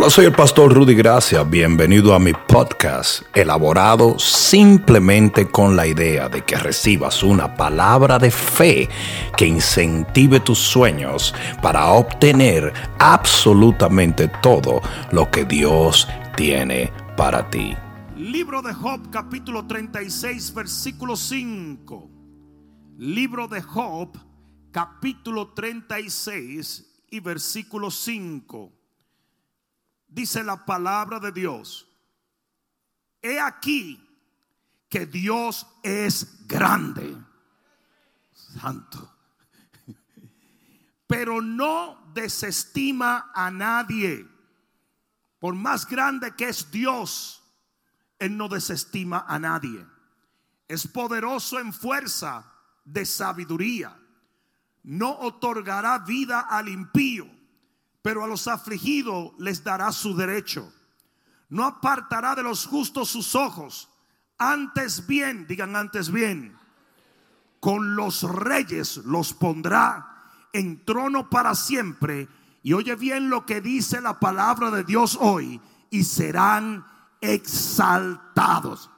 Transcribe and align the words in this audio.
Hola, 0.00 0.08
soy 0.08 0.24
el 0.24 0.32
pastor 0.32 0.72
Rudy 0.72 0.94
Gracia. 0.94 1.42
Bienvenido 1.42 2.14
a 2.14 2.18
mi 2.18 2.32
podcast, 2.32 3.20
elaborado 3.36 4.18
simplemente 4.18 5.46
con 5.50 5.76
la 5.76 5.86
idea 5.86 6.30
de 6.30 6.42
que 6.42 6.56
recibas 6.56 7.22
una 7.22 7.54
palabra 7.54 8.18
de 8.18 8.30
fe 8.30 8.88
que 9.36 9.46
incentive 9.46 10.40
tus 10.40 10.58
sueños 10.58 11.34
para 11.60 11.90
obtener 11.90 12.72
absolutamente 12.98 14.28
todo 14.42 14.80
lo 15.12 15.30
que 15.30 15.44
Dios 15.44 16.08
tiene 16.34 16.90
para 17.14 17.50
ti. 17.50 17.76
Libro 18.16 18.62
de 18.62 18.72
Job, 18.72 19.10
capítulo 19.10 19.66
36, 19.66 20.54
versículo 20.54 21.14
5. 21.14 22.10
Libro 22.96 23.48
de 23.48 23.60
Job, 23.60 24.16
capítulo 24.72 25.48
36 25.52 26.86
y 27.10 27.20
versículo 27.20 27.90
5 27.90 28.79
dice 30.10 30.42
la 30.42 30.64
palabra 30.66 31.20
de 31.20 31.32
Dios, 31.32 31.88
he 33.22 33.40
aquí 33.40 34.06
que 34.88 35.06
Dios 35.06 35.66
es 35.82 36.46
grande, 36.46 37.16
santo, 38.32 39.16
pero 41.06 41.40
no 41.40 42.10
desestima 42.12 43.30
a 43.34 43.50
nadie. 43.50 44.26
Por 45.38 45.54
más 45.54 45.86
grande 45.86 46.34
que 46.36 46.48
es 46.48 46.70
Dios, 46.70 47.42
Él 48.18 48.36
no 48.36 48.48
desestima 48.48 49.24
a 49.26 49.38
nadie. 49.38 49.86
Es 50.68 50.86
poderoso 50.86 51.58
en 51.58 51.72
fuerza 51.72 52.52
de 52.84 53.06
sabiduría. 53.06 53.96
No 54.82 55.18
otorgará 55.18 55.98
vida 55.98 56.40
al 56.40 56.68
impío 56.68 57.39
pero 58.02 58.24
a 58.24 58.26
los 58.26 58.48
afligidos 58.48 59.32
les 59.38 59.62
dará 59.62 59.92
su 59.92 60.16
derecho. 60.16 60.72
No 61.48 61.64
apartará 61.64 62.34
de 62.34 62.42
los 62.42 62.66
justos 62.66 63.10
sus 63.10 63.34
ojos. 63.34 63.88
Antes 64.38 65.06
bien, 65.06 65.46
digan 65.46 65.76
antes 65.76 66.10
bien, 66.10 66.56
con 67.58 67.96
los 67.96 68.22
reyes 68.22 68.98
los 68.98 69.34
pondrá 69.34 70.06
en 70.52 70.84
trono 70.84 71.28
para 71.28 71.54
siempre. 71.54 72.28
Y 72.62 72.72
oye 72.72 72.94
bien 72.94 73.30
lo 73.30 73.44
que 73.44 73.60
dice 73.60 74.00
la 74.00 74.18
palabra 74.18 74.70
de 74.70 74.84
Dios 74.84 75.18
hoy. 75.20 75.60
Y 75.90 76.04
serán 76.04 76.86
exaltados. 77.20 78.90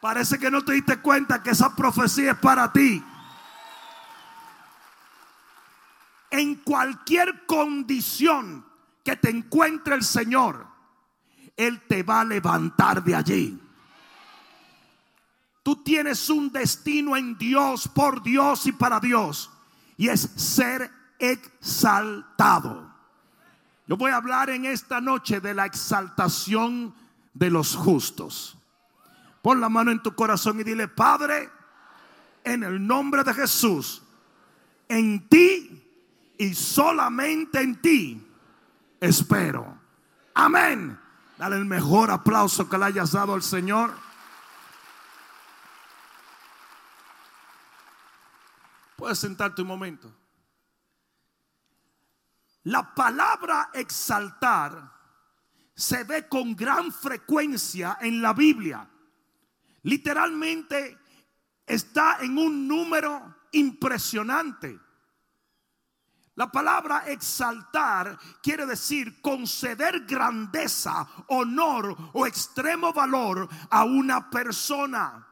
Parece 0.00 0.38
que 0.38 0.50
no 0.50 0.64
te 0.64 0.72
diste 0.72 1.00
cuenta 1.00 1.42
que 1.42 1.50
esa 1.50 1.76
profecía 1.76 2.32
es 2.32 2.38
para 2.38 2.72
ti. 2.72 3.04
En 6.32 6.54
cualquier 6.56 7.44
condición 7.44 8.64
que 9.04 9.16
te 9.16 9.28
encuentre 9.28 9.94
el 9.94 10.02
Señor, 10.02 10.66
Él 11.56 11.82
te 11.86 12.02
va 12.02 12.22
a 12.22 12.24
levantar 12.24 13.04
de 13.04 13.14
allí. 13.14 13.60
Tú 15.62 15.76
tienes 15.84 16.30
un 16.30 16.50
destino 16.50 17.16
en 17.18 17.36
Dios, 17.36 17.86
por 17.86 18.22
Dios 18.22 18.66
y 18.66 18.72
para 18.72 18.98
Dios. 18.98 19.50
Y 19.98 20.08
es 20.08 20.22
ser 20.22 20.90
exaltado. 21.18 22.90
Yo 23.86 23.98
voy 23.98 24.10
a 24.10 24.16
hablar 24.16 24.48
en 24.48 24.64
esta 24.64 25.02
noche 25.02 25.38
de 25.38 25.52
la 25.52 25.66
exaltación 25.66 26.94
de 27.34 27.50
los 27.50 27.76
justos. 27.76 28.56
Pon 29.42 29.60
la 29.60 29.68
mano 29.68 29.90
en 29.90 30.02
tu 30.02 30.14
corazón 30.14 30.60
y 30.60 30.64
dile, 30.64 30.88
Padre, 30.88 31.50
en 32.42 32.62
el 32.62 32.84
nombre 32.84 33.22
de 33.22 33.34
Jesús, 33.34 34.02
en 34.88 35.28
ti 35.28 35.81
y 36.42 36.56
solamente 36.56 37.60
en 37.60 37.80
ti 37.80 38.28
espero. 38.98 39.78
Amén. 40.34 40.98
Dale 41.38 41.56
el 41.56 41.64
mejor 41.64 42.10
aplauso 42.10 42.68
que 42.68 42.76
le 42.76 42.86
hayas 42.86 43.12
dado 43.12 43.34
al 43.34 43.44
Señor. 43.44 43.94
Puedes 48.96 49.20
sentarte 49.20 49.62
un 49.62 49.68
momento. 49.68 50.12
La 52.64 52.92
palabra 52.92 53.70
exaltar 53.72 54.92
se 55.76 56.02
ve 56.02 56.26
con 56.26 56.56
gran 56.56 56.90
frecuencia 56.90 57.98
en 58.00 58.20
la 58.20 58.32
Biblia. 58.32 58.88
Literalmente 59.82 60.98
está 61.64 62.18
en 62.20 62.36
un 62.36 62.66
número 62.66 63.36
impresionante. 63.52 64.80
La 66.34 66.50
palabra 66.50 67.04
exaltar 67.08 68.18
quiere 68.42 68.64
decir 68.64 69.20
conceder 69.20 70.06
grandeza, 70.06 71.06
honor 71.28 71.94
o 72.14 72.26
extremo 72.26 72.92
valor 72.92 73.46
a 73.70 73.84
una 73.84 74.30
persona. 74.30 75.26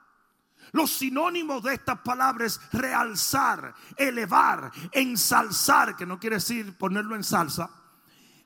Los 0.73 0.91
sinónimos 0.91 1.63
de 1.63 1.75
esta 1.75 2.03
palabra 2.03 2.45
es 2.45 2.61
realzar, 2.73 3.75
elevar, 3.97 4.71
ensalzar, 4.93 5.97
que 5.97 6.05
no 6.05 6.21
quiere 6.21 6.37
decir 6.37 6.77
ponerlo 6.77 7.17
en 7.17 7.25
salsa, 7.25 7.71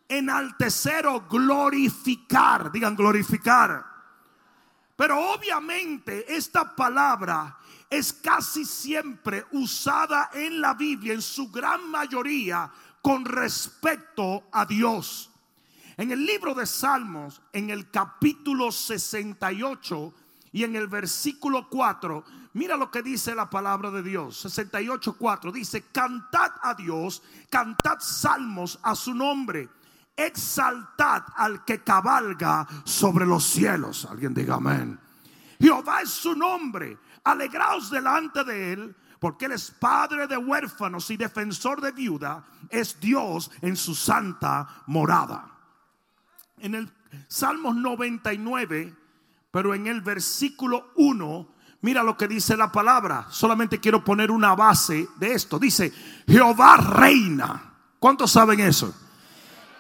enaltecer 0.08 1.06
o 1.06 1.22
glorificar, 1.22 2.70
digan 2.70 2.94
glorificar. 2.94 3.84
Pero 4.96 5.32
obviamente 5.32 6.32
esta 6.34 6.74
palabra 6.76 7.58
es 7.96 8.12
casi 8.12 8.64
siempre 8.64 9.44
usada 9.52 10.30
en 10.34 10.60
la 10.60 10.74
Biblia, 10.74 11.14
en 11.14 11.22
su 11.22 11.50
gran 11.50 11.90
mayoría, 11.90 12.70
con 13.00 13.24
respecto 13.24 14.44
a 14.52 14.66
Dios. 14.66 15.30
En 15.96 16.10
el 16.10 16.26
libro 16.26 16.54
de 16.54 16.66
Salmos, 16.66 17.40
en 17.52 17.70
el 17.70 17.90
capítulo 17.90 18.72
68 18.72 20.12
y 20.52 20.64
en 20.64 20.74
el 20.74 20.88
versículo 20.88 21.68
4, 21.68 22.24
mira 22.54 22.76
lo 22.76 22.90
que 22.90 23.02
dice 23.02 23.34
la 23.34 23.48
palabra 23.48 23.90
de 23.90 24.02
Dios. 24.02 24.38
68, 24.38 25.16
4 25.16 25.52
dice, 25.52 25.84
cantad 25.92 26.52
a 26.62 26.74
Dios, 26.74 27.22
cantad 27.48 28.00
salmos 28.00 28.78
a 28.82 28.96
su 28.96 29.14
nombre, 29.14 29.68
exaltad 30.16 31.22
al 31.36 31.64
que 31.64 31.84
cabalga 31.84 32.66
sobre 32.84 33.24
los 33.24 33.44
cielos. 33.44 34.04
Alguien 34.10 34.34
diga 34.34 34.56
amén. 34.56 34.98
Jehová 35.60 36.02
es 36.02 36.10
su 36.10 36.34
nombre 36.34 36.98
alegraos 37.24 37.90
delante 37.90 38.44
de 38.44 38.72
él, 38.72 38.96
porque 39.18 39.46
él 39.46 39.52
es 39.52 39.70
padre 39.70 40.26
de 40.26 40.36
huérfanos 40.36 41.10
y 41.10 41.16
defensor 41.16 41.80
de 41.80 41.92
viuda, 41.92 42.44
es 42.68 43.00
Dios 43.00 43.50
en 43.62 43.76
su 43.76 43.94
santa 43.94 44.82
morada. 44.86 45.50
En 46.58 46.74
el 46.74 46.92
Salmos 47.28 47.76
99, 47.76 48.94
pero 49.50 49.74
en 49.74 49.86
el 49.86 50.02
versículo 50.02 50.92
1, 50.96 51.48
mira 51.80 52.02
lo 52.02 52.16
que 52.16 52.28
dice 52.28 52.56
la 52.56 52.70
palabra. 52.70 53.26
Solamente 53.30 53.80
quiero 53.80 54.04
poner 54.04 54.30
una 54.30 54.54
base 54.54 55.08
de 55.16 55.32
esto. 55.32 55.58
Dice, 55.58 55.92
Jehová 56.26 56.76
reina. 56.76 57.72
¿Cuántos 57.98 58.32
saben 58.32 58.60
eso? 58.60 58.94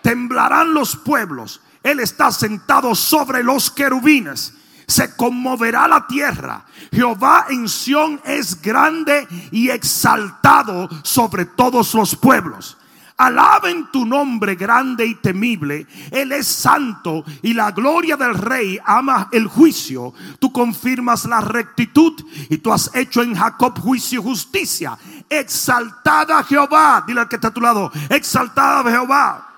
Temblarán 0.00 0.72
los 0.72 0.96
pueblos. 0.96 1.60
Él 1.82 2.00
está 2.00 2.30
sentado 2.30 2.94
sobre 2.94 3.42
los 3.42 3.70
querubines 3.70 4.54
se 4.86 5.14
conmoverá 5.16 5.88
la 5.88 6.06
tierra. 6.06 6.64
Jehová 6.92 7.46
en 7.48 7.68
Sión 7.68 8.20
es 8.24 8.60
grande 8.60 9.26
y 9.50 9.70
exaltado 9.70 10.88
sobre 11.02 11.44
todos 11.44 11.94
los 11.94 12.16
pueblos. 12.16 12.76
Alaben 13.16 13.92
tu 13.92 14.04
nombre 14.04 14.56
grande 14.56 15.06
y 15.06 15.14
temible. 15.14 15.86
Él 16.10 16.32
es 16.32 16.48
santo 16.48 17.24
y 17.42 17.54
la 17.54 17.70
gloria 17.70 18.16
del 18.16 18.34
rey 18.34 18.78
ama 18.84 19.28
el 19.30 19.46
juicio. 19.46 20.12
Tú 20.40 20.52
confirmas 20.52 21.24
la 21.24 21.40
rectitud 21.40 22.12
y 22.50 22.58
tú 22.58 22.72
has 22.72 22.90
hecho 22.94 23.22
en 23.22 23.36
Jacob 23.36 23.78
juicio 23.78 24.20
y 24.20 24.24
justicia. 24.24 24.98
Exaltada 25.28 26.42
Jehová. 26.42 27.04
Dile 27.06 27.20
al 27.20 27.28
que 27.28 27.36
está 27.36 27.48
a 27.48 27.54
tu 27.54 27.60
lado. 27.60 27.92
Exaltada 28.10 28.90
Jehová 28.90 29.53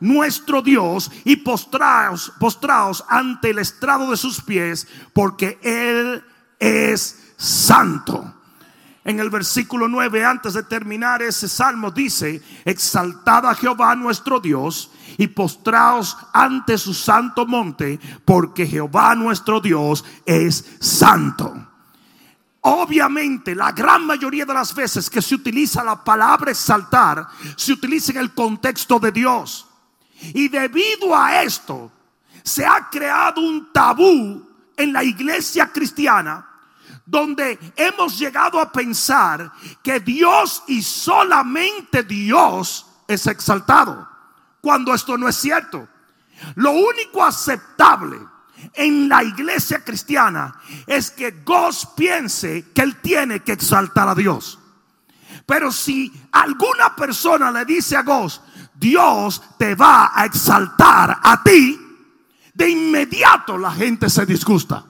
nuestro 0.00 0.62
Dios 0.62 1.10
y 1.24 1.36
postraos, 1.36 2.32
postraos 2.38 3.04
ante 3.08 3.50
el 3.50 3.58
estrado 3.58 4.10
de 4.10 4.16
sus 4.16 4.40
pies, 4.40 4.86
porque 5.12 5.58
Él 5.62 6.22
es 6.58 7.32
santo. 7.36 8.34
En 9.04 9.20
el 9.20 9.28
versículo 9.28 9.86
9, 9.86 10.24
antes 10.24 10.54
de 10.54 10.62
terminar 10.62 11.20
ese 11.20 11.46
salmo, 11.46 11.90
dice, 11.90 12.42
exaltad 12.64 13.46
a 13.46 13.54
Jehová 13.54 13.94
nuestro 13.94 14.40
Dios 14.40 14.90
y 15.18 15.26
postraos 15.26 16.16
ante 16.32 16.78
su 16.78 16.94
santo 16.94 17.46
monte, 17.46 18.00
porque 18.24 18.66
Jehová 18.66 19.14
nuestro 19.14 19.60
Dios 19.60 20.04
es 20.24 20.64
santo. 20.80 21.54
Obviamente, 22.62 23.54
la 23.54 23.72
gran 23.72 24.06
mayoría 24.06 24.46
de 24.46 24.54
las 24.54 24.74
veces 24.74 25.10
que 25.10 25.20
se 25.20 25.34
utiliza 25.34 25.84
la 25.84 26.02
palabra 26.02 26.50
exaltar, 26.50 27.28
se 27.56 27.74
utiliza 27.74 28.12
en 28.12 28.18
el 28.18 28.32
contexto 28.32 28.98
de 28.98 29.12
Dios. 29.12 29.66
Y 30.32 30.48
debido 30.48 31.14
a 31.14 31.42
esto, 31.42 31.90
se 32.42 32.64
ha 32.64 32.88
creado 32.90 33.40
un 33.40 33.72
tabú 33.72 34.48
en 34.76 34.92
la 34.92 35.02
iglesia 35.02 35.70
cristiana 35.72 36.48
donde 37.06 37.58
hemos 37.76 38.18
llegado 38.18 38.58
a 38.58 38.72
pensar 38.72 39.52
que 39.82 40.00
Dios 40.00 40.62
y 40.68 40.82
solamente 40.82 42.02
Dios 42.02 42.86
es 43.06 43.26
exaltado. 43.26 44.12
cuando 44.60 44.94
esto 44.94 45.18
no 45.18 45.28
es 45.28 45.36
cierto. 45.36 45.86
Lo 46.54 46.70
único 46.70 47.22
aceptable 47.22 48.18
en 48.72 49.10
la 49.10 49.22
iglesia 49.22 49.84
cristiana 49.84 50.58
es 50.86 51.10
que 51.10 51.32
Dios 51.32 51.86
piense 51.94 52.70
que 52.74 52.80
él 52.80 52.96
tiene 53.02 53.40
que 53.40 53.52
exaltar 53.52 54.08
a 54.08 54.14
Dios. 54.14 54.58
Pero 55.44 55.70
si 55.70 56.10
alguna 56.32 56.96
persona 56.96 57.50
le 57.50 57.66
dice 57.66 57.98
a 57.98 58.02
Dios, 58.02 58.40
Dios 58.74 59.42
te 59.58 59.74
va 59.74 60.12
a 60.14 60.24
exaltar 60.24 61.20
a 61.22 61.42
ti, 61.42 61.80
de 62.52 62.68
inmediato 62.68 63.58
la 63.58 63.72
gente 63.72 64.08
se 64.08 64.24
disgusta 64.26 64.84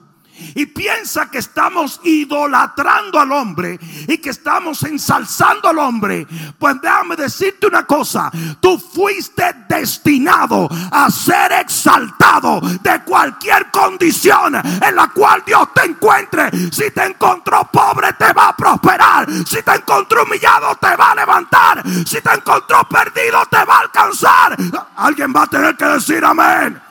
y 0.55 0.65
piensa 0.67 1.29
que 1.29 1.39
estamos 1.39 1.99
idolatrando 2.03 3.19
al 3.19 3.31
hombre 3.31 3.79
y 4.07 4.17
que 4.17 4.29
estamos 4.29 4.83
ensalzando 4.83 5.69
al 5.69 5.79
hombre, 5.79 6.27
pues 6.57 6.75
déjame 6.81 7.15
decirte 7.15 7.67
una 7.67 7.85
cosa, 7.85 8.31
tú 8.59 8.79
fuiste 8.79 9.43
destinado 9.67 10.69
a 10.91 11.09
ser 11.09 11.51
exaltado 11.53 12.61
de 12.81 13.01
cualquier 13.03 13.71
condición 13.71 14.55
en 14.55 14.95
la 14.95 15.07
cual 15.09 15.43
Dios 15.45 15.67
te 15.73 15.85
encuentre. 15.85 16.49
Si 16.71 16.91
te 16.91 17.05
encontró 17.05 17.69
pobre 17.71 18.13
te 18.13 18.31
va 18.33 18.49
a 18.49 18.55
prosperar, 18.55 19.27
si 19.45 19.61
te 19.61 19.75
encontró 19.75 20.23
humillado 20.23 20.75
te 20.75 20.95
va 20.95 21.11
a 21.11 21.15
levantar, 21.15 21.83
si 22.05 22.21
te 22.21 22.33
encontró 22.33 22.83
perdido 22.89 23.45
te 23.49 23.63
va 23.65 23.77
a 23.77 23.81
alcanzar. 23.81 24.57
Alguien 24.95 25.33
va 25.35 25.43
a 25.43 25.47
tener 25.47 25.75
que 25.75 25.85
decir 25.85 26.23
amén. 26.23 26.84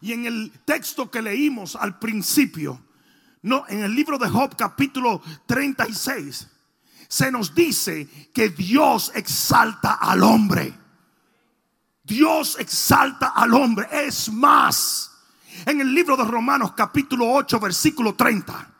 Y 0.00 0.12
en 0.12 0.26
el 0.26 0.50
texto 0.64 1.10
que 1.10 1.22
leímos 1.22 1.76
al 1.76 1.98
principio, 1.98 2.80
no, 3.42 3.64
en 3.68 3.82
el 3.82 3.94
libro 3.94 4.18
de 4.18 4.28
Job 4.28 4.56
capítulo 4.56 5.22
36, 5.46 6.48
se 7.08 7.30
nos 7.32 7.54
dice 7.54 8.08
que 8.32 8.50
Dios 8.50 9.12
exalta 9.14 9.94
al 9.94 10.22
hombre. 10.22 10.72
Dios 12.04 12.56
exalta 12.58 13.28
al 13.28 13.52
hombre. 13.54 13.88
Es 13.90 14.30
más, 14.32 15.10
en 15.66 15.80
el 15.80 15.94
libro 15.94 16.16
de 16.16 16.24
Romanos 16.24 16.72
capítulo 16.72 17.30
8 17.30 17.60
versículo 17.60 18.14
30, 18.14 18.70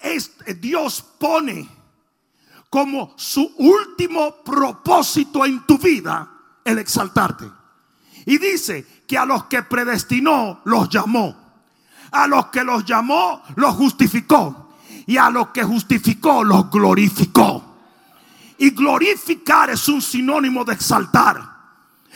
es, 0.00 0.32
Dios 0.58 1.04
pone 1.18 1.68
como 2.70 3.14
su 3.16 3.52
último 3.58 4.42
propósito 4.44 5.44
en 5.44 5.66
tu 5.66 5.76
vida 5.76 6.30
el 6.64 6.78
exaltarte. 6.78 7.50
Y 8.26 8.38
dice 8.38 8.99
que 9.10 9.18
a 9.18 9.26
los 9.26 9.46
que 9.46 9.64
predestinó 9.64 10.60
los 10.66 10.88
llamó. 10.88 11.34
A 12.12 12.28
los 12.28 12.46
que 12.46 12.62
los 12.62 12.84
llamó 12.84 13.42
los 13.56 13.74
justificó. 13.74 14.76
Y 15.04 15.16
a 15.16 15.28
los 15.30 15.48
que 15.48 15.64
justificó 15.64 16.44
los 16.44 16.70
glorificó. 16.70 17.76
Y 18.58 18.70
glorificar 18.70 19.68
es 19.70 19.88
un 19.88 20.00
sinónimo 20.00 20.64
de 20.64 20.74
exaltar. 20.74 21.42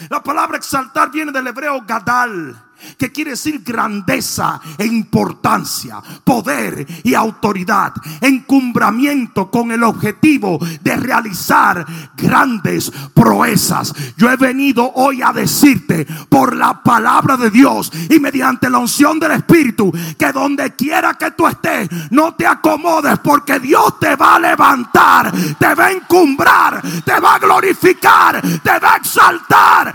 La 0.09 0.23
palabra 0.23 0.57
exaltar 0.57 1.11
viene 1.11 1.33
del 1.33 1.49
hebreo 1.49 1.83
gadal 1.85 2.63
que 2.99 3.13
quiere 3.13 3.33
decir 3.33 3.63
grandeza 3.65 4.61
e 4.79 4.87
importancia, 4.87 6.03
poder 6.25 6.87
y 7.03 7.15
autoridad, 7.15 7.93
encumbramiento 8.21 9.51
con 9.51 9.71
el 9.73 9.83
objetivo 9.83 10.59
de 10.81 10.97
realizar 10.97 11.85
grandes 12.17 12.91
proezas. 13.13 13.93
Yo 14.17 14.31
he 14.31 14.37
venido 14.37 14.91
hoy 14.95 15.23
a 15.23 15.33
decirte 15.33 16.07
por 16.29 16.57
la 16.57 16.83
palabra 16.83 17.37
de 17.37 17.51
Dios 17.51 17.91
y 18.09 18.19
mediante 18.21 18.71
la 18.71 18.79
unción 18.79 19.19
del 19.19 19.33
Espíritu 19.33 19.93
que 20.19 20.33
donde 20.33 20.75
quiera 20.75 21.15
que 21.15 21.31
tú 21.33 21.47
estés, 21.47 21.89
no 22.11 22.35
te 22.35 22.47
acomodes 22.47 23.19
porque 23.19 23.59
Dios 23.61 23.99
te 23.99 24.17
va 24.17 24.37
a 24.37 24.41
levantar, 24.41 25.33
te 25.59 25.75
va 25.75 25.87
a 25.87 25.93
encumbrar, 25.93 26.83
te 27.05 27.19
va 27.21 27.35
a 27.35 27.39
glorificar, 27.39 28.41
te 28.41 28.79
va 28.79 28.95
a 28.95 28.97
exaltar. 28.97 29.93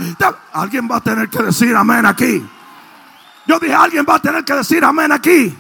Alguien 0.53 0.87
va 0.89 0.97
a 0.97 1.01
tener 1.01 1.29
que 1.29 1.43
decir 1.43 1.75
amén 1.75 2.05
aquí. 2.05 2.43
Yo 3.49 3.59
dije, 3.59 3.73
alguien 3.73 4.05
va 4.07 4.17
a 4.17 4.21
tener 4.21 4.45
que 4.45 4.53
decir 4.53 4.85
amén 4.85 5.11
aquí. 5.11 5.51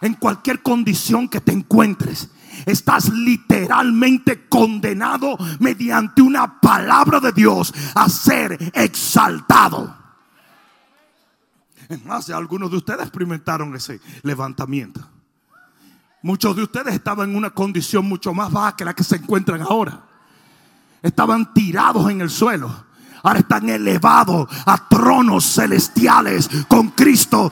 En 0.00 0.14
cualquier 0.14 0.62
condición 0.62 1.28
que 1.28 1.40
te 1.40 1.50
encuentres, 1.50 2.30
estás 2.66 3.08
literalmente 3.08 4.46
condenado 4.48 5.36
mediante 5.58 6.22
una 6.22 6.60
palabra 6.60 7.18
de 7.18 7.32
Dios 7.32 7.74
a 7.96 8.08
ser 8.08 8.70
exaltado. 8.72 9.92
Es 11.88 12.04
más, 12.04 12.30
algunos 12.30 12.70
de 12.70 12.76
ustedes 12.76 13.00
experimentaron 13.00 13.74
ese 13.74 14.00
levantamiento. 14.22 15.00
Muchos 16.22 16.54
de 16.54 16.62
ustedes 16.62 16.94
estaban 16.94 17.30
en 17.30 17.36
una 17.36 17.50
condición 17.50 18.06
mucho 18.06 18.32
más 18.32 18.52
baja 18.52 18.76
que 18.76 18.84
la 18.84 18.94
que 18.94 19.02
se 19.02 19.16
encuentran 19.16 19.62
ahora. 19.62 20.00
Estaban 21.02 21.52
tirados 21.54 22.08
en 22.08 22.20
el 22.20 22.30
suelo 22.30 22.84
ahora 23.24 23.40
están 23.40 23.68
elevados 23.68 24.46
a 24.66 24.88
tronos 24.88 25.44
celestiales 25.44 26.48
con 26.68 26.90
Cristo. 26.90 27.50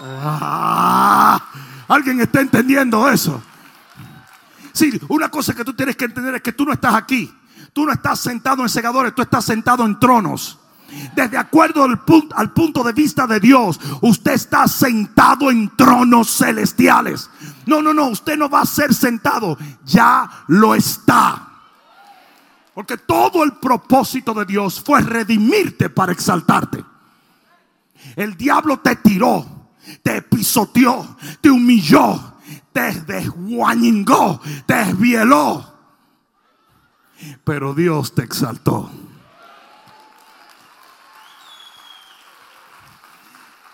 Ah, 0.00 1.42
¿Alguien 1.88 2.20
está 2.20 2.40
entendiendo 2.40 3.08
eso? 3.10 3.42
Sí, 4.72 4.98
una 5.08 5.28
cosa 5.28 5.54
que 5.54 5.64
tú 5.64 5.74
tienes 5.74 5.96
que 5.96 6.04
entender 6.04 6.36
es 6.36 6.42
que 6.42 6.52
tú 6.52 6.64
no 6.64 6.72
estás 6.72 6.94
aquí. 6.94 7.34
Tú 7.72 7.84
no 7.84 7.92
estás 7.92 8.20
sentado 8.20 8.62
en 8.62 8.68
segadores, 8.68 9.14
tú 9.14 9.22
estás 9.22 9.44
sentado 9.44 9.84
en 9.84 9.98
tronos. 9.98 10.58
Desde 11.14 11.36
acuerdo 11.36 11.84
al 11.84 12.02
punto, 12.04 12.34
al 12.36 12.52
punto 12.52 12.82
de 12.82 12.92
vista 12.92 13.26
de 13.26 13.40
Dios, 13.40 13.78
usted 14.00 14.32
está 14.32 14.66
sentado 14.68 15.50
en 15.50 15.76
tronos 15.76 16.30
celestiales. 16.30 17.28
No, 17.66 17.82
no, 17.82 17.92
no, 17.92 18.06
usted 18.06 18.38
no 18.38 18.48
va 18.48 18.62
a 18.62 18.66
ser 18.66 18.94
sentado, 18.94 19.58
ya 19.84 20.30
lo 20.46 20.74
está. 20.74 21.47
Porque 22.78 22.96
todo 22.96 23.42
el 23.42 23.54
propósito 23.54 24.32
de 24.34 24.44
Dios 24.44 24.80
fue 24.80 25.00
redimirte 25.00 25.90
para 25.90 26.12
exaltarte. 26.12 26.84
El 28.14 28.36
diablo 28.36 28.78
te 28.78 28.94
tiró, 28.94 29.44
te 30.00 30.22
pisoteó, 30.22 31.16
te 31.40 31.50
humilló, 31.50 32.34
te 32.72 33.00
desguañingó, 33.00 34.40
te 34.64 34.74
desvieló. 34.74 35.74
Pero 37.42 37.74
Dios 37.74 38.14
te 38.14 38.22
exaltó. 38.22 38.88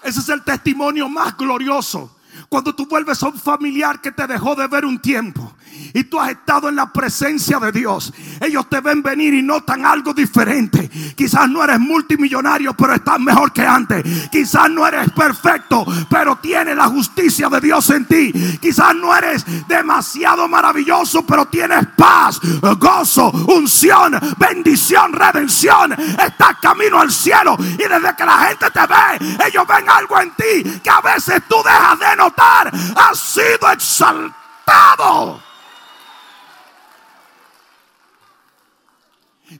Ese 0.02 0.20
es 0.20 0.28
el 0.30 0.42
testimonio 0.44 1.10
más 1.10 1.36
glorioso. 1.36 2.16
Cuando 2.48 2.74
tú 2.74 2.86
vuelves 2.86 3.22
a 3.22 3.26
un 3.26 3.38
familiar 3.38 4.00
que 4.00 4.12
te 4.12 4.26
dejó 4.26 4.54
de 4.54 4.66
ver 4.66 4.86
un 4.86 4.98
tiempo 4.98 5.54
y 5.92 6.04
tú 6.04 6.20
has 6.20 6.30
estado 6.30 6.68
en 6.68 6.76
la 6.76 6.92
presencia 6.92 7.58
de 7.58 7.72
Dios, 7.72 8.12
ellos 8.40 8.68
te 8.68 8.80
ven 8.80 9.02
venir 9.02 9.34
y 9.34 9.42
notan 9.42 9.84
algo 9.86 10.12
diferente. 10.12 10.90
Quizás 11.16 11.48
no 11.48 11.62
eres 11.62 11.80
multimillonario, 11.80 12.74
pero 12.74 12.94
estás 12.94 13.20
mejor 13.20 13.52
que 13.52 13.62
antes. 13.62 14.28
Quizás 14.30 14.70
no 14.70 14.86
eres 14.86 15.10
perfecto, 15.12 15.84
pero 16.08 16.36
tienes 16.36 16.76
la 16.76 16.88
justicia 16.88 17.48
de 17.48 17.60
Dios 17.60 17.88
en 17.90 18.04
ti. 18.06 18.32
Quizás 18.60 18.94
no 18.94 19.14
eres 19.16 19.44
demasiado 19.68 20.48
maravilloso, 20.48 21.24
pero 21.24 21.46
tienes 21.46 21.86
paz, 21.96 22.40
gozo, 22.78 23.30
unción, 23.30 24.18
bendición, 24.36 25.12
redención. 25.12 25.92
Estás 25.92 26.56
camino 26.60 27.00
al 27.00 27.10
cielo 27.10 27.56
y 27.58 27.76
desde 27.76 28.16
que 28.16 28.24
la 28.24 28.38
gente 28.48 28.70
te 28.70 28.80
ve, 28.80 29.46
ellos 29.46 29.64
ven 29.66 29.88
algo 29.88 30.20
en 30.20 30.30
ti 30.32 30.80
que 30.82 30.90
a 30.90 31.00
veces 31.00 31.42
tú 31.48 31.56
dejas 31.64 31.98
de 31.98 32.16
notar. 32.16 32.72
Has 32.96 33.18
sido 33.18 33.70
exaltado. 33.72 35.42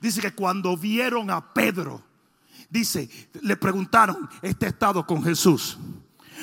Dice 0.01 0.21
que 0.21 0.33
cuando 0.33 0.77
vieron 0.77 1.31
a 1.31 1.53
Pedro, 1.53 2.03
dice, 2.71 3.09
le 3.43 3.57
preguntaron, 3.57 4.29
este 4.43 4.67
estado 4.67 5.07
con 5.07 5.23
Jesús, 5.23 5.79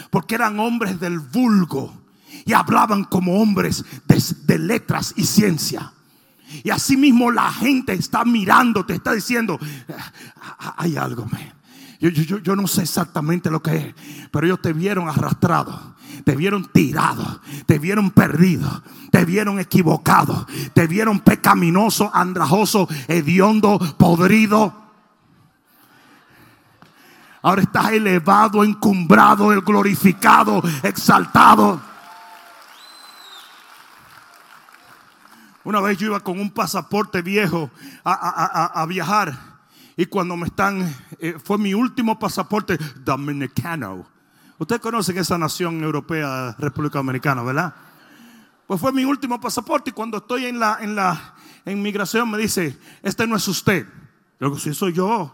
porque 0.09 0.35
eran 0.35 0.59
hombres 0.59 0.99
del 0.99 1.19
vulgo 1.19 2.01
y 2.45 2.53
hablaban 2.53 3.03
como 3.03 3.41
hombres 3.41 3.83
de, 4.45 4.57
letras 4.59 5.13
y 5.17 5.25
ciencia. 5.25 5.93
Y 6.63 6.69
así 6.69 6.97
mismo 6.97 7.31
la 7.31 7.51
gente 7.51 7.93
está 7.93 8.25
mirando, 8.25 8.85
te 8.85 8.93
está 8.93 9.13
diciendo, 9.13 9.59
ah, 10.59 10.75
hay 10.77 10.97
algo, 10.97 11.27
Yo, 11.99 12.09
yo, 12.09 12.39
yo, 12.39 12.55
no 12.55 12.67
sé 12.67 12.83
exactamente 12.83 13.49
lo 13.49 13.61
que 13.61 13.75
es, 13.75 13.95
pero 14.31 14.45
ellos 14.45 14.61
te 14.61 14.73
vieron 14.73 15.07
arrastrado, 15.07 15.90
te 16.23 16.35
vieron 16.35 16.65
tirado, 16.65 17.41
te 17.65 17.79
vieron 17.79 18.11
perdido, 18.11 18.83
te 19.11 19.25
vieron 19.25 19.59
equivocado, 19.59 20.47
te 20.73 20.87
vieron 20.87 21.19
pecaminoso, 21.19 22.11
andrajoso, 22.13 22.87
hediondo, 23.07 23.79
podrido. 23.97 24.73
Ahora 27.41 27.63
estás 27.63 27.91
elevado, 27.91 28.63
encumbrado, 28.63 29.47
glorificado, 29.61 30.61
exaltado. 30.83 31.81
Una 35.63 35.79
vez 35.79 35.97
yo 35.97 36.07
iba 36.07 36.19
con 36.19 36.39
un 36.39 36.49
pasaporte 36.49 37.21
viejo 37.21 37.69
a, 38.03 38.85
viajar 38.87 39.37
y 39.95 40.05
cuando 40.07 40.35
me 40.35 40.47
están, 40.47 40.95
eh, 41.19 41.37
fue 41.43 41.57
mi 41.57 41.73
último 41.73 42.17
pasaporte 42.17 42.77
dominicano. 43.03 44.07
Ustedes 44.61 44.79
conocen 44.79 45.17
esa 45.17 45.39
nación 45.39 45.83
europea, 45.83 46.55
República 46.59 46.99
Dominicana, 46.99 47.41
¿verdad? 47.41 47.73
Pues 48.67 48.79
fue 48.79 48.91
mi 48.91 49.03
último 49.03 49.41
pasaporte 49.41 49.89
y 49.89 49.93
cuando 49.93 50.17
estoy 50.17 50.45
en 50.45 50.59
la, 50.59 50.77
en 50.79 50.95
la, 50.95 51.33
en 51.65 51.81
migración 51.81 52.29
me 52.29 52.37
dice, 52.37 52.79
este 53.01 53.25
no 53.25 53.35
es 53.37 53.47
usted. 53.47 53.87
Yo 54.39 54.49
digo, 54.49 54.59
sí 54.59 54.75
soy 54.75 54.93
yo. 54.93 55.33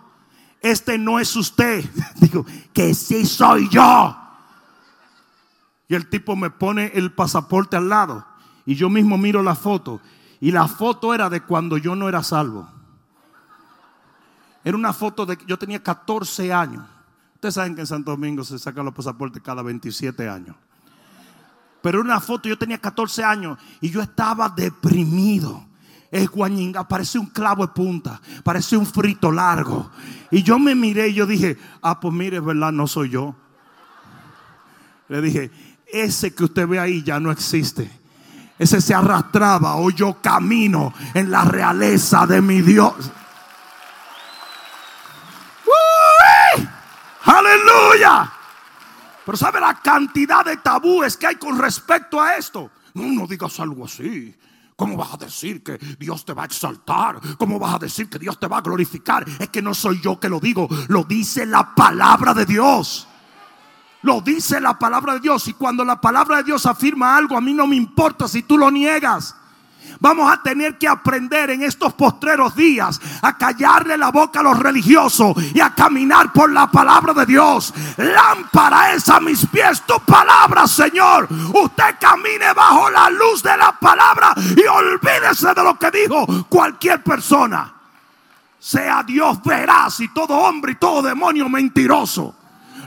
Este 0.62 0.98
no 0.98 1.19
es 1.19 1.36
usted. 1.36 1.84
Digo, 2.22 2.46
que 2.72 2.93
sí 2.93 3.25
soy 3.25 3.67
yo. 3.67 4.17
Y 5.89 5.96
el 5.96 6.07
tipo 6.07 6.38
me 6.38 6.50
pone 6.50 6.93
el 6.96 7.12
pasaporte 7.12 7.75
al 7.75 7.89
lado. 7.89 8.25
Y 8.65 8.75
yo 8.75 8.89
mismo 8.89 9.17
miro 9.17 9.43
la 9.43 9.55
foto. 9.55 10.00
Y 10.39 10.51
la 10.51 10.69
foto 10.69 11.13
era 11.13 11.29
de 11.29 11.41
cuando 11.41 11.77
yo 11.77 11.98
no 11.98 12.07
era 12.07 12.24
salvo. 12.24 12.69
Era 14.63 14.77
una 14.77 14.93
foto 14.93 15.25
de 15.25 15.36
que 15.36 15.46
yo 15.46 15.60
tenía 15.60 15.84
14 15.84 16.53
años. 16.53 16.86
Ustedes 17.38 17.53
saben 17.53 17.75
que 17.75 17.82
en 17.82 17.88
Santo 17.88 18.10
Domingo 18.10 18.44
se 18.44 18.58
sacan 18.58 18.84
los 18.84 18.96
pasaportes 18.96 19.44
cada 19.44 19.62
27 19.62 20.27
años. 20.27 20.56
Pero 21.84 22.00
era 22.00 22.06
una 22.06 22.20
foto, 22.20 22.50
yo 22.50 22.58
tenía 22.58 22.79
14 22.79 23.24
años 23.24 23.60
y 23.79 23.91
yo 23.91 24.01
estaba 24.01 24.50
deprimido. 24.50 25.63
Es 26.10 26.27
guañinga, 26.32 26.88
parece 26.88 27.20
un 27.20 27.27
clavo 27.27 27.62
de 27.62 27.74
punta, 27.74 28.20
parece 28.44 28.75
un 28.75 28.88
frito 28.88 29.32
largo. 29.32 29.91
Y 30.32 30.41
yo 30.41 30.58
me 30.58 30.74
miré 30.74 31.10
y 31.10 31.13
yo 31.13 31.27
dije, 31.27 31.60
ah, 31.84 32.00
pues 32.00 32.12
mire, 32.12 32.39
verdad, 32.39 32.72
no 32.72 32.88
soy 32.88 33.10
yo. 33.10 33.36
Le 35.08 35.22
dije, 35.22 35.51
ese 35.86 36.34
que 36.34 36.44
usted 36.44 36.67
ve 36.67 36.79
ahí 36.79 37.03
ya 37.03 37.20
no 37.20 37.29
existe. 37.29 37.88
Ese 38.58 38.82
se 38.82 38.96
arrastraba 38.96 39.75
o 39.75 39.91
yo 39.91 40.20
camino 40.24 40.91
en 41.13 41.29
la 41.29 41.46
realeza 41.46 42.25
de 42.25 42.41
mi 42.41 42.63
Dios. 42.63 43.12
Aleluya. 47.27 48.31
Pero 49.25 49.38
¿sabe 49.38 49.60
la 49.60 49.75
cantidad 49.81 50.46
de 50.46 50.57
tabúes 50.57 51.17
que 51.17 51.27
hay 51.27 51.36
con 51.36 51.57
respecto 51.57 52.22
a 52.22 52.36
esto? 52.38 52.72
No, 52.93 53.27
digas 53.27 53.60
algo 53.60 53.86
así. 53.86 54.34
¿Cómo 54.77 54.96
vas 54.96 55.13
a 55.13 55.17
decir 55.17 55.63
que 55.63 55.77
Dios 56.00 56.24
te 56.24 56.34
va 56.34 56.43
a 56.43 56.46
exaltar? 56.46 57.19
¿Cómo 57.38 57.60
vas 57.60 57.75
a 57.75 57.79
decir 57.79 58.10
que 58.10 58.19
Dios 58.19 58.39
te 58.39 58.48
va 58.48 58.60
a 58.60 58.62
glorificar? 58.62 59.25
Es 59.39 59.50
que 59.50 59.62
no 59.62 59.74
soy 59.74 60.00
yo 60.00 60.19
que 60.19 60.29
lo 60.29 60.39
digo, 60.39 60.69
lo 60.88 61.03
dice 61.03 61.46
la 61.46 61.75
palabra 61.75 62.34
de 62.34 62.46
Dios. 62.46 63.07
Lo 64.03 64.22
dice 64.22 64.62
la 64.62 64.79
palabra 64.79 65.15
de 65.15 65.19
Dios. 65.19 65.48
Y 65.48 65.53
cuando 65.53 65.84
la 65.84 66.00
palabra 66.00 66.38
de 66.38 66.43
Dios 66.43 66.65
afirma 66.65 67.17
algo, 67.17 67.36
a 67.36 67.41
mí 67.41 67.53
no 67.53 67.67
me 67.67 67.75
importa 67.75 68.27
si 68.27 68.43
tú 68.43 68.57
lo 68.57 68.72
niegas. 68.72 69.36
Vamos 70.00 70.32
a 70.32 70.41
tener 70.41 70.77
que 70.77 70.88
aprender 70.88 71.50
en 71.50 71.63
estos 71.63 71.94
postreros 71.94 72.56
días 72.56 73.00
a 73.22 73.38
callarle 73.38 73.98
la 73.98 74.12
boca 74.12 74.39
a 74.39 74.44
los 74.44 74.60
religiosos 74.60 75.36
y 75.53 75.60
a 75.60 75.74
caminar 75.74 76.32
por 76.32 76.51
la 76.51 76.70
palabra 76.70 77.13
de 77.13 77.25
Dios. 77.25 77.74
Lámpara 77.98 78.94
es 78.94 79.10
a 79.10 79.20
mis 79.20 79.46
pies 79.48 79.82
tu 79.88 80.00
palabra, 80.01 80.67
Señor. 80.67 81.27
Usted 81.53 81.96
camine 82.00 82.53
bajo 82.53 82.89
la 82.89 83.10
luz 83.10 83.41
de 83.44 83.58
la 83.58 83.72
palabra 83.79 84.34
y 84.56 84.65
olvídese 84.65 85.53
de 85.53 85.63
lo 85.63 85.77
que 85.79 85.91
dijo 85.91 86.25
cualquier 86.48 87.03
persona. 87.03 87.74
Sea 88.60 89.03
Dios 89.03 89.41
veraz 89.44 90.00
y 90.00 90.10
todo 90.10 90.36
hombre 90.36 90.74
y 90.74 90.75
todo 90.75 91.01
demonio 91.01 91.50
mentiroso. 91.50 92.36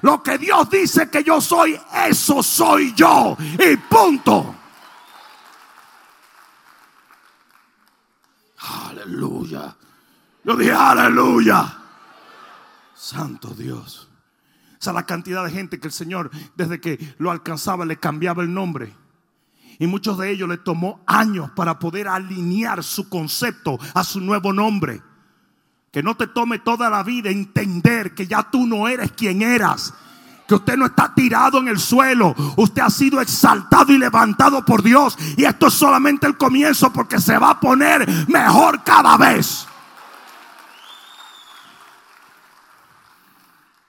Lo 0.02 0.22
que 0.22 0.38
Dios 0.38 0.70
dice 0.70 1.10
que 1.10 1.22
yo 1.22 1.40
soy, 1.40 1.78
eso 2.06 2.42
soy 2.42 2.94
yo. 2.94 3.36
Y 3.58 3.76
punto. 3.76 4.54
Aleluya. 8.60 9.76
Yo 10.44 10.56
dije, 10.56 10.72
aleluya. 10.72 11.78
Santo 12.94 13.48
Dios. 13.54 14.08
O 14.72 14.82
sea, 14.82 14.92
la 14.92 15.04
cantidad 15.04 15.44
de 15.44 15.50
gente 15.50 15.78
que 15.78 15.88
el 15.88 15.92
Señor, 15.92 16.30
desde 16.56 16.80
que 16.80 17.14
lo 17.18 17.30
alcanzaba, 17.30 17.84
le 17.84 17.98
cambiaba 17.98 18.42
el 18.42 18.52
nombre. 18.52 18.94
Y 19.78 19.86
muchos 19.86 20.18
de 20.18 20.30
ellos 20.30 20.48
le 20.48 20.58
tomó 20.58 21.02
años 21.06 21.50
para 21.52 21.78
poder 21.78 22.08
alinear 22.08 22.82
su 22.84 23.08
concepto 23.08 23.78
a 23.94 24.04
su 24.04 24.20
nuevo 24.20 24.52
nombre. 24.52 25.02
Que 25.90 26.02
no 26.02 26.16
te 26.16 26.26
tome 26.26 26.58
toda 26.58 26.88
la 26.90 27.02
vida 27.02 27.30
entender 27.30 28.14
que 28.14 28.26
ya 28.26 28.50
tú 28.50 28.66
no 28.66 28.88
eres 28.88 29.12
quien 29.12 29.42
eras 29.42 29.94
que 30.50 30.56
usted 30.56 30.76
no 30.76 30.86
está 30.86 31.14
tirado 31.14 31.58
en 31.58 31.68
el 31.68 31.78
suelo, 31.78 32.34
usted 32.56 32.82
ha 32.82 32.90
sido 32.90 33.20
exaltado 33.20 33.92
y 33.92 33.98
levantado 33.98 34.64
por 34.64 34.82
Dios. 34.82 35.16
Y 35.36 35.44
esto 35.44 35.68
es 35.68 35.74
solamente 35.74 36.26
el 36.26 36.36
comienzo 36.36 36.92
porque 36.92 37.20
se 37.20 37.38
va 37.38 37.50
a 37.50 37.60
poner 37.60 38.04
mejor 38.26 38.82
cada 38.82 39.16
vez. 39.16 39.68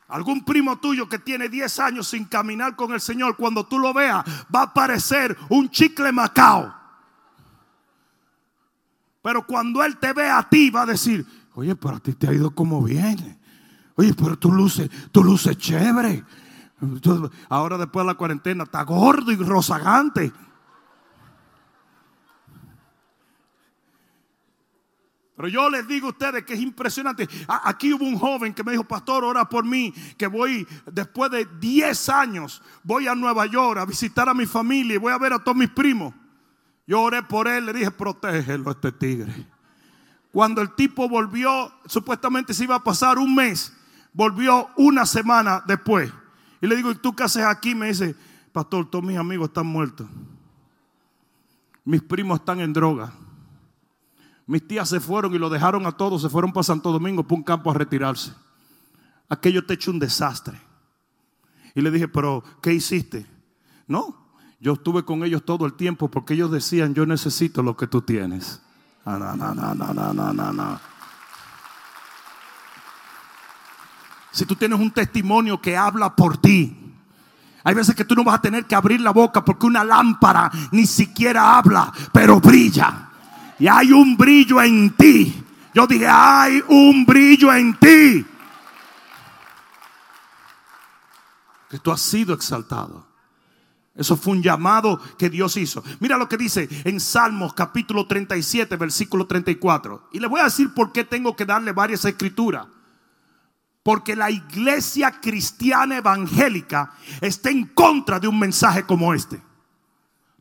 Algún 0.10 0.46
primo 0.46 0.78
tuyo 0.78 1.10
que 1.10 1.18
tiene 1.18 1.50
10 1.50 1.80
años 1.80 2.08
sin 2.10 2.26
caminar 2.26 2.76
con 2.76 2.94
el 2.94 3.02
Señor, 3.02 3.36
cuando 3.38 3.66
tú 3.66 3.80
lo 3.80 3.92
veas, 3.92 4.24
va 4.56 4.62
a 4.62 4.72
parecer 4.72 5.36
un 5.50 5.68
chicle 5.72 6.12
macao. 6.12 6.72
Pero 9.24 9.48
cuando 9.48 9.84
Él 9.84 9.98
te 9.98 10.14
ve 10.14 10.30
a 10.30 10.48
ti, 10.48 10.70
va 10.70 10.84
a 10.84 10.86
decir, 10.86 11.26
oye, 11.56 11.76
pero 11.76 11.96
a 11.96 12.00
ti 12.00 12.14
te 12.14 12.28
ha 12.28 12.34
ido 12.34 12.52
como 12.52 12.84
viene. 12.84 13.40
Oye, 13.96 14.14
pero 14.14 14.38
tú 14.38 14.52
luces, 14.52 14.92
tú 15.12 15.24
luces 15.24 15.58
chévere. 15.58 16.24
Ahora 17.50 17.78
después 17.78 18.06
de 18.06 18.12
la 18.12 18.18
cuarentena 18.18 18.64
está 18.64 18.84
gordo 18.84 19.32
y 19.32 19.36
rozagante. 19.36 20.32
Pero 25.42 25.50
yo 25.50 25.70
les 25.72 25.88
digo 25.88 26.06
a 26.06 26.12
ustedes 26.12 26.44
que 26.44 26.54
es 26.54 26.60
impresionante. 26.60 27.28
Aquí 27.48 27.92
hubo 27.94 28.06
un 28.06 28.16
joven 28.16 28.54
que 28.54 28.64
me 28.64 28.74
dijo, 28.74 28.84
pastor, 28.84 29.24
ora 29.24 29.50
por 29.50 29.66
mí, 29.66 29.92
que 30.16 30.28
voy 30.28 30.68
después 30.86 31.32
de 31.32 31.48
10 31.60 32.10
años, 32.10 32.62
voy 32.84 33.08
a 33.08 33.16
Nueva 33.16 33.48
York 33.48 33.80
a 33.80 33.86
visitar 33.86 34.30
a 34.30 34.36
mi 34.36 34.46
familia 34.46 34.94
y 34.94 35.00
voy 35.00 35.12
a 35.12 35.18
ver 35.18 35.34
a 35.34 35.40
todos 35.40 35.58
mis 35.58 35.72
primos. 35.72 36.14
Yo 36.86 37.02
oré 37.02 37.24
por 37.24 37.48
él, 37.48 37.66
le 37.66 37.74
dije, 37.74 37.90
protégelo 37.90 38.70
a 38.70 38.74
este 38.74 38.92
tigre. 38.92 39.48
Cuando 40.32 40.62
el 40.62 40.76
tipo 40.76 41.10
volvió, 41.10 41.74
supuestamente 41.88 42.54
se 42.54 42.66
iba 42.66 42.76
a 42.76 42.84
pasar 42.84 43.18
un 43.18 43.34
mes, 43.34 43.74
volvió 44.14 44.70
una 44.78 45.08
semana 45.08 45.64
después. 45.66 46.14
Y 46.62 46.68
le 46.68 46.76
digo, 46.76 46.92
¿y 46.92 46.96
tú 46.96 47.16
qué 47.16 47.24
haces 47.24 47.44
aquí? 47.44 47.74
Me 47.74 47.88
dice, 47.88 48.16
pastor, 48.52 48.90
todos 48.90 49.04
mis 49.04 49.18
amigos 49.18 49.48
están 49.48 49.66
muertos. 49.66 50.08
Mis 51.84 52.02
primos 52.02 52.40
están 52.40 52.60
en 52.60 52.72
droga. 52.72 53.12
Mis 54.46 54.68
tías 54.68 54.90
se 54.90 55.00
fueron 55.00 55.34
y 55.34 55.40
lo 55.40 55.50
dejaron 55.50 55.86
a 55.86 55.92
todos, 55.92 56.22
se 56.22 56.30
fueron 56.30 56.54
para 56.54 56.64
Santo 56.64 56.92
Domingo, 56.92 57.24
para 57.24 57.36
un 57.36 57.44
campo 57.44 57.72
a 57.72 57.74
retirarse. 57.74 58.34
Aquello 59.30 59.66
te 59.66 59.74
hecho 59.74 59.92
un 59.92 60.00
desastre. 60.00 60.60
Y 61.74 61.82
le 61.82 61.90
dije, 61.90 62.08
pero 62.08 62.44
¿qué 62.62 62.74
hiciste? 62.74 63.26
No, 63.88 64.16
yo 64.60 64.74
estuve 64.74 65.04
con 65.04 65.24
ellos 65.24 65.44
todo 65.44 65.66
el 65.66 65.74
tiempo 65.74 66.12
porque 66.12 66.34
ellos 66.34 66.52
decían, 66.52 66.94
yo 66.94 67.06
necesito 67.06 67.64
lo 67.64 67.76
que 67.76 67.88
tú 67.88 68.02
tienes. 68.02 68.62
No, 69.06 69.18
no, 69.18 69.36
no, 69.36 69.54
no, 69.56 69.74
no, 69.74 70.14
no, 70.14 70.34
no, 70.34 70.54
no. 70.54 70.91
Si 74.32 74.46
tú 74.46 74.56
tienes 74.56 74.80
un 74.80 74.92
testimonio 74.92 75.62
que 75.62 75.76
habla 75.76 76.16
por 76.16 76.38
ti. 76.38 76.78
Hay 77.64 77.76
veces 77.76 77.96
que 77.96 78.06
tú 78.06 78.16
no 78.16 78.24
vas 78.24 78.36
a 78.36 78.42
tener 78.42 78.66
que 78.66 78.76
abrir 78.76 79.02
la 79.02 79.12
boca 79.12 79.46
porque 79.46 79.68
una 79.68 79.84
lámpara 79.84 80.52
ni 80.72 80.88
siquiera 80.88 81.58
habla, 81.58 81.94
pero 82.12 82.40
brilla. 82.40 83.10
Y 83.60 83.68
hay 83.68 83.92
un 83.92 84.18
brillo 84.18 84.62
en 84.62 84.90
ti. 84.92 85.44
Yo 85.74 85.86
dije, 85.86 86.08
hay 86.08 86.64
un 86.70 87.06
brillo 87.06 87.54
en 87.54 87.78
ti. 87.78 88.26
Que 91.70 91.78
tú 91.78 91.92
has 91.92 92.02
sido 92.02 92.34
exaltado. 92.34 93.06
Eso 93.96 94.18
fue 94.18 94.34
un 94.34 94.42
llamado 94.42 95.00
que 95.18 95.30
Dios 95.30 95.58
hizo. 95.58 95.84
Mira 96.00 96.18
lo 96.18 96.28
que 96.28 96.38
dice 96.38 96.68
en 96.86 97.00
Salmos 97.00 97.54
capítulo 97.54 98.08
37, 98.08 98.76
versículo 98.78 99.28
34. 99.28 100.10
Y 100.14 100.20
le 100.20 100.28
voy 100.28 100.40
a 100.40 100.46
decir 100.46 100.74
por 100.74 100.92
qué 100.92 101.04
tengo 101.04 101.36
que 101.36 101.46
darle 101.46 101.72
varias 101.72 102.04
escrituras. 102.06 102.66
Porque 103.84 104.16
la 104.16 104.30
iglesia 104.30 105.12
cristiana 105.20 105.98
evangélica 105.98 106.94
está 107.20 107.50
en 107.50 107.68
contra 107.68 108.20
de 108.20 108.28
un 108.28 108.38
mensaje 108.38 108.84
como 108.84 109.14
este. 109.14 109.42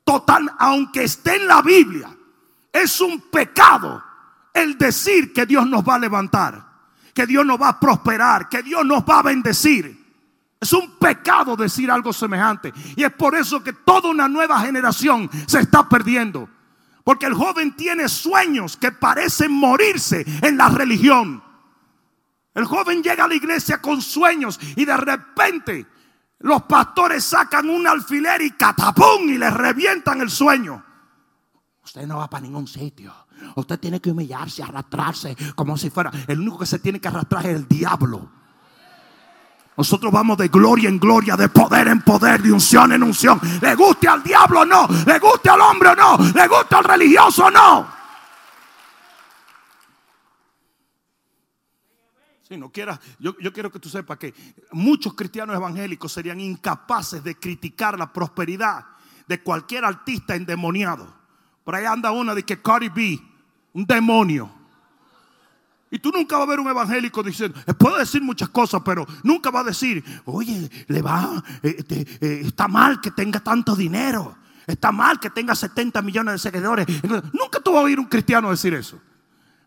Total, 0.04 0.50
aunque 0.58 1.04
esté 1.04 1.36
en 1.36 1.46
la 1.46 1.62
Biblia, 1.62 2.14
es 2.72 3.00
un 3.00 3.20
pecado 3.30 4.02
el 4.52 4.76
decir 4.76 5.32
que 5.32 5.46
Dios 5.46 5.66
nos 5.66 5.82
va 5.82 5.94
a 5.94 5.98
levantar, 5.98 6.64
que 7.14 7.26
Dios 7.26 7.46
nos 7.46 7.60
va 7.60 7.68
a 7.68 7.80
prosperar, 7.80 8.48
que 8.48 8.62
Dios 8.62 8.84
nos 8.84 9.02
va 9.02 9.20
a 9.20 9.22
bendecir. 9.22 9.98
Es 10.60 10.72
un 10.74 10.98
pecado 10.98 11.56
decir 11.56 11.90
algo 11.90 12.12
semejante. 12.12 12.72
Y 12.94 13.02
es 13.02 13.12
por 13.12 13.34
eso 13.34 13.64
que 13.64 13.72
toda 13.72 14.10
una 14.10 14.28
nueva 14.28 14.60
generación 14.60 15.30
se 15.46 15.60
está 15.60 15.88
perdiendo. 15.88 16.48
Porque 17.02 17.26
el 17.26 17.34
joven 17.34 17.74
tiene 17.74 18.08
sueños 18.08 18.76
que 18.76 18.92
parecen 18.92 19.52
morirse 19.52 20.24
en 20.42 20.58
la 20.58 20.68
religión. 20.68 21.42
El 22.54 22.64
joven 22.64 23.02
llega 23.02 23.24
a 23.24 23.28
la 23.28 23.34
iglesia 23.34 23.80
con 23.80 24.02
sueños 24.02 24.58
y 24.76 24.84
de 24.84 24.96
repente 24.96 25.86
los 26.40 26.62
pastores 26.62 27.24
sacan 27.24 27.68
un 27.68 27.86
alfiler 27.86 28.42
y 28.42 28.52
catapum 28.52 29.28
y 29.28 29.38
le 29.38 29.50
revientan 29.50 30.20
el 30.20 30.30
sueño. 30.30 30.84
Usted 31.84 32.06
no 32.06 32.18
va 32.18 32.28
para 32.28 32.42
ningún 32.42 32.66
sitio. 32.66 33.12
Usted 33.56 33.78
tiene 33.78 34.00
que 34.00 34.10
humillarse, 34.10 34.62
arrastrarse 34.62 35.36
como 35.54 35.76
si 35.76 35.90
fuera. 35.90 36.10
El 36.26 36.40
único 36.40 36.58
que 36.58 36.66
se 36.66 36.78
tiene 36.78 37.00
que 37.00 37.08
arrastrar 37.08 37.46
es 37.46 37.56
el 37.56 37.68
diablo. 37.68 38.30
Nosotros 39.76 40.12
vamos 40.12 40.36
de 40.36 40.48
gloria 40.48 40.88
en 40.88 40.98
gloria, 40.98 41.36
de 41.36 41.48
poder 41.48 41.88
en 41.88 42.02
poder, 42.02 42.42
de 42.42 42.52
unción 42.52 42.92
en 42.92 43.02
unción. 43.02 43.40
Le 43.62 43.74
guste 43.74 44.08
al 44.08 44.22
diablo 44.22 44.60
o 44.60 44.64
no, 44.66 44.86
le 45.06 45.18
guste 45.18 45.48
al 45.48 45.60
hombre 45.60 45.90
o 45.90 45.96
no, 45.96 46.18
le 46.18 46.48
guste 46.48 46.74
al 46.74 46.84
religioso 46.84 47.46
o 47.46 47.50
no. 47.50 47.99
Si 52.50 52.56
no 52.56 52.68
quieras, 52.72 52.98
yo, 53.20 53.38
yo 53.38 53.52
quiero 53.52 53.70
que 53.70 53.78
tú 53.78 53.88
sepas 53.88 54.18
que 54.18 54.34
muchos 54.72 55.14
cristianos 55.14 55.54
evangélicos 55.54 56.10
serían 56.10 56.40
incapaces 56.40 57.22
de 57.22 57.36
criticar 57.36 57.96
la 57.96 58.12
prosperidad 58.12 58.86
de 59.28 59.40
cualquier 59.40 59.84
artista 59.84 60.34
endemoniado. 60.34 61.14
Por 61.62 61.76
ahí 61.76 61.84
anda 61.84 62.10
una 62.10 62.34
de 62.34 62.42
que 62.42 62.60
Cardi 62.60 62.88
B, 62.88 63.20
un 63.72 63.86
demonio. 63.86 64.50
Y 65.92 66.00
tú 66.00 66.10
nunca 66.10 66.38
vas 66.38 66.48
a 66.48 66.50
ver 66.50 66.58
un 66.58 66.66
evangélico 66.66 67.22
diciendo, 67.22 67.56
eh, 67.68 67.72
puede 67.72 68.00
decir 68.00 68.20
muchas 68.20 68.48
cosas, 68.48 68.82
pero 68.84 69.06
nunca 69.22 69.52
va 69.52 69.60
a 69.60 69.64
decir, 69.64 70.02
oye, 70.24 70.68
le 70.88 71.02
va, 71.02 71.40
eh, 71.62 71.84
eh, 72.20 72.40
está 72.46 72.66
mal 72.66 73.00
que 73.00 73.12
tenga 73.12 73.38
tanto 73.38 73.76
dinero, 73.76 74.36
está 74.66 74.90
mal 74.90 75.20
que 75.20 75.30
tenga 75.30 75.54
70 75.54 76.02
millones 76.02 76.34
de 76.34 76.50
seguidores. 76.50 76.84
Nunca 77.32 77.60
tú 77.60 77.74
vas 77.74 77.82
a 77.82 77.84
oír 77.84 78.00
un 78.00 78.06
cristiano 78.06 78.50
decir 78.50 78.74
eso. 78.74 79.00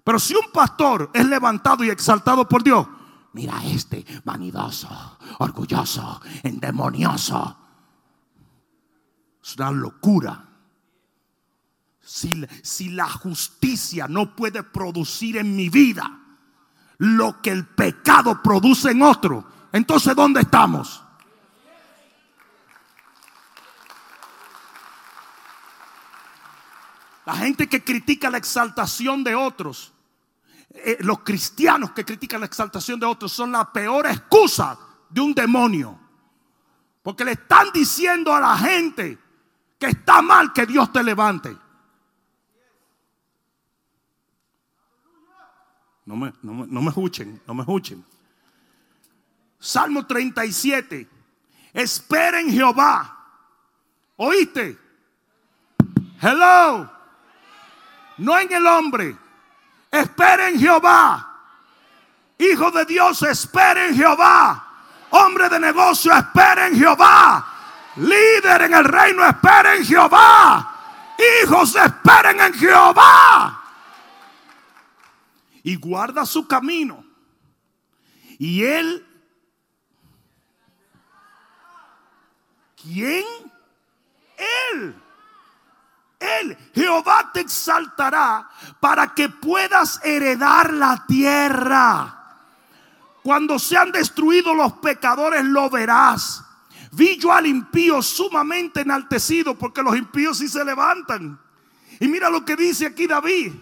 Pero 0.04 0.20
si 0.20 0.36
un 0.36 0.52
pastor 0.52 1.10
es 1.14 1.26
levantado 1.26 1.84
y 1.84 1.90
exaltado 1.90 2.48
por 2.48 2.64
Dios, 2.64 2.86
mira 3.34 3.64
este 3.64 4.06
vanidoso, 4.26 5.18
orgulloso, 5.40 6.22
endemonioso. 6.44 7.58
Es 9.42 9.56
una 9.56 9.72
locura. 9.72 10.50
Si, 12.02 12.90
la 12.90 13.10
justicia 13.10 14.08
no 14.10 14.36
puede 14.36 14.62
producir 14.62 15.38
en 15.38 15.56
mi 15.56 15.70
vida 15.70 16.20
lo 16.98 17.42
que 17.42 17.50
el 17.50 17.66
pecado 17.66 18.42
produce 18.44 18.92
en 18.92 19.02
otro, 19.02 19.46
entonces 19.72 20.14
¿dónde 20.16 20.42
estamos? 20.42 21.02
La 27.26 27.36
gente 27.36 27.70
que 27.70 27.84
critica 27.84 28.30
la 28.30 28.38
exaltación 28.38 29.24
de 29.24 29.34
otros, 29.34 29.93
eh, 30.74 30.98
los 31.02 31.20
cristianos 31.20 31.92
que 31.92 32.04
critican 32.04 32.40
la 32.40 32.48
exaltación 32.48 33.00
de 33.00 33.06
otros 33.06 33.32
son 33.32 33.52
la 33.52 33.72
peor 33.72 34.08
excusa 34.08 34.78
de 35.10 35.22
un 35.22 35.34
demonio. 35.34 36.00
Porque 37.02 37.24
le 37.24 37.34
están 37.34 37.68
diciendo 37.74 38.34
a 38.34 38.40
la 38.40 38.58
gente 38.58 39.18
que 39.78 39.88
está 39.88 40.22
mal 40.22 40.52
que 40.52 40.66
Dios 40.66 40.92
te 40.92 41.04
levante. 41.04 41.56
No 46.06 46.16
me, 46.16 46.34
no, 46.42 46.66
no 46.66 46.82
me 46.82 46.90
escuchen, 46.90 47.42
no 47.46 47.54
me 47.54 47.62
escuchen. 47.62 48.04
Salmo 49.60 50.06
37. 50.06 51.08
Espera 51.72 52.42
en 52.42 52.52
Jehová. 52.52 53.18
¿Oíste? 54.18 54.78
Hello. 56.22 56.92
No 58.18 58.40
en 58.40 58.52
el 58.52 58.68
hombre. 58.68 59.23
Espera 59.94 60.50
en 60.50 60.60
Jehová. 60.60 61.30
Hijo 62.40 62.72
de 62.72 62.86
Dios, 62.86 63.22
espera 63.22 63.88
en 63.88 63.96
Jehová. 63.96 64.68
Hombre 65.12 65.48
de 65.50 65.60
negocio, 65.60 66.12
espera 66.12 66.68
en 66.68 66.76
Jehová. 66.76 67.46
Líder 67.98 68.64
en 68.64 68.74
el 68.74 68.86
reino, 68.86 69.24
espera 69.24 69.76
en 69.76 69.86
Jehová. 69.86 71.16
Hijos, 71.44 71.76
esperen 71.76 72.42
en 72.42 72.54
Jehová 72.56 73.64
y 75.64 75.76
guarda 75.76 76.26
su 76.26 76.46
camino. 76.48 77.06
Y 78.38 78.64
él, 78.64 79.06
¿quién? 82.82 83.26
Él. 84.74 85.03
Él, 86.24 86.58
Jehová 86.74 87.32
te 87.34 87.42
exaltará 87.42 88.50
para 88.80 89.14
que 89.14 89.30
puedas 89.30 90.00
heredar 90.04 90.74
la 90.74 91.06
tierra. 91.06 92.20
Cuando 93.22 93.58
sean 93.60 93.92
destruidos 93.92 94.56
los 94.56 94.74
pecadores 94.74 95.44
lo 95.46 95.70
verás. 95.70 96.44
Vi 96.92 97.18
yo 97.18 97.32
al 97.32 97.48
impío 97.48 98.02
sumamente 98.02 98.82
enaltecido 98.82 99.56
porque 99.56 99.82
los 99.82 99.96
impíos 99.96 100.38
sí 100.38 100.48
se 100.48 100.64
levantan. 100.64 101.40
Y 102.00 102.08
mira 102.08 102.30
lo 102.30 102.44
que 102.46 102.56
dice 102.56 102.86
aquí 102.86 103.08
David. 103.08 103.54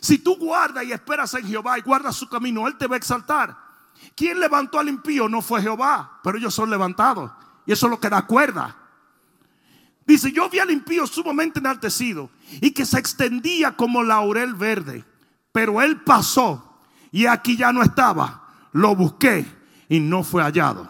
Si 0.00 0.18
tú 0.18 0.36
guardas 0.36 0.84
y 0.84 0.92
esperas 0.92 1.34
en 1.34 1.46
Jehová 1.46 1.78
y 1.78 1.82
guardas 1.82 2.16
su 2.16 2.28
camino, 2.28 2.66
Él 2.66 2.76
te 2.76 2.86
va 2.86 2.94
a 2.94 2.98
exaltar. 2.98 3.56
¿Quién 4.16 4.40
levantó 4.40 4.78
al 4.78 4.88
impío? 4.88 5.28
No 5.28 5.42
fue 5.42 5.60
Jehová, 5.60 6.20
pero 6.22 6.38
ellos 6.38 6.54
son 6.54 6.70
levantados. 6.70 7.30
Y 7.66 7.72
eso 7.72 7.86
es 7.86 7.90
lo 7.90 8.00
que 8.00 8.08
da 8.08 8.26
cuerda. 8.26 8.76
Dice, 10.10 10.32
yo 10.32 10.48
vi 10.50 10.58
al 10.58 10.72
impío 10.72 11.06
sumamente 11.06 11.60
enaltecido 11.60 12.30
y 12.60 12.72
que 12.72 12.84
se 12.84 12.98
extendía 12.98 13.76
como 13.76 14.02
laurel 14.02 14.54
verde. 14.54 15.04
Pero 15.52 15.80
él 15.80 16.00
pasó 16.00 16.80
y 17.12 17.26
aquí 17.26 17.56
ya 17.56 17.72
no 17.72 17.80
estaba. 17.80 18.48
Lo 18.72 18.96
busqué 18.96 19.46
y 19.88 20.00
no 20.00 20.24
fue 20.24 20.42
hallado. 20.42 20.88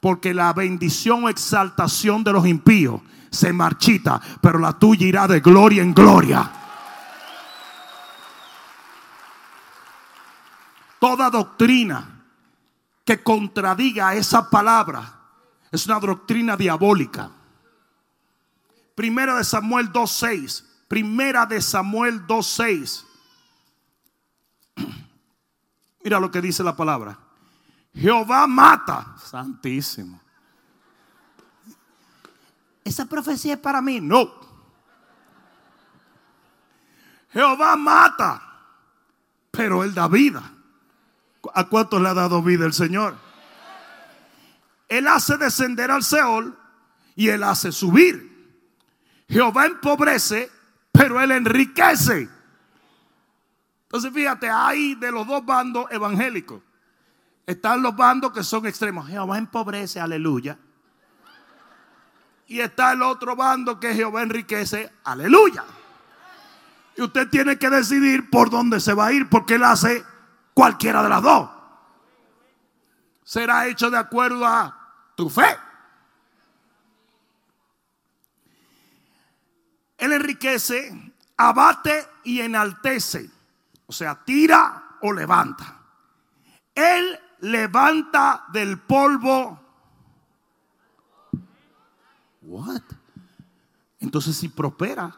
Porque 0.00 0.34
la 0.34 0.52
bendición 0.52 1.24
o 1.24 1.28
exaltación 1.30 2.22
de 2.24 2.32
los 2.34 2.46
impíos 2.46 3.00
se 3.30 3.54
marchita, 3.54 4.20
pero 4.42 4.58
la 4.58 4.78
tuya 4.78 5.06
irá 5.06 5.26
de 5.26 5.40
gloria 5.40 5.82
en 5.82 5.94
gloria. 5.94 6.52
Toda 11.00 11.30
doctrina 11.30 12.22
que 13.02 13.22
contradiga 13.22 14.14
esa 14.14 14.50
palabra 14.50 15.20
es 15.70 15.86
una 15.86 15.98
doctrina 15.98 16.54
diabólica. 16.54 17.30
Primera 18.94 19.36
de 19.36 19.44
Samuel 19.44 19.92
2.6. 19.92 20.64
Primera 20.88 21.46
de 21.46 21.60
Samuel 21.60 22.26
2.6. 22.26 23.04
Mira 26.04 26.20
lo 26.20 26.30
que 26.30 26.40
dice 26.40 26.62
la 26.62 26.76
palabra. 26.76 27.18
Jehová 27.94 28.46
mata. 28.46 29.16
Santísimo. 29.24 30.20
Esa 32.84 33.06
profecía 33.06 33.54
es 33.54 33.60
para 33.60 33.80
mí. 33.80 34.00
No. 34.00 34.42
Jehová 37.32 37.76
mata, 37.76 38.42
pero 39.50 39.84
él 39.84 39.94
da 39.94 40.06
vida. 40.08 40.52
¿A 41.54 41.64
cuántos 41.64 42.00
le 42.00 42.08
ha 42.08 42.14
dado 42.14 42.42
vida 42.42 42.66
el 42.66 42.72
Señor? 42.72 43.16
Él 44.88 45.06
hace 45.08 45.38
descender 45.38 45.90
al 45.90 46.02
Seol 46.02 46.56
y 47.16 47.28
él 47.28 47.42
hace 47.42 47.72
subir. 47.72 48.31
Jehová 49.28 49.66
empobrece, 49.66 50.50
pero 50.90 51.20
él 51.20 51.30
enriquece. 51.30 52.28
Entonces 53.84 54.12
fíjate, 54.12 54.48
hay 54.48 54.94
de 54.94 55.10
los 55.10 55.26
dos 55.26 55.44
bandos 55.44 55.86
evangélicos. 55.90 56.62
Están 57.46 57.82
los 57.82 57.94
bandos 57.96 58.32
que 58.32 58.42
son 58.42 58.66
extremos. 58.66 59.08
Jehová 59.08 59.38
empobrece, 59.38 60.00
aleluya. 60.00 60.58
Y 62.46 62.60
está 62.60 62.92
el 62.92 63.02
otro 63.02 63.34
bando 63.34 63.80
que 63.80 63.94
Jehová 63.94 64.22
enriquece, 64.22 64.92
aleluya. 65.04 65.64
Y 66.96 67.02
usted 67.02 67.28
tiene 67.28 67.58
que 67.58 67.70
decidir 67.70 68.28
por 68.30 68.50
dónde 68.50 68.80
se 68.80 68.92
va 68.92 69.06
a 69.06 69.12
ir, 69.12 69.28
porque 69.28 69.54
él 69.54 69.64
hace 69.64 70.04
Cualquiera 70.54 71.02
de 71.02 71.08
las 71.08 71.22
dos. 71.22 71.48
Será 73.24 73.66
hecho 73.66 73.90
de 73.90 73.98
acuerdo 73.98 74.46
a 74.46 74.76
tu 75.14 75.30
fe. 75.30 75.56
Él 80.02 80.12
enriquece, 80.14 81.14
abate 81.36 82.04
y 82.24 82.40
enaltece. 82.40 83.30
O 83.86 83.92
sea, 83.92 84.24
tira 84.24 84.96
o 85.00 85.12
levanta. 85.12 85.80
Él 86.74 87.20
levanta 87.38 88.46
del 88.52 88.80
polvo. 88.80 89.60
What? 92.40 92.82
Entonces 94.00 94.36
si 94.36 94.48
prospera. 94.48 95.14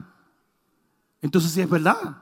Entonces 1.23 1.53
si 1.53 1.63
es 1.63 1.71
verdad. 1.71 2.19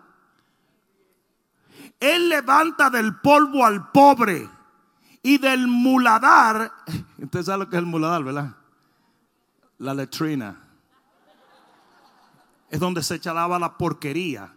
Él 1.98 2.28
levanta 2.28 2.90
del 2.90 3.16
polvo 3.16 3.66
al 3.66 3.90
pobre 3.90 4.48
y 5.20 5.38
del 5.38 5.66
muladar. 5.66 6.70
Usted 7.18 7.42
sabe 7.42 7.64
lo 7.64 7.68
que 7.68 7.74
es 7.74 7.80
el 7.80 7.86
muladar, 7.86 8.22
¿verdad? 8.22 8.54
La 9.78 9.94
letrina. 9.94 10.68
Es 12.72 12.80
donde 12.80 13.02
se 13.02 13.16
echaba 13.16 13.58
la 13.58 13.76
porquería. 13.76 14.50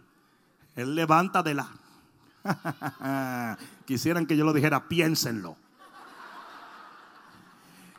Él 0.74 0.94
levanta 0.94 1.42
de 1.42 1.52
la. 1.52 1.68
Quisieran 3.84 4.24
que 4.24 4.38
yo 4.38 4.46
lo 4.46 4.54
dijera, 4.54 4.88
piénsenlo. 4.88 5.54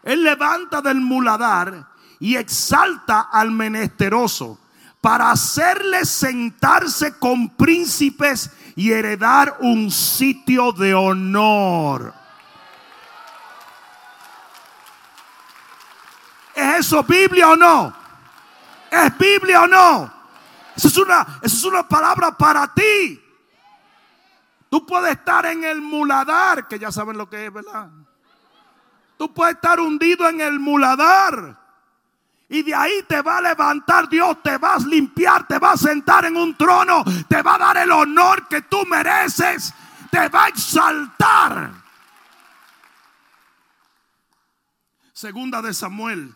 Él 0.02 0.24
levanta 0.24 0.82
del 0.82 1.02
muladar 1.02 1.86
y 2.20 2.36
exalta 2.36 3.30
al 3.32 3.52
menesteroso 3.52 4.58
para 5.02 5.30
hacerle 5.30 6.04
sentarse 6.04 7.20
con 7.20 7.50
príncipes 7.50 8.50
y 8.76 8.92
heredar 8.92 9.58
un 9.60 9.92
sitio 9.92 10.72
de 10.72 10.96
honor. 10.96 12.12
¿Es 16.56 16.80
eso 16.80 17.04
Biblia 17.04 17.50
o 17.50 17.56
no? 17.56 18.07
¿Es 18.92 19.18
Biblia 19.18 19.64
o 19.64 19.68
no? 19.68 20.14
Esa 20.76 20.88
es 20.88 20.98
una, 20.98 21.40
es 21.42 21.64
una 21.64 21.88
palabra 21.88 22.38
para 22.38 22.74
ti. 22.74 23.22
Tú 24.70 24.86
puedes 24.86 25.12
estar 25.12 25.46
en 25.46 25.64
el 25.64 25.82
muladar, 25.82 26.68
que 26.68 26.78
ya 26.78 26.92
saben 26.92 27.18
lo 27.18 27.30
que 27.30 27.46
es, 27.46 27.54
¿verdad? 27.54 27.90
Tú 29.18 29.34
puedes 29.34 29.56
estar 29.56 29.80
hundido 29.80 30.28
en 30.30 30.42
el 30.42 30.60
muladar. 30.60 31.58
Y 32.50 32.64
de 32.64 32.74
ahí 32.74 33.04
te 33.08 33.22
va 33.22 33.38
a 33.38 33.42
levantar 33.42 34.08
Dios, 34.08 34.42
te 34.42 34.58
vas 34.58 34.84
a 34.84 34.88
limpiar, 34.88 35.48
te 35.48 35.60
va 35.60 35.72
a 35.72 35.78
sentar 35.78 36.26
en 36.26 36.38
un 36.38 36.56
trono, 36.56 37.04
te 37.28 37.42
va 37.42 37.56
a 37.56 37.58
dar 37.58 37.78
el 37.78 37.92
honor 37.92 38.48
que 38.48 38.62
tú 38.62 38.86
mereces, 38.86 39.74
te 40.10 40.30
va 40.30 40.46
a 40.46 40.48
exaltar. 40.48 41.72
Segunda 45.12 45.62
de 45.62 45.74
Samuel, 45.74 46.34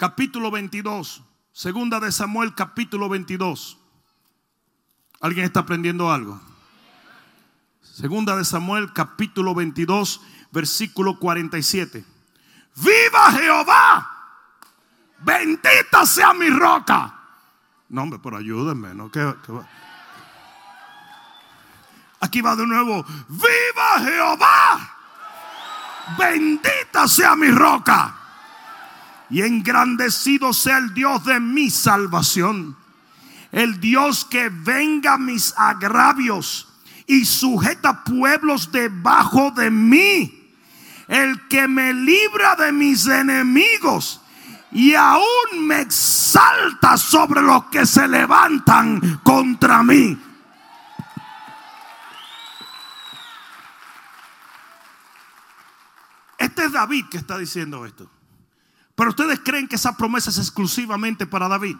capítulo 0.00 0.50
22. 0.50 1.22
Segunda 1.52 2.00
de 2.00 2.10
Samuel, 2.10 2.54
capítulo 2.54 3.10
22. 3.10 3.76
¿Alguien 5.20 5.44
está 5.44 5.60
aprendiendo 5.60 6.10
algo? 6.10 6.40
Segunda 7.82 8.34
de 8.34 8.46
Samuel, 8.46 8.94
capítulo 8.94 9.54
22, 9.54 10.22
versículo 10.52 11.18
47. 11.18 12.02
Viva 12.76 13.32
Jehová. 13.32 14.10
Bendita 15.18 16.06
sea 16.06 16.32
mi 16.32 16.48
roca. 16.48 17.14
No, 17.90 18.02
hombre, 18.02 18.18
pero 18.22 18.38
ayúdenme, 18.38 18.94
¿no? 18.94 19.10
Aquí 22.20 22.40
va 22.40 22.56
de 22.56 22.66
nuevo. 22.66 23.04
Viva 23.28 23.98
Jehová. 23.98 24.96
Bendita 26.16 27.06
sea 27.06 27.36
mi 27.36 27.50
roca. 27.50 28.19
Y 29.30 29.42
engrandecido 29.42 30.52
sea 30.52 30.78
el 30.78 30.92
Dios 30.92 31.24
de 31.24 31.38
mi 31.40 31.70
salvación. 31.70 32.76
El 33.52 33.80
Dios 33.80 34.24
que 34.24 34.48
venga 34.48 35.18
mis 35.18 35.54
agravios 35.56 36.68
y 37.06 37.24
sujeta 37.24 38.04
pueblos 38.04 38.70
debajo 38.70 39.50
de 39.50 39.70
mí 39.70 40.40
el 41.10 41.48
que 41.48 41.66
me 41.66 41.92
libra 41.92 42.54
de 42.54 42.70
mis 42.70 43.08
enemigos 43.08 44.20
y 44.70 44.94
aún 44.94 45.66
me 45.66 45.80
exalta 45.80 46.96
sobre 46.96 47.42
los 47.42 47.64
que 47.64 47.84
se 47.84 48.06
levantan 48.06 49.18
contra 49.24 49.82
mí. 49.82 50.16
Este 56.38 56.64
es 56.64 56.72
David 56.72 57.06
que 57.10 57.18
está 57.18 57.36
diciendo 57.36 57.84
esto. 57.84 58.08
Pero 59.00 59.12
ustedes 59.12 59.40
creen 59.42 59.66
que 59.66 59.76
esa 59.76 59.96
promesa 59.96 60.28
es 60.28 60.36
exclusivamente 60.36 61.26
para 61.26 61.48
David. 61.48 61.78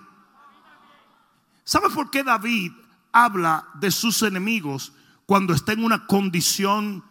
¿Sabe 1.65 1.91
por 1.91 2.11
qué 2.11 2.25
David 2.25 2.73
habla 3.13 3.69
de 3.75 3.91
sus 3.91 4.23
enemigos 4.23 4.95
cuando 5.27 5.53
está 5.53 5.75
en 5.75 5.85
una 5.85 6.07
condición 6.07 7.05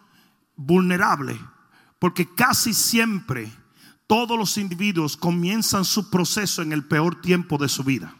vulnerable? 0.56 1.38
Porque 2.00 2.28
casi 2.34 2.74
siempre 2.74 3.52
todos 4.08 4.36
los 4.36 4.58
individuos 4.58 5.16
comienzan 5.16 5.84
su 5.84 6.10
proceso 6.10 6.60
en 6.60 6.72
el 6.72 6.84
peor 6.84 7.20
tiempo 7.20 7.56
de 7.56 7.68
su 7.68 7.84
vida. 7.84 8.12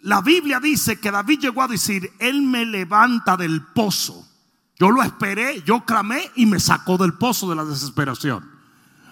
La 0.00 0.22
Biblia 0.22 0.58
dice 0.58 0.98
que 0.98 1.12
David 1.12 1.38
llegó 1.38 1.62
a 1.62 1.68
decir, 1.68 2.12
Él 2.18 2.42
me 2.42 2.66
levanta 2.66 3.36
del 3.36 3.62
pozo. 3.62 4.26
Yo 4.76 4.90
lo 4.90 5.04
esperé, 5.04 5.62
yo 5.62 5.84
clamé 5.84 6.32
y 6.34 6.46
me 6.46 6.58
sacó 6.58 6.98
del 6.98 7.14
pozo 7.14 7.48
de 7.48 7.54
la 7.54 7.64
desesperación. 7.64 8.49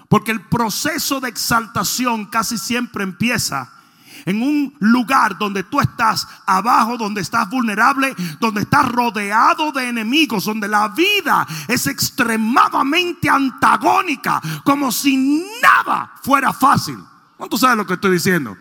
Porque 0.09 0.33
el 0.33 0.40
proceso 0.40 1.21
de 1.21 1.29
exaltación 1.29 2.27
casi 2.27 2.57
siempre 2.57 3.05
empieza 3.05 3.71
en 4.25 4.42
un 4.42 4.75
lugar 4.81 5.38
donde 5.38 5.62
tú 5.62 5.81
estás 5.81 6.27
abajo, 6.47 6.97
donde 6.97 7.21
estás 7.21 7.49
vulnerable, 7.49 8.14
donde 8.40 8.62
estás 8.62 8.90
rodeado 8.90 9.73
de 9.73 9.88
enemigos, 9.88 10.44
donde 10.44 10.68
la 10.68 10.88
vida 10.88 11.47
es 11.68 11.87
extremadamente 11.87 13.29
antagónica, 13.29 14.40
como 14.64 14.90
si 14.90 15.44
nada 15.62 16.12
fuera 16.23 16.53
fácil. 16.53 16.99
¿Cuánto 17.37 17.57
sabes 17.57 17.77
lo 17.77 17.87
que 17.87 17.94
estoy 17.94 18.12
diciendo? 18.12 18.57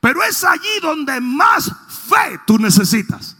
Pero 0.00 0.22
es 0.22 0.44
allí 0.44 0.80
donde 0.80 1.20
más 1.20 1.70
fe 2.08 2.40
tú 2.46 2.58
necesitas. 2.58 3.36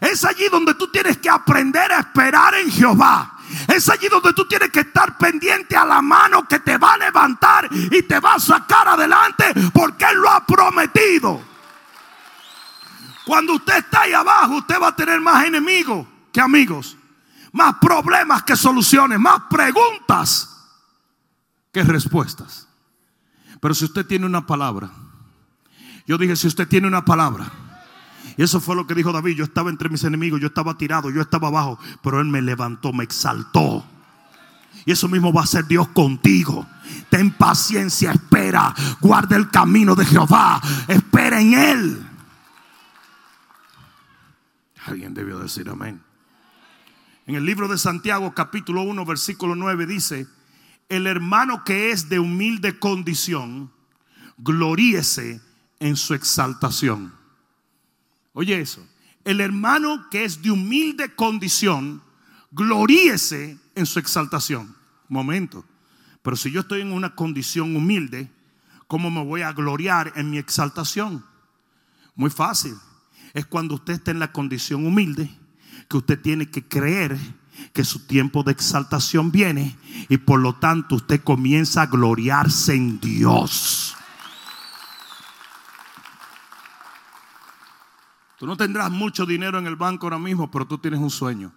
Es 0.00 0.24
allí 0.24 0.48
donde 0.50 0.74
tú 0.74 0.88
tienes 0.88 1.18
que 1.18 1.28
aprender 1.28 1.90
a 1.90 2.00
esperar 2.00 2.54
en 2.54 2.70
Jehová. 2.70 3.37
Es 3.68 3.88
allí 3.88 4.08
donde 4.08 4.32
tú 4.32 4.46
tienes 4.46 4.70
que 4.70 4.80
estar 4.80 5.16
pendiente 5.16 5.76
a 5.76 5.84
la 5.84 6.02
mano 6.02 6.46
que 6.46 6.60
te 6.60 6.76
va 6.76 6.94
a 6.94 6.98
levantar 6.98 7.68
y 7.72 8.02
te 8.02 8.20
va 8.20 8.34
a 8.34 8.40
sacar 8.40 8.88
adelante 8.88 9.44
porque 9.72 10.04
Él 10.04 10.18
lo 10.18 10.30
ha 10.30 10.44
prometido. 10.44 11.42
Cuando 13.24 13.54
usted 13.54 13.76
está 13.76 14.02
ahí 14.02 14.12
abajo, 14.12 14.56
usted 14.56 14.80
va 14.80 14.88
a 14.88 14.96
tener 14.96 15.20
más 15.20 15.44
enemigos 15.44 16.06
que 16.32 16.40
amigos, 16.40 16.96
más 17.52 17.76
problemas 17.80 18.42
que 18.42 18.56
soluciones, 18.56 19.18
más 19.18 19.42
preguntas 19.50 20.48
que 21.72 21.82
respuestas. 21.82 22.66
Pero 23.60 23.74
si 23.74 23.84
usted 23.84 24.06
tiene 24.06 24.24
una 24.24 24.46
palabra, 24.46 24.90
yo 26.06 26.16
dije, 26.16 26.36
si 26.36 26.46
usted 26.46 26.66
tiene 26.66 26.86
una 26.86 27.04
palabra, 27.04 27.50
y 28.38 28.42
eso 28.44 28.60
fue 28.60 28.76
lo 28.76 28.86
que 28.86 28.94
dijo 28.94 29.10
David. 29.10 29.34
Yo 29.34 29.42
estaba 29.42 29.68
entre 29.68 29.88
mis 29.88 30.04
enemigos, 30.04 30.40
yo 30.40 30.46
estaba 30.46 30.78
tirado, 30.78 31.10
yo 31.10 31.20
estaba 31.20 31.48
abajo, 31.48 31.76
pero 32.04 32.20
Él 32.20 32.28
me 32.28 32.40
levantó, 32.40 32.92
me 32.92 33.02
exaltó. 33.02 33.84
Y 34.86 34.92
eso 34.92 35.08
mismo 35.08 35.32
va 35.32 35.42
a 35.42 35.46
ser 35.46 35.66
Dios 35.66 35.88
contigo. 35.88 36.64
Ten 37.10 37.32
paciencia, 37.32 38.12
espera, 38.12 38.72
guarda 39.00 39.34
el 39.34 39.50
camino 39.50 39.96
de 39.96 40.06
Jehová, 40.06 40.62
espera 40.86 41.40
en 41.40 41.54
Él. 41.54 42.06
Alguien 44.86 45.14
debió 45.14 45.40
decir 45.40 45.68
amén. 45.68 46.00
En 47.26 47.34
el 47.34 47.44
libro 47.44 47.66
de 47.66 47.76
Santiago 47.76 48.32
capítulo 48.34 48.82
1 48.82 49.04
versículo 49.04 49.56
9 49.56 49.84
dice, 49.84 50.28
el 50.88 51.08
hermano 51.08 51.64
que 51.64 51.90
es 51.90 52.08
de 52.08 52.20
humilde 52.20 52.78
condición, 52.78 53.72
gloríese 54.36 55.40
en 55.80 55.96
su 55.96 56.14
exaltación. 56.14 57.17
Oye 58.38 58.60
eso. 58.60 58.86
El 59.24 59.40
hermano 59.40 60.06
que 60.12 60.22
es 60.22 60.40
de 60.42 60.52
humilde 60.52 61.12
condición, 61.16 62.00
gloríese 62.52 63.58
en 63.74 63.84
su 63.84 63.98
exaltación. 63.98 64.76
Momento. 65.08 65.64
Pero 66.22 66.36
si 66.36 66.52
yo 66.52 66.60
estoy 66.60 66.82
en 66.82 66.92
una 66.92 67.16
condición 67.16 67.74
humilde, 67.74 68.30
¿cómo 68.86 69.10
me 69.10 69.24
voy 69.24 69.42
a 69.42 69.52
gloriar 69.52 70.12
en 70.14 70.30
mi 70.30 70.38
exaltación? 70.38 71.24
Muy 72.14 72.30
fácil. 72.30 72.76
Es 73.34 73.44
cuando 73.44 73.74
usted 73.74 73.94
está 73.94 74.12
en 74.12 74.20
la 74.20 74.30
condición 74.30 74.86
humilde 74.86 75.28
que 75.88 75.96
usted 75.96 76.20
tiene 76.20 76.48
que 76.48 76.62
creer 76.62 77.18
que 77.72 77.82
su 77.82 78.06
tiempo 78.06 78.44
de 78.44 78.52
exaltación 78.52 79.32
viene 79.32 79.76
y 80.08 80.16
por 80.16 80.38
lo 80.38 80.54
tanto 80.54 80.94
usted 80.94 81.24
comienza 81.24 81.82
a 81.82 81.86
gloriarse 81.86 82.76
en 82.76 83.00
Dios. 83.00 83.97
Tú 88.38 88.46
no 88.46 88.56
tendrás 88.56 88.90
mucho 88.90 89.26
dinero 89.26 89.58
en 89.58 89.66
el 89.66 89.76
banco 89.76 90.06
ahora 90.06 90.18
mismo, 90.18 90.50
pero 90.50 90.66
tú 90.66 90.78
tienes 90.78 91.00
un 91.00 91.10
sueño. 91.10 91.52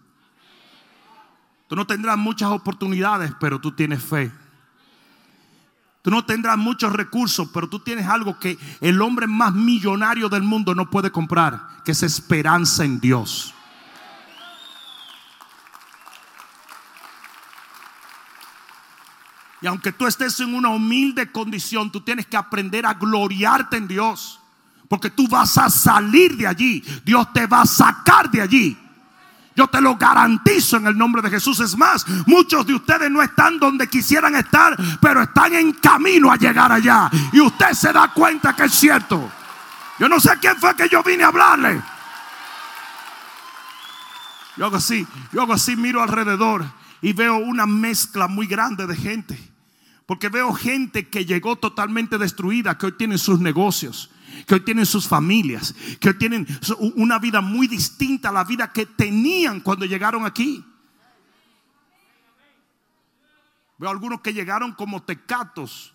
Tú 1.67 1.75
no 1.75 1.85
tendrás 1.85 2.17
muchas 2.17 2.49
oportunidades, 2.49 3.31
pero 3.39 3.61
tú 3.61 3.71
tienes 3.71 4.03
fe. 4.03 4.31
Tú 6.01 6.09
no 6.09 6.25
tendrás 6.25 6.57
muchos 6.57 6.91
recursos, 6.91 7.47
pero 7.53 7.69
tú 7.69 7.79
tienes 7.79 8.07
algo 8.07 8.39
que 8.39 8.57
el 8.81 8.99
hombre 9.01 9.27
más 9.27 9.53
millonario 9.53 10.27
del 10.27 10.41
mundo 10.41 10.73
no 10.73 10.89
puede 10.89 11.11
comprar, 11.11 11.83
que 11.85 11.91
es 11.91 12.01
esperanza 12.01 12.83
en 12.83 12.99
Dios. 12.99 13.53
Y 19.61 19.67
aunque 19.67 19.91
tú 19.91 20.07
estés 20.07 20.39
en 20.39 20.55
una 20.55 20.69
humilde 20.69 21.31
condición, 21.31 21.91
tú 21.91 22.01
tienes 22.01 22.25
que 22.25 22.35
aprender 22.35 22.87
a 22.87 22.95
gloriarte 22.95 23.77
en 23.77 23.87
Dios. 23.87 24.40
Porque 24.91 25.10
tú 25.10 25.25
vas 25.30 25.58
a 25.58 25.69
salir 25.69 26.36
de 26.36 26.45
allí. 26.45 26.84
Dios 27.06 27.32
te 27.32 27.47
va 27.47 27.62
a 27.62 27.65
sacar 27.65 28.30
de 28.30 28.41
allí. 28.41 28.77
Yo 29.56 29.65
te 29.67 29.80
lo 29.80 29.95
garantizo 29.95 30.75
en 30.75 30.88
el 30.88 30.97
nombre 30.97 31.21
de 31.21 31.30
Jesús. 31.30 31.62
Es 31.62 31.77
más, 31.77 32.06
muchos 32.27 32.67
de 32.67 32.73
ustedes 32.73 33.10
no 33.10 33.21
están 33.21 33.58
donde 33.58 33.88
quisieran 33.88 34.36
estar, 34.36 34.75
pero 34.99 35.21
están 35.21 35.54
en 35.54 35.71
camino 35.71 36.30
a 36.30 36.36
llegar 36.36 36.73
allá. 36.73 37.10
Y 37.32 37.39
usted 37.39 37.71
se 37.71 37.93
da 37.93 38.12
cuenta 38.13 38.54
que 38.54 38.65
es 38.65 38.73
cierto. 38.73 39.32
Yo 39.97 40.10
no 40.10 40.19
sé 40.19 40.32
quién 40.41 40.58
fue 40.58 40.75
que 40.75 40.89
yo 40.89 41.01
vine 41.04 41.23
a 41.23 41.27
hablarle. 41.27 41.82
Yo 44.58 44.65
hago 44.65 44.75
así, 44.75 45.08
yo 45.32 45.41
hago 45.41 45.54
así, 45.54 45.77
miro 45.77 46.04
alrededor 46.04 46.65
y 47.01 47.13
veo 47.13 47.38
una 47.38 47.65
mezcla 47.65 48.27
muy 48.27 48.45
grande 48.45 48.86
de 48.88 48.97
gente. 48.97 49.51
Porque 50.06 50.27
veo 50.27 50.51
gente 50.51 51.08
que 51.08 51.25
llegó 51.25 51.56
totalmente 51.56 52.17
destruida, 52.17 52.77
que 52.77 52.88
hoy 52.88 52.91
tienen 52.97 53.19
sus 53.19 53.39
negocios 53.39 54.10
que 54.45 54.55
hoy 54.55 54.61
tienen 54.61 54.85
sus 54.85 55.07
familias, 55.07 55.73
que 55.99 56.09
hoy 56.09 56.17
tienen 56.17 56.47
una 56.95 57.19
vida 57.19 57.41
muy 57.41 57.67
distinta 57.67 58.29
a 58.29 58.31
la 58.31 58.43
vida 58.43 58.71
que 58.71 58.85
tenían 58.85 59.59
cuando 59.59 59.85
llegaron 59.85 60.25
aquí. 60.25 60.65
Veo 63.77 63.89
algunos 63.89 64.21
que 64.21 64.33
llegaron 64.33 64.73
como 64.73 65.01
tecatos 65.01 65.93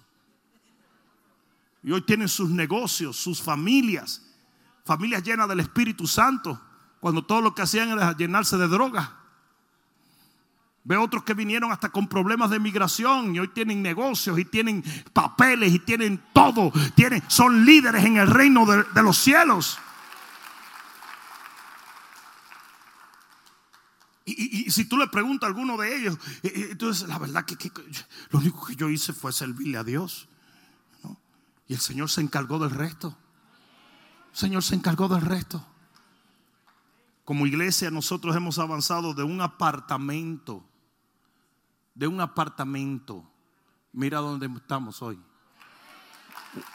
y 1.83 1.93
hoy 1.93 2.03
tienen 2.03 2.29
sus 2.29 2.51
negocios, 2.51 3.17
sus 3.17 3.41
familias, 3.41 4.23
familias 4.85 5.23
llenas 5.23 5.49
del 5.49 5.61
Espíritu 5.61 6.07
Santo. 6.07 6.61
cuando 6.99 7.25
todo 7.25 7.41
lo 7.41 7.55
que 7.55 7.63
hacían 7.63 7.91
era 7.91 8.17
llenarse 8.17 8.57
de 8.57 8.67
droga. 8.67 9.26
Ve 10.87 10.97
otros 10.97 11.25
que 11.25 11.35
vinieron 11.35 11.73
hasta 11.73 11.89
con 11.89 12.07
problemas 12.07 12.49
de 12.49 12.61
migración 12.61 13.35
y 13.35 13.41
hoy 13.41 13.49
tienen 13.49 13.83
negocios 13.83 14.39
y 14.39 14.45
tienen 14.45 14.85
papeles 15.13 15.75
y 15.75 15.81
tienen 15.81 16.23
todo. 16.33 16.73
Tienen, 16.95 17.25
son 17.27 17.67
líderes 17.67 18.05
en 18.05 18.19
el 18.19 18.29
reino 18.29 18.65
de, 18.65 19.03
los 19.03 19.19
cielos. 19.19 19.81
Y, 24.27 24.71
si 24.71 24.85
tú 24.85 24.97
le 24.97 25.09
preguntas 25.09 25.49
a 25.49 25.51
alguno 25.51 25.77
de 25.77 25.97
ellos, 25.97 26.19
entonces 26.45 27.09
la 27.09 27.19
verdad 27.19 27.45
que, 27.45 27.57
lo 28.31 28.39
único 28.39 28.65
que 28.65 28.77
yo 28.77 28.89
hice 28.89 29.13
fue 29.13 29.33
servirle 29.33 29.79
a 29.79 29.83
Dios. 29.83 30.29
Y 31.67 31.75
el 31.75 31.81
Señor 31.81 32.11
se 32.11 32.21
encargó 32.21 32.61
del 32.61 32.71
resto. 32.71 33.19
El 34.31 34.39
Señor 34.39 34.63
se 34.63 34.77
encargó 34.77 35.09
del 35.09 35.23
resto. 35.23 35.67
Como 37.25 37.45
iglesia 37.45 37.91
nosotros 37.91 38.37
hemos 38.37 38.61
avanzado 38.61 39.15
de 39.15 39.25
un 39.25 39.41
apartamento, 39.41 40.65
de 41.97 42.07
un 42.07 42.21
apartamento. 42.21 43.29
Mira 43.93 44.21
dónde 44.21 44.47
estamos 44.47 45.03
hoy 45.03 45.19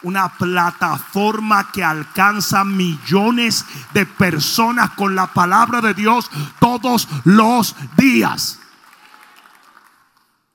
una 0.03 0.29
plataforma 0.29 1.71
que 1.71 1.83
alcanza 1.83 2.63
millones 2.63 3.65
de 3.93 4.05
personas 4.05 4.91
con 4.91 5.15
la 5.15 5.27
palabra 5.27 5.81
de 5.81 5.93
Dios 5.93 6.29
todos 6.59 7.07
los 7.23 7.75
días. 7.97 8.59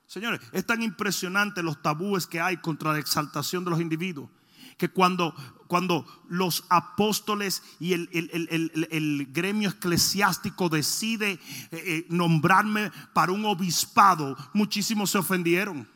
Señores, 0.07 0.41
es 0.53 0.65
tan 0.65 0.83
impresionante 0.83 1.63
los 1.63 1.83
tabúes 1.83 2.27
que 2.27 2.41
hay 2.41 2.59
contra 2.59 2.93
la 2.93 2.99
exaltación 2.99 3.65
de 3.65 3.71
los 3.71 3.81
individuos 3.81 4.31
que 4.77 4.91
cuando, 4.91 5.35
cuando 5.67 6.07
los 6.29 6.65
apóstoles 6.69 7.63
y 7.79 7.93
el, 7.93 9.29
gremio 9.33 9.71
eclesiástico 9.71 10.69
decide 10.69 11.33
eh, 11.33 11.39
eh, 11.73 12.07
nombrarme 12.09 12.91
para 13.13 13.33
un 13.33 13.45
obispado, 13.45 14.37
muchísimos 14.53 15.11
se 15.11 15.19
ofendieron. 15.19 15.89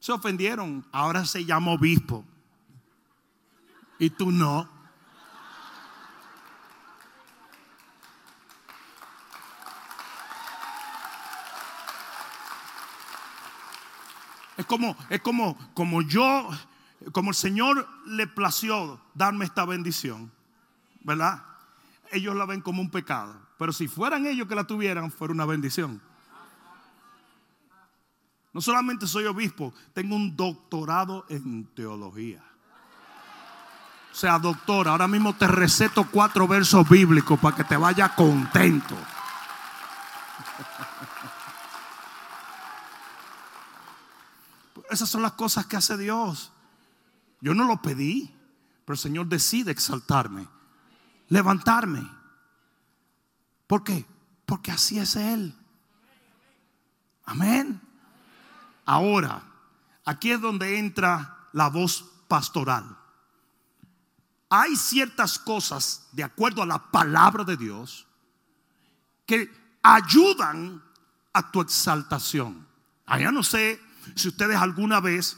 Se 0.00 0.12
ofendieron. 0.12 0.86
Ahora 0.92 1.24
se 1.24 1.44
llama 1.44 1.72
obispo. 1.72 2.24
Y 3.98 4.10
tú 4.10 4.30
no. 4.30 4.78
Es 14.56 14.66
como, 14.66 14.96
es 15.08 15.20
como, 15.20 15.56
como 15.72 16.02
yo, 16.02 16.50
como 17.12 17.30
el 17.30 17.36
Señor 17.36 17.88
le 18.06 18.26
plació 18.26 19.00
darme 19.14 19.44
esta 19.44 19.64
bendición, 19.64 20.30
¿verdad? 21.02 21.44
Ellos 22.10 22.34
la 22.34 22.46
ven 22.46 22.60
como 22.60 22.80
un 22.80 22.90
pecado. 22.90 23.36
Pero 23.58 23.72
si 23.72 23.88
fueran 23.88 24.26
ellos 24.26 24.48
que 24.48 24.54
la 24.54 24.64
tuvieran, 24.64 25.10
fuera 25.10 25.32
una 25.32 25.44
bendición. 25.44 26.00
No 28.52 28.60
solamente 28.60 29.06
soy 29.06 29.26
obispo, 29.26 29.72
tengo 29.92 30.16
un 30.16 30.36
doctorado 30.36 31.26
en 31.28 31.66
teología. 31.74 32.42
O 34.10 34.14
sea, 34.14 34.38
doctor, 34.38 34.88
ahora 34.88 35.06
mismo 35.06 35.36
te 35.36 35.46
receto 35.46 36.08
cuatro 36.10 36.48
versos 36.48 36.88
bíblicos 36.88 37.38
para 37.38 37.54
que 37.54 37.64
te 37.64 37.76
vaya 37.76 38.14
contento. 38.14 38.96
Esas 44.90 45.08
son 45.08 45.22
las 45.22 45.32
cosas 45.32 45.66
que 45.66 45.76
hace 45.76 45.96
Dios. 45.96 46.50
Yo 47.40 47.54
no 47.54 47.64
lo 47.64 47.80
pedí, 47.80 48.34
pero 48.84 48.94
el 48.94 48.98
Señor 48.98 49.26
decide 49.26 49.70
exaltarme, 49.70 50.48
levantarme. 51.28 52.08
¿Por 53.66 53.84
qué? 53.84 54.06
Porque 54.46 54.70
así 54.70 54.98
es 54.98 55.14
Él. 55.16 55.54
Amén. 57.24 57.80
Ahora, 58.86 59.42
aquí 60.04 60.30
es 60.30 60.40
donde 60.40 60.78
entra 60.78 61.48
la 61.52 61.68
voz 61.68 62.04
pastoral. 62.26 62.96
Hay 64.50 64.76
ciertas 64.76 65.38
cosas, 65.38 66.08
de 66.12 66.24
acuerdo 66.24 66.62
a 66.62 66.66
la 66.66 66.90
palabra 66.90 67.44
de 67.44 67.56
Dios, 67.58 68.06
que 69.26 69.52
ayudan 69.82 70.82
a 71.34 71.50
tu 71.50 71.60
exaltación. 71.60 72.66
Allá 73.04 73.30
no 73.30 73.42
sé 73.42 73.78
si 74.14 74.28
ustedes 74.28 74.56
alguna 74.56 75.00
vez 75.00 75.36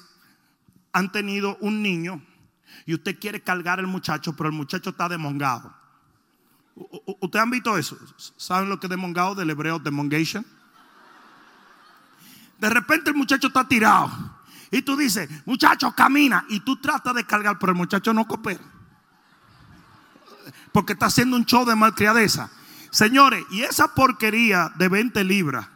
han 0.92 1.12
tenido 1.12 1.56
un 1.60 1.82
niño 1.82 2.22
y 2.86 2.94
usted 2.94 3.18
quiere 3.18 3.42
cargar 3.42 3.78
al 3.78 3.86
muchacho, 3.86 4.34
pero 4.34 4.48
el 4.48 4.54
muchacho 4.54 4.90
está 4.90 5.08
demongado. 5.08 5.74
¿Ustedes 7.20 7.42
han 7.42 7.50
visto 7.50 7.76
eso? 7.76 7.98
¿Saben 8.36 8.68
lo 8.68 8.80
que 8.80 8.86
es 8.86 8.90
demongado 8.90 9.34
del 9.34 9.50
hebreo 9.50 9.78
demongation? 9.78 10.46
De 12.58 12.70
repente 12.70 13.10
el 13.10 13.16
muchacho 13.16 13.48
está 13.48 13.66
tirado. 13.66 14.10
Y 14.70 14.82
tú 14.82 14.96
dices, 14.96 15.28
muchacho, 15.46 15.92
camina. 15.92 16.44
Y 16.48 16.60
tú 16.60 16.76
tratas 16.76 17.14
de 17.14 17.24
cargar, 17.24 17.58
pero 17.58 17.72
el 17.72 17.78
muchacho 17.78 18.14
no 18.14 18.26
coopera. 18.26 18.60
Porque 20.72 20.92
está 20.92 21.06
haciendo 21.06 21.36
un 21.36 21.44
show 21.44 21.64
de 21.64 21.74
malcriadeza. 21.74 22.50
Señores, 22.90 23.44
y 23.50 23.62
esa 23.62 23.94
porquería 23.94 24.72
de 24.76 24.88
20 24.88 25.24
libras 25.24 25.68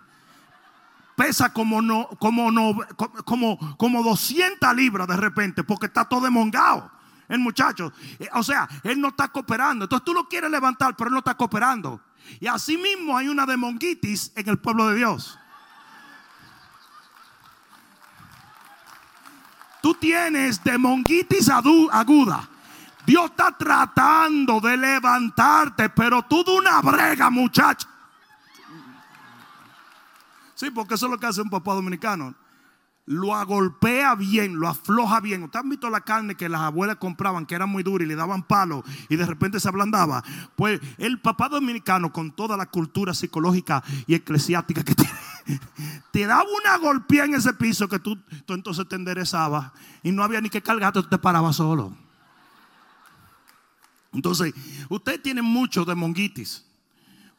pesa 1.16 1.52
como 1.52 1.80
no, 1.80 2.08
como 2.18 2.50
no, 2.50 2.76
como, 3.24 3.76
como 3.76 4.02
200 4.02 4.74
libras 4.74 5.06
de 5.06 5.16
repente, 5.16 5.64
porque 5.64 5.86
está 5.86 6.04
todo 6.04 6.22
demongado. 6.22 6.90
El 7.28 7.38
muchacho, 7.38 7.92
eh, 8.18 8.28
o 8.34 8.42
sea, 8.42 8.68
él 8.82 9.00
no 9.00 9.08
está 9.08 9.28
cooperando. 9.28 9.84
Entonces 9.84 10.04
tú 10.04 10.12
lo 10.12 10.28
quieres 10.28 10.50
levantar, 10.50 10.94
pero 10.96 11.08
él 11.08 11.12
no 11.12 11.18
está 11.20 11.34
cooperando. 11.34 12.00
Y 12.40 12.46
así 12.46 12.76
mismo 12.76 13.16
hay 13.16 13.28
una 13.28 13.46
demonguitis 13.46 14.32
en 14.34 14.48
el 14.48 14.58
pueblo 14.58 14.88
de 14.88 14.96
Dios. 14.96 15.38
Tú 19.82 19.94
tienes 19.94 20.62
demonguitis 20.64 21.48
aguda. 21.50 22.48
Dios 23.04 23.26
está 23.26 23.52
tratando 23.52 24.60
de 24.60 24.76
levantarte, 24.78 25.90
pero 25.90 26.22
tú 26.22 26.42
de 26.42 26.56
una 26.56 26.80
brega, 26.80 27.28
muchacho. 27.28 27.86
Sí, 30.64 30.70
porque 30.70 30.94
eso 30.94 31.04
es 31.04 31.12
lo 31.12 31.18
que 31.20 31.26
hace 31.26 31.42
un 31.42 31.50
papá 31.50 31.74
dominicano. 31.74 32.34
Lo 33.04 33.34
agolpea 33.34 34.14
bien, 34.14 34.58
lo 34.58 34.66
afloja 34.66 35.20
bien. 35.20 35.42
¿Ustedes 35.42 35.62
han 35.62 35.68
visto 35.68 35.90
la 35.90 36.00
carne 36.00 36.36
que 36.36 36.48
las 36.48 36.62
abuelas 36.62 36.96
compraban, 36.96 37.44
que 37.44 37.54
era 37.54 37.66
muy 37.66 37.82
dura 37.82 38.02
y 38.02 38.06
le 38.06 38.14
daban 38.14 38.44
palo 38.44 38.82
y 39.10 39.16
de 39.16 39.26
repente 39.26 39.60
se 39.60 39.68
ablandaba? 39.68 40.24
Pues 40.56 40.80
el 40.96 41.20
papá 41.20 41.50
dominicano, 41.50 42.10
con 42.10 42.32
toda 42.32 42.56
la 42.56 42.64
cultura 42.64 43.12
psicológica 43.12 43.84
y 44.06 44.14
eclesiástica 44.14 44.82
que 44.82 44.94
tiene, 45.44 45.60
te 46.10 46.24
daba 46.24 46.46
una 46.58 46.78
golpea 46.78 47.26
en 47.26 47.34
ese 47.34 47.52
piso 47.52 47.86
que 47.86 47.98
tú, 47.98 48.18
entonces 48.48 48.88
te 48.88 48.96
enderezabas 48.96 49.70
y 50.02 50.12
no 50.12 50.24
había 50.24 50.40
ni 50.40 50.48
que 50.48 50.62
cargarte, 50.62 51.02
tú 51.02 51.08
te 51.10 51.18
parabas 51.18 51.56
solo. 51.56 51.94
Entonces, 54.14 54.54
ustedes 54.88 55.20
tienen 55.20 55.44
mucho 55.44 55.84
de 55.84 55.94
monguitis. 55.94 56.64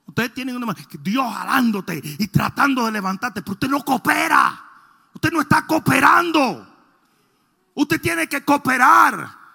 Ustedes 0.07 0.33
tienen 0.33 0.55
una, 0.55 0.75
Dios 1.01 1.33
jalándote 1.33 1.99
y 2.03 2.27
tratando 2.27 2.85
de 2.85 2.91
levantarte, 2.91 3.41
pero 3.41 3.53
usted 3.53 3.67
no 3.67 3.83
coopera. 3.83 4.61
Usted 5.13 5.31
no 5.31 5.41
está 5.41 5.65
cooperando. 5.65 6.67
Usted 7.73 7.99
tiene 7.99 8.27
que 8.27 8.43
cooperar. 8.43 9.45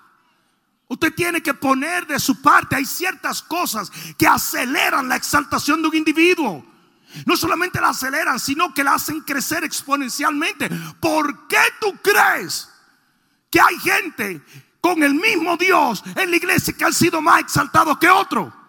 Usted 0.88 1.14
tiene 1.14 1.40
que 1.42 1.54
poner 1.54 2.06
de 2.06 2.18
su 2.18 2.42
parte. 2.42 2.76
Hay 2.76 2.84
ciertas 2.84 3.42
cosas 3.42 3.90
que 4.18 4.26
aceleran 4.26 5.08
la 5.08 5.16
exaltación 5.16 5.82
de 5.82 5.88
un 5.88 5.96
individuo. 5.96 6.66
No 7.26 7.36
solamente 7.36 7.80
la 7.80 7.90
aceleran, 7.90 8.40
sino 8.40 8.74
que 8.74 8.84
la 8.84 8.94
hacen 8.94 9.20
crecer 9.20 9.64
exponencialmente. 9.64 10.68
¿Por 11.00 11.46
qué 11.46 11.60
tú 11.80 11.96
crees 12.02 12.68
que 13.50 13.60
hay 13.60 13.78
gente 13.78 14.42
con 14.80 15.02
el 15.02 15.14
mismo 15.14 15.56
Dios 15.56 16.02
en 16.16 16.30
la 16.30 16.36
iglesia 16.36 16.74
que 16.76 16.84
ha 16.84 16.92
sido 16.92 17.20
más 17.20 17.40
exaltado 17.40 17.98
que 17.98 18.08
otro? 18.08 18.59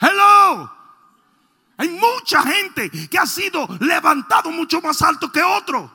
Hello. 0.00 0.70
Hay 1.76 1.88
mucha 1.88 2.42
gente 2.42 2.90
que 2.90 3.18
ha 3.18 3.26
sido 3.26 3.66
levantado 3.80 4.50
mucho 4.50 4.80
más 4.80 5.02
alto 5.02 5.30
que 5.30 5.42
otro. 5.42 5.90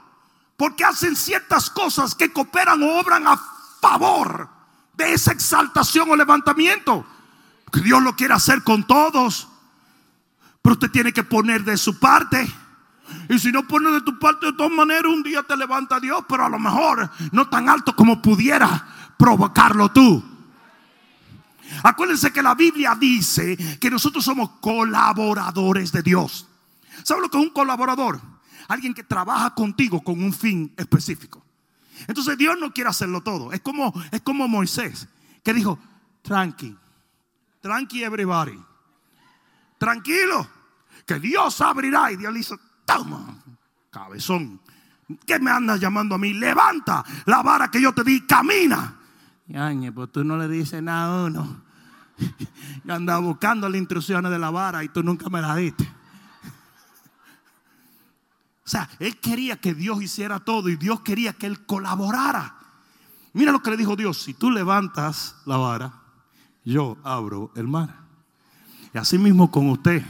Porque 0.58 0.84
hacen 0.84 1.16
ciertas 1.16 1.70
cosas 1.70 2.16
que 2.16 2.34
cooperan 2.34 2.84
o 2.84 3.00
obran 3.00 3.26
a 3.28 3.38
favor 3.80 4.50
de 4.94 5.14
esa 5.14 5.32
exaltación 5.32 6.12
o 6.12 6.16
levantamiento. 6.16 7.06
Dios 7.72 8.02
lo 8.02 8.16
quiere 8.16 8.34
hacer 8.34 8.64
con 8.64 8.86
todos. 8.86 9.48
Pero 10.62 10.74
usted 10.74 10.92
tiene 10.92 11.14
que 11.14 11.24
poner 11.24 11.64
de 11.64 11.78
su 11.78 11.98
parte. 11.98 12.52
Y 13.30 13.40
si 13.40 13.52
no 13.52 13.66
pone 13.68 13.90
de 13.92 14.02
tu 14.02 14.20
parte, 14.20 14.48
de 14.48 14.54
todas 14.54 14.72
maneras, 14.72 15.06
un 15.06 15.24
día 15.24 15.44
te 15.44 15.56
levanta 15.56 16.00
Dios, 16.00 16.26
pero 16.28 16.46
a 16.46 16.50
lo 16.50 16.60
mejor 16.60 17.10
no 17.32 17.48
tan 17.48 17.70
alto 17.70 17.96
como 17.96 18.22
pudiera 18.22 18.88
provocarlo 19.18 19.90
tú. 19.92 20.24
Acuérdense 21.84 22.32
que 22.32 22.42
la 22.42 22.56
Biblia 22.56 22.96
dice 23.00 23.58
que 23.80 23.90
nosotros 23.90 24.24
somos 24.24 24.50
colaboradores 24.62 25.92
de 25.92 26.02
Dios. 26.02 26.48
¿Sabe 27.04 27.22
lo 27.22 27.30
que 27.30 27.38
es 27.38 27.44
un 27.44 27.52
colaborador? 27.52 28.20
Alguien 28.68 28.94
que 28.94 29.04
trabaja 29.04 29.54
contigo 29.56 30.02
con 30.02 30.22
un 30.22 30.34
fin 30.34 30.74
específico. 30.78 31.44
Entonces 32.08 32.38
Dios 32.38 32.58
no 32.60 32.72
quiere 32.72 32.90
hacerlo 32.90 33.22
todo. 33.22 33.52
Es 33.52 33.62
como, 33.62 33.94
es 34.12 34.22
como 34.22 34.48
Moisés 34.48 35.08
que 35.44 35.54
dijo, 35.54 35.80
tranqui, 36.22 36.76
tranqui 37.62 38.04
everybody. 38.04 38.60
tranquilo, 39.78 40.48
que 41.06 41.20
Dios 41.20 41.62
abrirá. 41.62 42.12
Y 42.12 42.18
Dios 42.18 42.34
le 42.34 42.40
hizo, 42.40 42.60
toma, 42.86 43.36
cabezón. 43.90 44.60
¿Qué 45.26 45.40
me 45.40 45.50
andas 45.50 45.80
llamando 45.80 46.16
a 46.16 46.18
mí? 46.20 46.34
Levanta 46.34 47.04
la 47.26 47.42
vara 47.42 47.72
que 47.72 47.82
yo 47.82 47.94
te 47.94 48.04
di, 48.04 48.22
camina. 48.22 48.99
Yañe, 49.50 49.92
pues 49.92 50.12
tú 50.12 50.24
no 50.24 50.38
le 50.38 50.48
dices 50.48 50.82
nada 50.82 51.24
a 51.24 51.26
uno. 51.26 51.62
Yo 52.84 52.94
andaba 52.94 53.20
buscando 53.20 53.68
las 53.68 53.80
instrucciones 53.80 54.32
de 54.32 54.38
la 54.38 54.52
vara 54.52 54.84
y 54.84 54.90
tú 54.90 55.02
nunca 55.04 55.30
me 55.30 55.42
la 55.42 55.56
diste. 55.56 55.92
O 58.66 58.70
sea, 58.70 58.88
él 59.00 59.20
quería 59.20 59.58
que 59.58 59.74
Dios 59.74 60.00
hiciera 60.00 60.40
todo 60.40 60.70
y 60.70 60.76
Dios 60.76 61.00
quería 61.00 61.34
que 61.34 61.48
él 61.48 61.66
colaborara. 61.66 62.56
Mira 63.34 63.52
lo 63.52 63.64
que 63.64 63.72
le 63.72 63.78
dijo 63.78 63.96
Dios, 63.96 64.22
si 64.22 64.36
tú 64.36 64.52
levantas 64.52 65.38
la 65.46 65.58
vara, 65.58 65.92
yo 66.64 66.96
abro 67.04 67.52
el 67.56 67.68
mar. 67.68 67.96
Y 68.94 69.00
así 69.00 69.18
mismo 69.18 69.50
con 69.50 69.72
usted, 69.72 70.06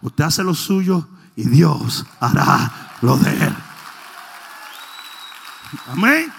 usted 0.00 0.24
hace 0.24 0.42
lo 0.42 0.54
suyo 0.54 1.08
y 1.36 1.44
Dios 1.44 2.04
hará 2.18 2.96
lo 3.00 3.16
de 3.16 3.30
él. 3.30 3.56
Amén. 5.86 6.32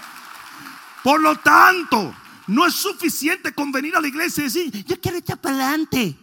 Por 1.02 1.22
lo 1.22 1.36
tanto, 1.36 2.14
no 2.52 2.66
es 2.66 2.74
suficiente 2.74 3.52
con 3.52 3.72
venir 3.72 3.96
a 3.96 4.00
la 4.00 4.08
iglesia 4.08 4.42
y 4.42 4.44
decir, 4.44 4.84
yo 4.84 5.00
quiero 5.00 5.18
echar 5.18 5.40
para 5.40 5.56
adelante. 5.56 6.16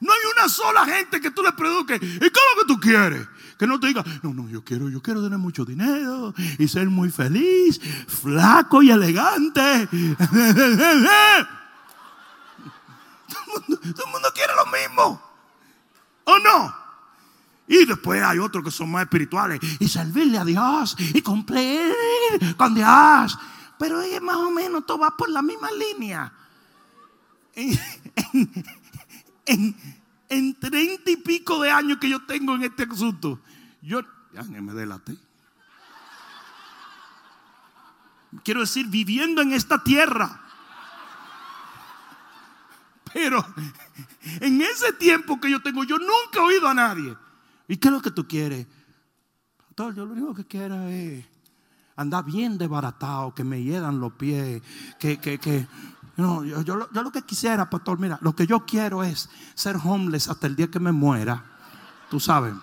No 0.00 0.12
hay 0.12 0.18
una 0.36 0.48
sola 0.48 0.84
gente 0.84 1.20
que 1.20 1.30
tú 1.30 1.42
le 1.42 1.52
produzcas. 1.52 2.00
¿Y 2.02 2.18
cómo 2.18 2.60
que 2.60 2.66
tú 2.66 2.80
quieres? 2.80 3.26
Que 3.58 3.66
no 3.66 3.78
te 3.78 3.86
diga, 3.86 4.04
no, 4.22 4.34
no, 4.34 4.48
yo 4.48 4.64
quiero, 4.64 4.90
yo 4.90 5.00
quiero 5.00 5.22
tener 5.22 5.38
mucho 5.38 5.64
dinero 5.64 6.34
y 6.58 6.66
ser 6.66 6.90
muy 6.90 7.10
feliz, 7.10 7.80
flaco 8.08 8.82
y 8.82 8.90
elegante. 8.90 9.88
Todo 13.54 14.06
el 14.06 14.12
mundo, 14.12 14.28
quiere 14.34 14.52
lo 14.56 14.66
mismo. 14.66 15.22
¿O 16.24 16.38
no? 16.40 16.74
Y 17.68 17.84
después 17.86 18.22
hay 18.22 18.40
otros 18.40 18.64
que 18.64 18.72
son 18.72 18.90
más 18.90 19.04
espirituales. 19.04 19.60
Y 19.78 19.86
servirle 19.88 20.38
a 20.38 20.44
Dios 20.44 20.96
y 20.98 21.22
cumplir 21.22 21.94
con 22.56 22.74
Dios. 22.74 23.38
Pero 23.84 24.00
es 24.00 24.22
más 24.22 24.36
o 24.36 24.50
menos 24.50 24.86
todo 24.86 25.00
va 25.00 25.14
por 25.14 25.28
la 25.28 25.42
misma 25.42 25.68
línea. 25.70 26.32
En, 29.46 30.54
treinta 30.58 31.10
y 31.10 31.18
pico 31.18 31.60
de 31.60 31.70
años 31.70 31.98
que 31.98 32.08
yo 32.08 32.24
tengo 32.24 32.54
en 32.54 32.62
este 32.62 32.84
asunto, 32.84 33.38
yo 33.82 34.00
ya 34.32 34.42
me 34.42 34.72
delaté. 34.72 35.18
Quiero 38.42 38.60
decir, 38.60 38.88
viviendo 38.88 39.42
en 39.42 39.52
esta 39.52 39.84
tierra. 39.84 40.40
Pero 43.12 43.46
en 44.40 44.62
ese 44.62 44.94
tiempo 44.94 45.38
que 45.38 45.50
yo 45.50 45.60
tengo, 45.60 45.84
yo 45.84 45.98
nunca 45.98 46.38
he 46.38 46.40
oído 46.40 46.68
a 46.68 46.74
nadie. 46.74 47.14
¿Y 47.68 47.76
qué 47.76 47.88
es 47.88 47.92
lo 47.92 48.00
que 48.00 48.10
tú 48.10 48.26
quieres? 48.26 48.66
Yo 49.76 49.90
lo 49.90 50.04
único 50.04 50.34
que 50.34 50.46
quiero 50.46 50.88
es 50.88 51.33
andar 51.96 52.24
bien 52.24 52.58
desbaratado, 52.58 53.34
que 53.34 53.44
me 53.44 53.62
hieran 53.62 54.00
los 54.00 54.12
pies, 54.12 54.62
que, 54.98 55.18
que, 55.18 55.38
que 55.38 55.66
no, 56.16 56.44
yo, 56.44 56.62
yo, 56.62 56.76
lo 56.76 57.10
que 57.10 57.22
quisiera, 57.22 57.68
pastor, 57.68 57.98
mira, 57.98 58.18
lo 58.20 58.36
que 58.36 58.46
yo 58.46 58.64
quiero 58.64 59.02
es 59.02 59.28
ser 59.54 59.76
homeless 59.82 60.28
hasta 60.28 60.46
el 60.46 60.54
día 60.54 60.70
que 60.70 60.78
me 60.78 60.92
muera. 60.92 61.44
Tú 62.08 62.20
sabes. 62.20 62.54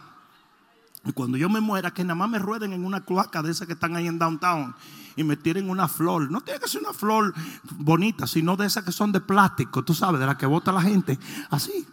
Y 1.04 1.12
cuando 1.12 1.38
yo 1.38 1.50
me 1.50 1.60
muera, 1.60 1.92
que 1.92 2.04
nada 2.04 2.16
más 2.16 2.30
me 2.30 2.40
rueden 2.40 2.74
en 2.74 2.86
una 2.86 3.04
cloaca 3.04 3.42
de 3.42 3.52
esas 3.52 3.68
que 3.68 3.74
están 3.74 3.96
ahí 3.96 4.08
en 4.08 4.20
downtown 4.20 4.74
y 5.16 5.24
me 5.24 5.36
tiren 5.36 5.70
una 5.70 5.88
flor. 5.88 6.32
No 6.32 6.42
tiene 6.42 6.60
que 6.60 6.70
ser 6.70 6.82
una 6.82 6.94
flor 6.94 7.34
bonita, 7.78 8.28
sino 8.28 8.56
de 8.56 8.68
esas 8.68 8.86
que 8.86 8.92
son 8.92 9.12
de 9.12 9.20
plástico, 9.20 9.84
tú 9.84 9.94
sabes, 9.94 10.20
de 10.20 10.28
las 10.28 10.38
que 10.38 10.46
bota 10.46 10.72
la 10.72 10.82
gente. 10.82 11.20
Así. 11.50 11.86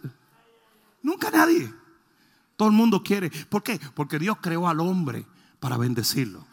Nunca 1.01 1.31
nadie. 1.31 1.73
Todo 2.55 2.69
el 2.69 2.75
mundo 2.75 3.03
quiere. 3.03 3.31
¿Por 3.49 3.63
qué? 3.63 3.79
Porque 3.95 4.19
Dios 4.19 4.37
creó 4.41 4.67
al 4.67 4.79
hombre 4.79 5.25
para 5.59 5.75
bendecirlo. 5.77 6.48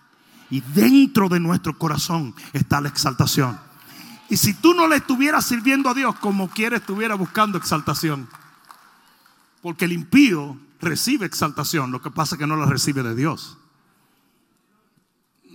Y 0.50 0.60
dentro 0.60 1.28
de 1.28 1.40
nuestro 1.40 1.76
corazón 1.76 2.34
está 2.52 2.80
la 2.80 2.88
exaltación. 2.88 3.58
Y 4.28 4.36
si 4.36 4.54
tú 4.54 4.74
no 4.74 4.88
le 4.88 4.96
estuvieras 4.96 5.46
sirviendo 5.46 5.88
a 5.88 5.94
Dios 5.94 6.16
como 6.16 6.48
quiere, 6.48 6.76
estuviera 6.76 7.14
buscando 7.14 7.58
exaltación. 7.58 8.28
Porque 9.62 9.84
el 9.84 9.92
impío 9.92 10.58
recibe 10.80 11.26
exaltación, 11.26 11.90
lo 11.90 12.02
que 12.02 12.10
pasa 12.10 12.34
es 12.34 12.38
que 12.38 12.46
no 12.46 12.56
la 12.56 12.66
recibe 12.66 13.02
de 13.02 13.14
Dios. 13.14 13.58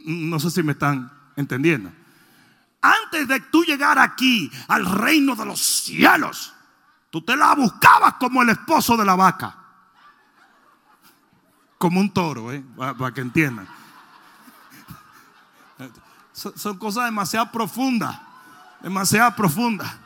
No 0.05 0.39
sé 0.39 0.51
si 0.51 0.63
me 0.63 0.71
están 0.71 1.11
entendiendo. 1.35 1.91
Antes 2.81 3.27
de 3.27 3.39
tú 3.39 3.63
llegar 3.63 3.99
aquí 3.99 4.51
al 4.67 4.85
reino 4.85 5.35
de 5.35 5.45
los 5.45 5.59
cielos, 5.59 6.53
tú 7.09 7.21
te 7.21 7.35
la 7.35 7.53
buscabas 7.55 8.15
como 8.15 8.41
el 8.41 8.49
esposo 8.49 8.97
de 8.97 9.05
la 9.05 9.15
vaca. 9.15 9.55
Como 11.77 11.99
un 11.99 12.11
toro, 12.11 12.51
¿eh? 12.51 12.63
para, 12.75 13.13
que 13.13 13.21
entiendan. 13.21 13.67
Son 16.33 16.77
cosas 16.77 17.05
demasiado 17.05 17.51
profundas 17.51 18.19
demasiado 18.81 19.35
profunda. 19.35 19.99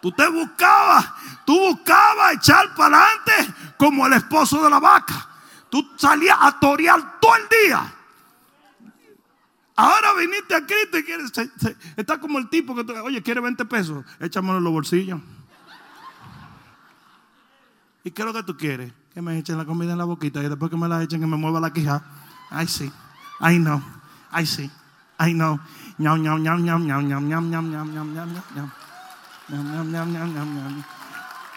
Tú 0.00 0.10
te 0.10 0.28
buscabas, 0.28 1.10
tú 1.44 1.58
buscabas 1.58 2.34
echar 2.34 2.74
para 2.74 3.04
adelante 3.04 3.54
como 3.78 4.06
el 4.06 4.14
esposo 4.14 4.62
de 4.62 4.68
la 4.68 4.80
vaca. 4.80 5.28
Tú 5.70 5.88
salías 5.96 6.36
a 6.40 6.58
torear 6.58 7.20
todo 7.20 7.36
el 7.36 7.42
día. 7.66 7.94
Ahora 9.76 10.12
viniste 10.14 10.54
aquí 10.54 10.74
y 10.86 10.90
te 10.90 11.04
quieres, 11.04 11.32
está 11.96 12.20
como 12.20 12.38
el 12.38 12.48
tipo 12.50 12.74
que, 12.74 12.92
oye, 13.00 13.22
quiere 13.22 13.40
20 13.40 13.64
pesos, 13.64 14.04
échamelo 14.20 14.58
en 14.58 14.64
los 14.64 14.72
bolsillos. 14.72 15.20
¿Y 18.04 18.10
qué 18.10 18.22
es 18.22 18.26
lo 18.26 18.34
que 18.34 18.42
tú 18.42 18.56
quieres? 18.56 18.92
Que 19.14 19.22
me 19.22 19.38
echen 19.38 19.56
la 19.56 19.64
comida 19.64 19.92
en 19.92 19.98
la 19.98 20.04
boquita 20.04 20.42
y 20.42 20.48
después 20.48 20.70
que 20.70 20.76
me 20.76 20.88
la 20.88 21.02
echen 21.02 21.20
que 21.20 21.26
me 21.26 21.36
mueva 21.36 21.60
la 21.60 21.72
quija. 21.72 22.04
Ay, 22.50 22.66
sí. 22.66 22.92
Ay, 23.38 23.60
no. 23.60 23.82
Ay, 24.30 24.44
sí. 24.44 24.70
Ay, 25.22 25.34
no. 25.34 25.60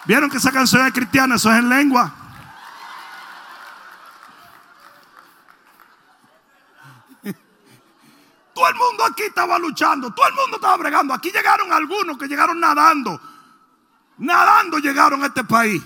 ¿Vieron 0.06 0.30
que 0.30 0.38
esa 0.38 0.51
canción 0.51 0.86
es 0.86 0.93
cristiana? 0.93 1.34
Eso 1.34 1.51
es 1.51 1.58
en 1.58 1.69
lengua. 1.69 2.13
Todo 8.54 8.69
el 8.69 8.75
mundo 8.75 9.04
aquí 9.04 9.23
estaba 9.23 9.58
luchando, 9.58 10.12
todo 10.13 10.28
el 10.28 10.36
mundo 10.36 10.58
estaba 10.58 10.78
bregando. 10.78 11.15
Aquí 11.15 11.32
llegaron 11.32 11.73
algunos 11.73 12.15
que 12.19 12.28
llegaron 12.28 12.60
nadando. 12.60 13.19
Nadando 14.19 14.78
llegaron 14.78 15.23
a 15.23 15.25
este 15.25 15.43
país. 15.43 15.82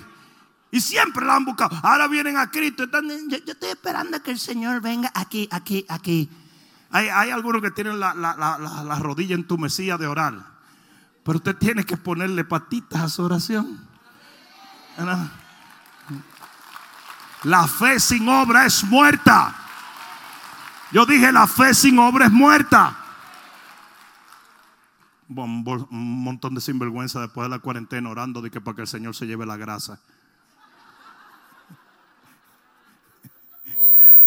Y 0.70 0.82
siempre 0.82 1.24
la 1.24 1.36
han 1.36 1.46
buscado. 1.46 1.80
Ahora 1.82 2.08
vienen 2.08 2.36
a 2.36 2.50
Cristo. 2.50 2.84
yo, 2.84 3.38
yo, 3.38 3.52
estoy 3.52 3.70
esperando 3.70 4.22
que 4.22 4.32
el 4.32 4.38
Señor 4.38 4.82
venga 4.82 5.10
aquí, 5.14 5.48
aquí, 5.50 5.86
aquí. 5.88 6.30
Hay, 6.92 7.30
algunos 7.30 7.62
que 7.62 7.70
tienen 7.70 8.00
la, 8.00 8.14
la, 8.14 8.98
rodilla 8.98 9.34
entumecida 9.34 9.96
de 9.96 10.08
orar. 10.08 10.34
Pero 11.22 11.38
usted 11.38 11.56
tiene 11.56 11.84
que 11.84 11.96
ponerle 11.96 12.44
patitas 12.44 13.02
a 13.02 13.08
su 13.08 13.22
oración. 13.22 13.88
La 17.44 17.68
fe 17.68 18.00
sin 18.00 18.28
obra 18.28 18.66
es 18.66 18.82
muerta. 18.84 19.54
Yo 20.90 21.06
dije, 21.06 21.30
la 21.30 21.46
fe 21.46 21.72
sin 21.74 21.98
obra 21.98 22.26
es 22.26 22.32
muerta. 22.32 22.96
Un 25.28 26.24
montón 26.24 26.56
de 26.56 26.60
sinvergüenza 26.60 27.20
después 27.20 27.44
de 27.44 27.50
la 27.50 27.60
cuarentena 27.60 28.10
orando 28.10 28.42
de 28.42 28.50
que 28.50 28.60
para 28.60 28.74
que 28.74 28.82
el 28.82 28.88
Señor 28.88 29.14
se 29.14 29.26
lleve 29.26 29.46
la 29.46 29.56
grasa. 29.56 30.00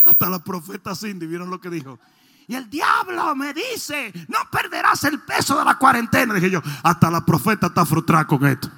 Hasta 0.03 0.29
la 0.29 0.39
profeta 0.39 0.95
Cindy, 0.95 1.27
¿vieron 1.27 1.49
lo 1.49 1.59
que 1.59 1.69
dijo? 1.69 1.99
Y 2.47 2.55
el 2.55 2.69
diablo 2.69 3.35
me 3.35 3.53
dice, 3.53 4.11
no 4.27 4.39
perderás 4.51 5.03
el 5.05 5.19
peso 5.21 5.57
de 5.57 5.65
la 5.65 5.77
cuarentena. 5.77 6.33
Dije 6.33 6.49
yo, 6.49 6.61
hasta 6.83 7.09
la 7.09 7.25
profeta 7.25 7.67
está 7.67 7.85
frustrada 7.85 8.25
con 8.25 8.45
esto. 8.45 8.69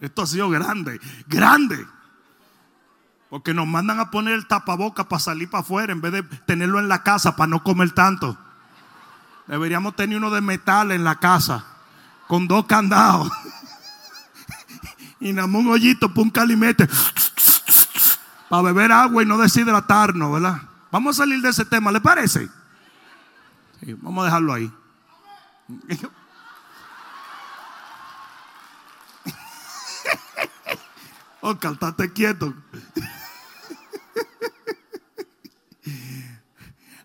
Esto 0.00 0.22
ha 0.22 0.26
sido 0.26 0.50
grande, 0.50 1.00
grande. 1.26 1.86
Porque 3.28 3.54
nos 3.54 3.66
mandan 3.66 4.00
a 4.00 4.10
poner 4.10 4.34
el 4.34 4.46
tapaboca 4.46 5.08
para 5.08 5.20
salir 5.20 5.48
para 5.48 5.62
afuera 5.62 5.92
en 5.92 6.00
vez 6.00 6.12
de 6.12 6.22
tenerlo 6.22 6.78
en 6.78 6.88
la 6.88 7.02
casa 7.02 7.36
para 7.36 7.46
no 7.46 7.62
comer 7.62 7.92
tanto. 7.92 8.36
Deberíamos 9.46 9.96
tener 9.96 10.18
uno 10.18 10.30
de 10.30 10.40
metal 10.40 10.90
en 10.92 11.04
la 11.04 11.16
casa 11.16 11.64
con 12.26 12.48
dos 12.48 12.66
candados. 12.66 13.30
y 15.20 15.32
nada 15.32 15.46
un 15.46 15.68
hoyito 15.68 16.08
para 16.08 16.22
un 16.22 16.30
calimete 16.30 16.88
para 18.50 18.62
beber 18.62 18.90
agua 18.90 19.22
y 19.22 19.26
no 19.26 19.38
deshidratarnos, 19.38 20.32
¿verdad? 20.32 20.60
Vamos 20.90 21.16
a 21.16 21.22
salir 21.22 21.40
de 21.40 21.50
ese 21.50 21.64
tema, 21.64 21.92
¿le 21.92 22.00
parece? 22.00 22.48
Sí, 23.78 23.94
vamos 23.94 24.22
a 24.22 24.24
dejarlo 24.24 24.52
ahí. 24.52 24.68
Oscar, 31.40 31.74
estate 31.74 32.12
quieto. 32.12 32.52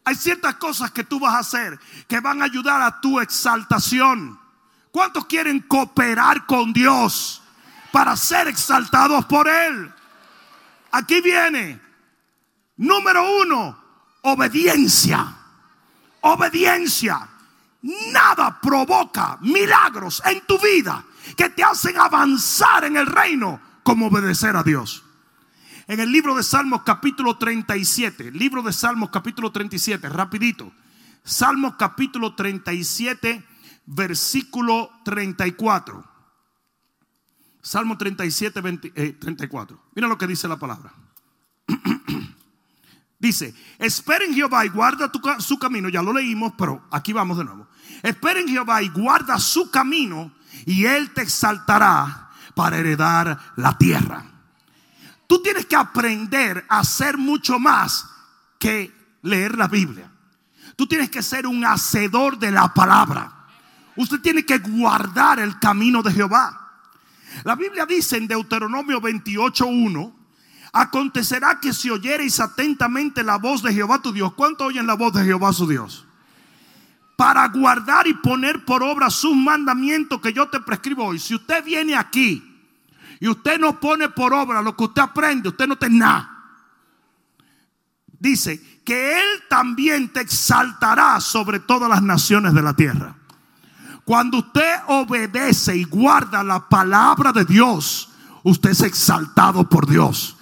Hay 0.03 0.15
ciertas 0.15 0.55
cosas 0.55 0.89
que 0.89 1.03
tú 1.03 1.19
vas 1.19 1.35
a 1.35 1.39
hacer 1.39 1.79
que 2.07 2.19
van 2.21 2.41
a 2.41 2.45
ayudar 2.45 2.81
a 2.81 2.99
tu 2.99 3.19
exaltación. 3.19 4.39
¿Cuántos 4.89 5.25
quieren 5.25 5.59
cooperar 5.59 6.47
con 6.47 6.73
Dios 6.73 7.43
para 7.91 8.17
ser 8.17 8.47
exaltados 8.47 9.25
por 9.25 9.47
Él? 9.47 9.93
Aquí 10.95 11.19
viene. 11.19 11.77
Número 12.77 13.41
uno, 13.41 13.77
obediencia. 14.21 15.27
Obediencia. 16.21 17.27
Nada 18.13 18.61
provoca 18.61 19.37
milagros 19.41 20.23
en 20.25 20.39
tu 20.45 20.57
vida 20.57 21.03
que 21.35 21.49
te 21.49 21.65
hacen 21.65 21.99
avanzar 21.99 22.85
en 22.85 22.95
el 22.95 23.07
reino 23.07 23.59
como 23.83 24.07
obedecer 24.07 24.55
a 24.55 24.63
Dios. 24.63 25.03
En 25.87 25.99
el 25.99 26.09
libro 26.13 26.33
de 26.33 26.43
Salmos 26.43 26.83
capítulo 26.83 27.37
37, 27.37 28.31
libro 28.31 28.61
de 28.61 28.71
Salmos 28.71 29.09
capítulo 29.09 29.51
37, 29.51 30.07
rapidito. 30.07 30.71
Salmos 31.25 31.75
capítulo 31.75 32.35
37, 32.35 33.43
versículo 33.85 34.91
34. 35.03 36.14
Salmo 37.65 37.97
37, 37.97 38.61
34. 39.19 39.75
Eh, 39.75 39.89
Mira 39.95 40.07
lo 40.07 40.19
que 40.19 40.27
dice 40.27 40.47
la 40.47 40.55
palabra. 40.55 40.93
dice, 43.19 43.55
esperen 43.79 44.35
Jehová 44.35 44.67
y 44.67 44.69
guarda 44.69 45.09
su 45.39 45.57
camino. 45.57 45.89
Ya 45.89 46.03
lo 46.03 46.13
leímos, 46.13 46.53
pero 46.55 46.85
aquí 46.91 47.11
vamos 47.11 47.39
de 47.39 47.43
nuevo. 47.43 47.67
Esperen 48.03 48.47
Jehová 48.47 48.83
y 48.83 48.89
guarda 48.89 49.39
su 49.39 49.71
camino 49.71 50.31
y 50.67 50.85
él 50.85 51.09
te 51.09 51.23
exaltará 51.23 52.29
para 52.53 52.77
heredar 52.77 53.53
la 53.55 53.75
tierra. 53.75 54.23
Tú 55.25 55.41
tienes 55.41 55.65
que 55.65 55.75
aprender 55.75 56.63
a 56.69 56.83
ser 56.83 57.17
mucho 57.17 57.57
más 57.57 58.05
que 58.59 58.93
leer 59.23 59.57
la 59.57 59.67
Biblia. 59.67 60.11
Tú 60.75 60.85
tienes 60.85 61.09
que 61.09 61.23
ser 61.23 61.47
un 61.47 61.65
hacedor 61.65 62.37
de 62.37 62.51
la 62.51 62.71
palabra. 62.71 63.47
Usted 63.95 64.21
tiene 64.21 64.45
que 64.45 64.59
guardar 64.59 65.39
el 65.39 65.57
camino 65.57 66.03
de 66.03 66.13
Jehová. 66.13 66.64
La 67.43 67.55
Biblia 67.55 67.85
dice 67.85 68.17
en 68.17 68.27
Deuteronomio 68.27 69.01
28.1, 69.01 70.13
acontecerá 70.73 71.59
que 71.59 71.73
si 71.73 71.89
oyereis 71.89 72.39
atentamente 72.39 73.23
la 73.23 73.37
voz 73.37 73.61
de 73.61 73.73
Jehová 73.73 74.01
tu 74.01 74.11
Dios, 74.11 74.33
¿cuánto 74.33 74.65
oyen 74.65 74.87
la 74.87 74.95
voz 74.95 75.13
de 75.13 75.23
Jehová 75.23 75.53
su 75.53 75.67
Dios? 75.67 76.05
Para 77.15 77.47
guardar 77.47 78.07
y 78.07 78.13
poner 78.13 78.65
por 78.65 78.83
obra 78.83 79.09
sus 79.09 79.35
mandamientos 79.35 80.19
que 80.19 80.33
yo 80.33 80.49
te 80.49 80.59
prescribo 80.59 81.05
hoy. 81.05 81.19
Si 81.19 81.33
usted 81.33 81.63
viene 81.63 81.95
aquí 81.95 82.43
y 83.19 83.27
usted 83.27 83.57
no 83.57 83.79
pone 83.79 84.09
por 84.09 84.33
obra 84.33 84.61
lo 84.61 84.75
que 84.75 84.83
usted 84.83 85.01
aprende, 85.01 85.49
usted 85.49 85.67
no 85.67 85.77
tiene 85.77 85.99
nada. 85.99 86.31
Dice 88.19 88.81
que 88.83 89.19
Él 89.19 89.43
también 89.49 90.09
te 90.09 90.21
exaltará 90.21 91.19
sobre 91.21 91.59
todas 91.59 91.89
las 91.89 92.01
naciones 92.01 92.53
de 92.53 92.61
la 92.61 92.73
tierra. 92.73 93.15
Cuando 94.05 94.37
usted 94.37 94.81
obedece 94.87 95.75
y 95.75 95.83
guarda 95.83 96.43
la 96.43 96.69
palabra 96.69 97.31
de 97.31 97.43
Dios, 97.43 98.09
usted 98.43 98.69
es 98.69 98.81
exaltado 98.81 99.67
por 99.67 99.87
Dios. 99.87 100.37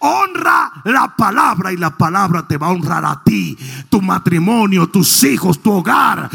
Honra 0.00 0.70
la 0.84 1.16
palabra 1.16 1.72
y 1.72 1.78
la 1.78 1.96
palabra 1.96 2.46
te 2.46 2.58
va 2.58 2.66
a 2.66 2.72
honrar 2.72 3.06
a 3.06 3.22
ti, 3.24 3.56
tu 3.88 4.02
matrimonio, 4.02 4.90
tus 4.90 5.24
hijos, 5.24 5.62
tu 5.62 5.72
hogar. 5.72 6.28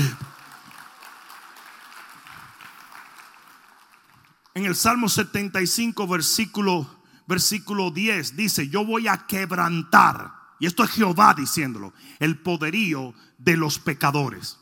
En 4.56 4.66
el 4.66 4.76
Salmo 4.76 5.08
75, 5.08 6.08
versículo, 6.08 6.90
versículo 7.28 7.92
10, 7.92 8.36
dice, 8.36 8.70
yo 8.70 8.84
voy 8.84 9.08
a 9.08 9.28
quebrantar, 9.28 10.34
y 10.60 10.66
esto 10.66 10.84
es 10.84 10.90
Jehová 10.90 11.36
diciéndolo, 11.36 11.94
el 12.18 12.40
poderío 12.40 13.14
de 13.38 13.56
los 13.56 13.78
pecadores 13.78 14.61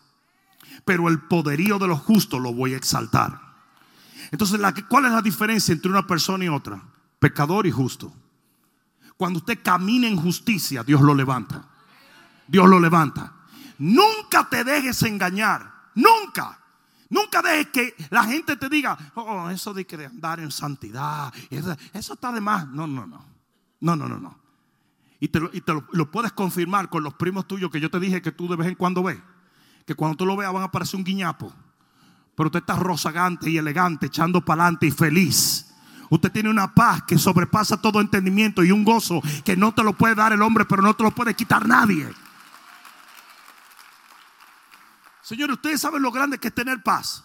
pero 0.86 1.08
el 1.10 1.20
poderío 1.20 1.80
de 1.80 1.88
los 1.88 2.00
justos 2.00 2.42
lo 2.42 2.54
voy 2.54 2.74
a 2.74 2.78
exaltar. 2.78 3.50
Entonces, 4.32 4.60
¿cuál 4.88 5.06
es 5.06 5.12
la 5.12 5.22
diferencia 5.22 5.74
entre 5.74 5.92
una 5.92 6.06
persona 6.06 6.46
y 6.46 6.50
otra? 6.50 6.82
Pecador 7.20 7.66
y 7.68 7.72
justo. 7.72 8.14
Cuando 9.18 9.40
usted 9.40 9.60
camina 9.62 10.08
en 10.08 10.18
justicia, 10.18 10.84
Dios 10.84 11.02
lo 11.02 11.14
levanta. 11.14 11.68
Dios 12.48 12.70
lo 12.70 12.80
levanta. 12.80 13.34
Nunca 13.80 14.48
te 14.50 14.64
dejes 14.64 15.04
engañar. 15.04 15.90
Nunca. 15.96 16.60
Nunca 17.10 17.42
dejes 17.42 17.68
que 17.68 17.96
la 18.12 18.24
gente 18.24 18.56
te 18.56 18.70
diga, 18.70 18.98
oh, 19.16 19.50
eso 19.50 19.74
de 19.74 19.86
que 19.86 20.06
andar 20.06 20.40
en 20.40 20.52
santidad, 20.52 21.34
eso, 21.50 22.14
está 22.14 22.32
de 22.32 22.40
más. 22.40 22.68
No, 22.70 22.86
no, 22.86 23.08
no. 23.08 23.26
No, 23.82 23.96
no, 23.96 24.08
no, 24.08 24.20
no. 24.20 24.38
Y 25.20 25.28
te, 25.28 25.42
lo 25.92 26.12
puedes 26.12 26.32
confirmar 26.32 26.90
con 26.90 27.04
los 27.04 27.16
primos 27.16 27.48
tuyos 27.48 27.72
que 27.72 27.82
yo 27.82 27.90
te 27.90 28.00
dije 28.00 28.22
que 28.22 28.32
tú 28.32 28.48
de 28.48 28.56
vez 28.56 28.68
en 28.68 28.76
cuando 28.76 29.04
ves 29.04 29.20
que 29.90 29.96
cuando 29.96 30.18
tú 30.18 30.24
lo 30.28 30.38
veas 30.38 30.54
van 30.54 30.62
a 30.62 30.72
parecer 30.72 31.00
un 31.00 31.04
guiñapo. 31.04 31.52
Pero 32.36 32.50
usted 32.50 32.60
está 32.60 32.76
rozagante 32.76 33.50
y 33.50 33.58
elegante, 33.58 34.06
echando 34.06 34.40
para 34.46 34.62
adelante 34.62 34.86
y 34.86 34.92
feliz. 34.92 35.74
Usted 36.12 36.32
tiene 36.32 36.48
una 36.48 36.76
paz 36.76 37.02
que 37.08 37.18
sobrepasa 37.18 37.82
todo 37.82 38.00
entendimiento 38.00 38.64
y 38.64 38.72
un 38.72 38.86
gozo 38.86 39.20
que 39.44 39.58
no 39.58 39.74
te 39.74 39.84
lo 39.84 39.94
puede 39.94 40.14
dar 40.14 40.32
el 40.32 40.44
hombre, 40.44 40.66
pero 40.66 40.84
no 40.84 40.94
te 40.94 41.02
lo 41.02 41.10
puede 41.10 41.34
quitar 41.34 41.68
nadie. 41.68 42.08
Señores, 45.24 45.56
ustedes 45.56 45.82
saben 45.82 46.04
lo 46.04 46.12
grande 46.12 46.38
que 46.38 46.50
es 46.50 46.54
tener 46.54 46.84
paz. 46.84 47.24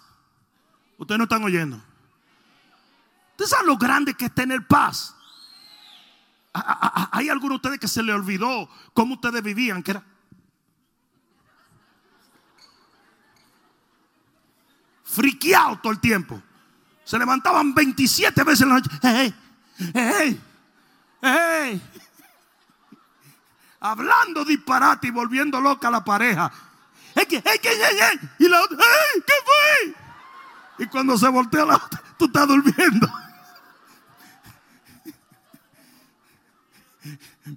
Ustedes 0.97 1.19
no 1.19 1.25
están 1.25 1.45
oyendo. 1.45 1.79
Ustedes 3.33 3.51
saben 3.51 3.67
lo 3.67 3.77
grande 3.77 4.15
que 4.15 4.25
es 4.25 4.35
tener 4.35 4.67
paz. 4.67 5.15
Hay 7.13 7.29
algunos 7.29 7.57
de 7.61 7.69
ustedes 7.69 7.79
que 7.79 7.89
se 7.89 8.03
le 8.03 8.15
olvidó 8.15 8.71
cómo 8.95 9.17
ustedes 9.17 9.43
vivían, 9.43 9.83
que 9.83 9.91
era 9.91 10.14
friqueado 15.15 15.79
todo 15.79 15.93
el 15.93 16.01
tiempo. 16.01 16.43
Se 17.05 17.19
levantaban 17.19 17.75
27 17.75 18.43
veces 18.43 18.63
en 18.63 18.69
la 18.69 18.75
noche. 18.77 18.91
Hey, 19.03 19.35
hey, 19.95 20.41
hey, 21.23 21.83
Hablando 23.81 24.45
disparate 24.45 25.09
y 25.09 25.11
volviendo 25.11 25.61
loca 25.61 25.89
a 25.89 25.91
la 25.91 26.05
pareja. 26.05 26.51
Y 28.39 28.49
la 28.49 28.63
otra, 28.63 28.79
¿qué 29.15 29.33
fue? 29.45 29.95
Y 30.79 30.87
cuando 30.89 31.17
se 31.17 31.29
voltea 31.29 31.65
la 31.65 31.77
otra, 31.77 32.03
tú 32.19 32.25
estás 32.25 32.49
durmiendo. 32.49 33.09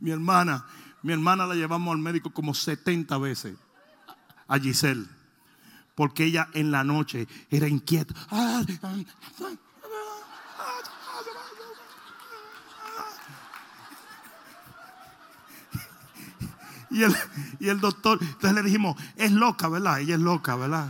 Mi 0.01 0.12
hermana, 0.12 0.66
mi 1.01 1.14
hermana 1.14 1.47
la 1.47 1.55
llevamos 1.55 1.93
al 1.93 1.99
médico 1.99 2.30
como 2.30 2.53
70 2.53 3.18
veces. 3.18 3.55
A 4.49 4.60
Giselle 4.60 5.08
porque 5.98 6.26
ella 6.26 6.48
en 6.54 6.70
la 6.70 6.84
noche 6.84 7.28
era 7.50 7.68
inquieta. 7.68 8.14
Y 16.91 17.02
el, 17.04 17.16
y 17.60 17.70
el, 17.70 17.82
doctor, 17.82 18.20
entonces 18.22 18.54
le 18.54 18.62
dijimos, 18.62 18.95
es 19.16 19.32
loca, 19.32 19.70
¿verdad? 19.70 20.00
Ella 20.00 20.14
es 20.16 20.22
loca, 20.22 20.56
¿verdad? 20.56 20.88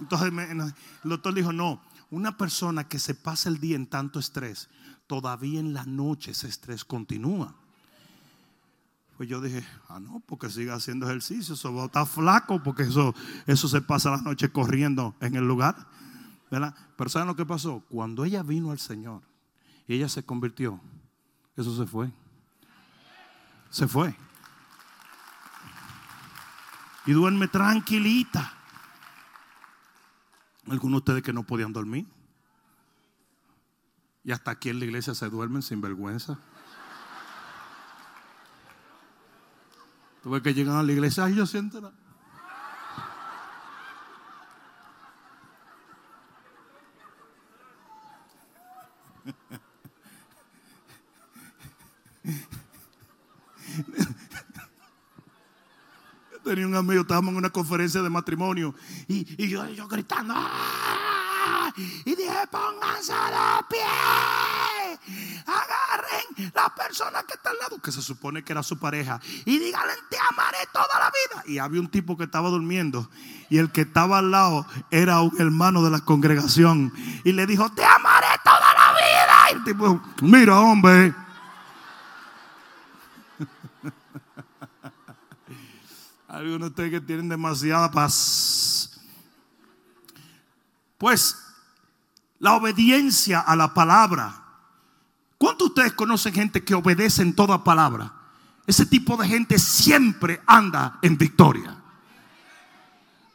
Entonces 0.00 0.32
el 0.38 1.10
doctor 1.10 1.32
dijo, 1.32 1.54
no, 1.54 1.80
una 2.10 2.36
persona 2.36 2.86
que 2.88 2.98
se 2.98 3.14
pasa 3.14 3.48
el 3.48 3.58
día 3.58 3.74
en 3.74 3.86
tanto 3.86 4.18
estrés, 4.18 4.68
todavía 5.06 5.60
en 5.60 5.72
la 5.72 5.84
noche 5.84 6.32
ese 6.32 6.46
estrés 6.46 6.84
continúa. 6.84 7.54
Pues 9.18 9.28
yo 9.28 9.40
dije, 9.40 9.66
ah, 9.88 9.98
no, 9.98 10.22
porque 10.24 10.48
siga 10.48 10.76
haciendo 10.76 11.04
ejercicio, 11.06 11.54
eso 11.54 11.84
estar 11.84 12.06
flaco, 12.06 12.62
porque 12.62 12.84
eso, 12.84 13.16
eso 13.48 13.66
se 13.66 13.80
pasa 13.80 14.12
la 14.12 14.18
noche 14.18 14.48
corriendo 14.52 15.16
en 15.20 15.34
el 15.34 15.44
lugar. 15.44 15.88
¿verdad? 16.52 16.72
Pero 16.96 17.10
¿saben 17.10 17.26
lo 17.26 17.34
que 17.34 17.44
pasó? 17.44 17.82
Cuando 17.88 18.24
ella 18.24 18.44
vino 18.44 18.70
al 18.70 18.78
Señor 18.78 19.22
y 19.88 19.94
ella 19.94 20.08
se 20.08 20.24
convirtió, 20.24 20.80
eso 21.56 21.76
se 21.76 21.84
fue. 21.84 22.12
Se 23.70 23.88
fue. 23.88 24.14
Y 27.04 27.10
duerme 27.10 27.48
tranquilita. 27.48 28.54
Algunos 30.68 30.92
de 30.92 30.98
ustedes 30.98 31.22
que 31.24 31.32
no 31.32 31.42
podían 31.42 31.72
dormir. 31.72 32.06
Y 34.22 34.30
hasta 34.30 34.52
aquí 34.52 34.68
en 34.68 34.78
la 34.78 34.84
iglesia 34.84 35.12
se 35.12 35.28
duermen 35.28 35.62
sin 35.62 35.80
vergüenza. 35.80 36.38
Tuve 40.22 40.42
que 40.42 40.52
llegar 40.52 40.76
a 40.76 40.82
la 40.82 40.92
iglesia 40.92 41.28
y 41.30 41.36
yo 41.36 41.46
siento 41.46 41.80
nada. 41.80 41.94
Tenía 56.44 56.66
un 56.66 56.74
amigo, 56.74 57.02
estábamos 57.02 57.32
en 57.32 57.36
una 57.36 57.50
conferencia 57.50 58.00
de 58.00 58.08
matrimonio 58.08 58.74
y, 59.06 59.48
yo, 59.48 59.86
gritando, 59.86 60.32
¡Ah! 60.34 61.70
y 61.76 62.14
dije, 62.14 62.46
pónganse 62.50 63.12
de 63.12 63.64
pie. 63.68 63.84
La 66.54 66.74
persona 66.74 67.22
que 67.24 67.34
está 67.34 67.50
al 67.50 67.58
lado, 67.58 67.80
que 67.82 67.92
se 67.92 68.02
supone 68.02 68.44
que 68.44 68.52
era 68.52 68.62
su 68.62 68.78
pareja, 68.78 69.20
y 69.44 69.58
díganle, 69.58 69.94
te 70.08 70.16
amaré 70.30 70.58
toda 70.72 70.98
la 70.98 71.10
vida. 71.10 71.44
Y 71.46 71.58
había 71.58 71.80
un 71.80 71.90
tipo 71.90 72.16
que 72.16 72.24
estaba 72.24 72.48
durmiendo 72.48 73.08
y 73.50 73.58
el 73.58 73.70
que 73.72 73.82
estaba 73.82 74.18
al 74.18 74.30
lado 74.30 74.66
era 74.90 75.20
un 75.20 75.34
hermano 75.40 75.82
de 75.82 75.90
la 75.90 76.00
congregación 76.00 76.92
y 77.24 77.32
le 77.32 77.46
dijo, 77.46 77.70
te 77.70 77.84
amaré 77.84 78.26
toda 78.44 78.60
la 78.74 78.92
vida. 78.92 79.50
Y 79.50 79.54
el 79.54 79.64
tipo, 79.64 80.00
mira 80.22 80.60
hombre. 80.60 81.14
Algunos 86.28 86.60
de 86.60 86.66
ustedes 86.66 86.90
que 86.90 87.00
tienen 87.00 87.28
demasiada 87.28 87.90
paz. 87.90 89.00
Pues 90.98 91.36
la 92.38 92.54
obediencia 92.54 93.40
a 93.40 93.56
la 93.56 93.72
palabra. 93.72 94.44
¿Cuántos 95.38 95.68
de 95.68 95.70
ustedes 95.70 95.92
conocen 95.92 96.34
gente 96.34 96.64
que 96.64 96.74
obedece 96.74 97.22
en 97.22 97.34
toda 97.34 97.62
palabra? 97.62 98.12
Ese 98.66 98.84
tipo 98.84 99.16
de 99.16 99.28
gente 99.28 99.58
siempre 99.58 100.42
anda 100.46 100.98
en 101.00 101.16
victoria. 101.16 101.76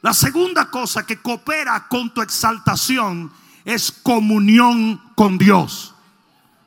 La 0.02 0.14
segunda 0.14 0.70
cosa 0.70 1.06
que 1.06 1.22
coopera 1.22 1.88
con 1.88 2.14
tu 2.14 2.22
exaltación 2.22 3.32
es 3.64 3.90
comunión 3.90 5.02
con 5.16 5.38
Dios. 5.38 5.96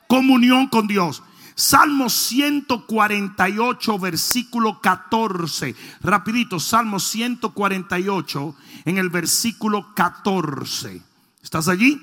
Comunión 0.09 0.68
con 0.68 0.87
Dios. 0.87 1.22
Salmo 1.55 2.09
148, 2.09 3.99
versículo 3.99 4.80
14. 4.80 5.74
Rapidito, 6.01 6.59
Salmo 6.59 6.99
148 6.99 8.57
en 8.87 8.99
el 8.99 9.11
versículo 9.11 9.95
14. 9.95 11.03
¿Estás 11.43 11.68
allí? 11.68 12.01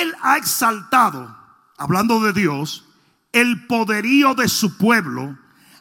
Él 0.00 0.14
ha 0.22 0.36
exaltado, 0.36 1.36
hablando 1.76 2.20
de 2.20 2.32
Dios, 2.32 2.84
el 3.32 3.66
poderío 3.66 4.34
de 4.34 4.48
su 4.48 4.76
pueblo. 4.76 5.38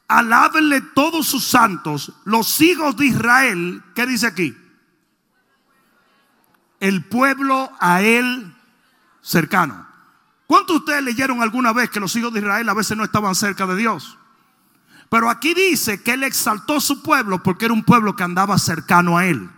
Alábenle 0.08 0.82
todos 0.82 1.28
sus 1.28 1.44
santos, 1.44 2.12
los 2.26 2.62
hijos 2.62 2.98
de 2.98 3.06
Israel. 3.08 3.84
¿Qué 3.96 4.06
dice 4.06 4.28
aquí? 4.28 4.56
El 6.80 7.06
pueblo 7.06 7.72
a 7.80 8.02
él 8.02 8.54
cercano. 9.22 9.88
¿Cuántos 10.46 10.76
de 10.76 10.80
ustedes 10.80 11.04
leyeron 11.04 11.42
alguna 11.42 11.72
vez 11.72 11.90
que 11.90 12.00
los 12.00 12.16
hijos 12.16 12.34
de 12.34 12.42
Israel 12.42 12.68
a 12.68 12.74
veces 12.74 12.98
no 12.98 13.04
estaban 13.04 13.34
cerca 13.34 13.66
de 13.66 13.78
Dios? 13.78 14.18
Pero 15.10 15.30
aquí 15.30 15.54
dice 15.54 16.02
que 16.04 16.14
él 16.14 16.24
exaltó 16.24 16.82
su 16.82 17.02
pueblo 17.02 17.42
porque 17.42 17.66
era 17.66 17.74
un 17.74 17.84
pueblo 17.84 18.16
que 18.16 18.24
andaba 18.24 18.58
cercano 18.58 19.18
a 19.18 19.26
él. 19.26 19.50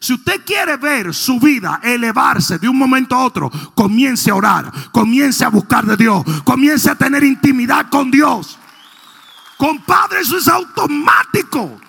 Si 0.00 0.14
usted 0.14 0.44
quiere 0.44 0.76
ver 0.76 1.14
su 1.14 1.40
vida 1.40 1.80
elevarse 1.82 2.58
de 2.58 2.68
un 2.68 2.76
momento 2.76 3.14
a 3.14 3.24
otro, 3.24 3.50
comience 3.74 4.30
a 4.30 4.34
orar, 4.34 4.72
comience 4.92 5.44
a 5.44 5.48
buscar 5.48 5.84
de 5.84 5.96
Dios, 5.96 6.24
comience 6.44 6.90
a 6.90 6.94
tener 6.94 7.24
intimidad 7.24 7.88
con 7.90 8.10
Dios. 8.10 8.58
Compadre, 9.56 10.20
eso 10.20 10.36
es 10.36 10.48
automático. 10.48 11.80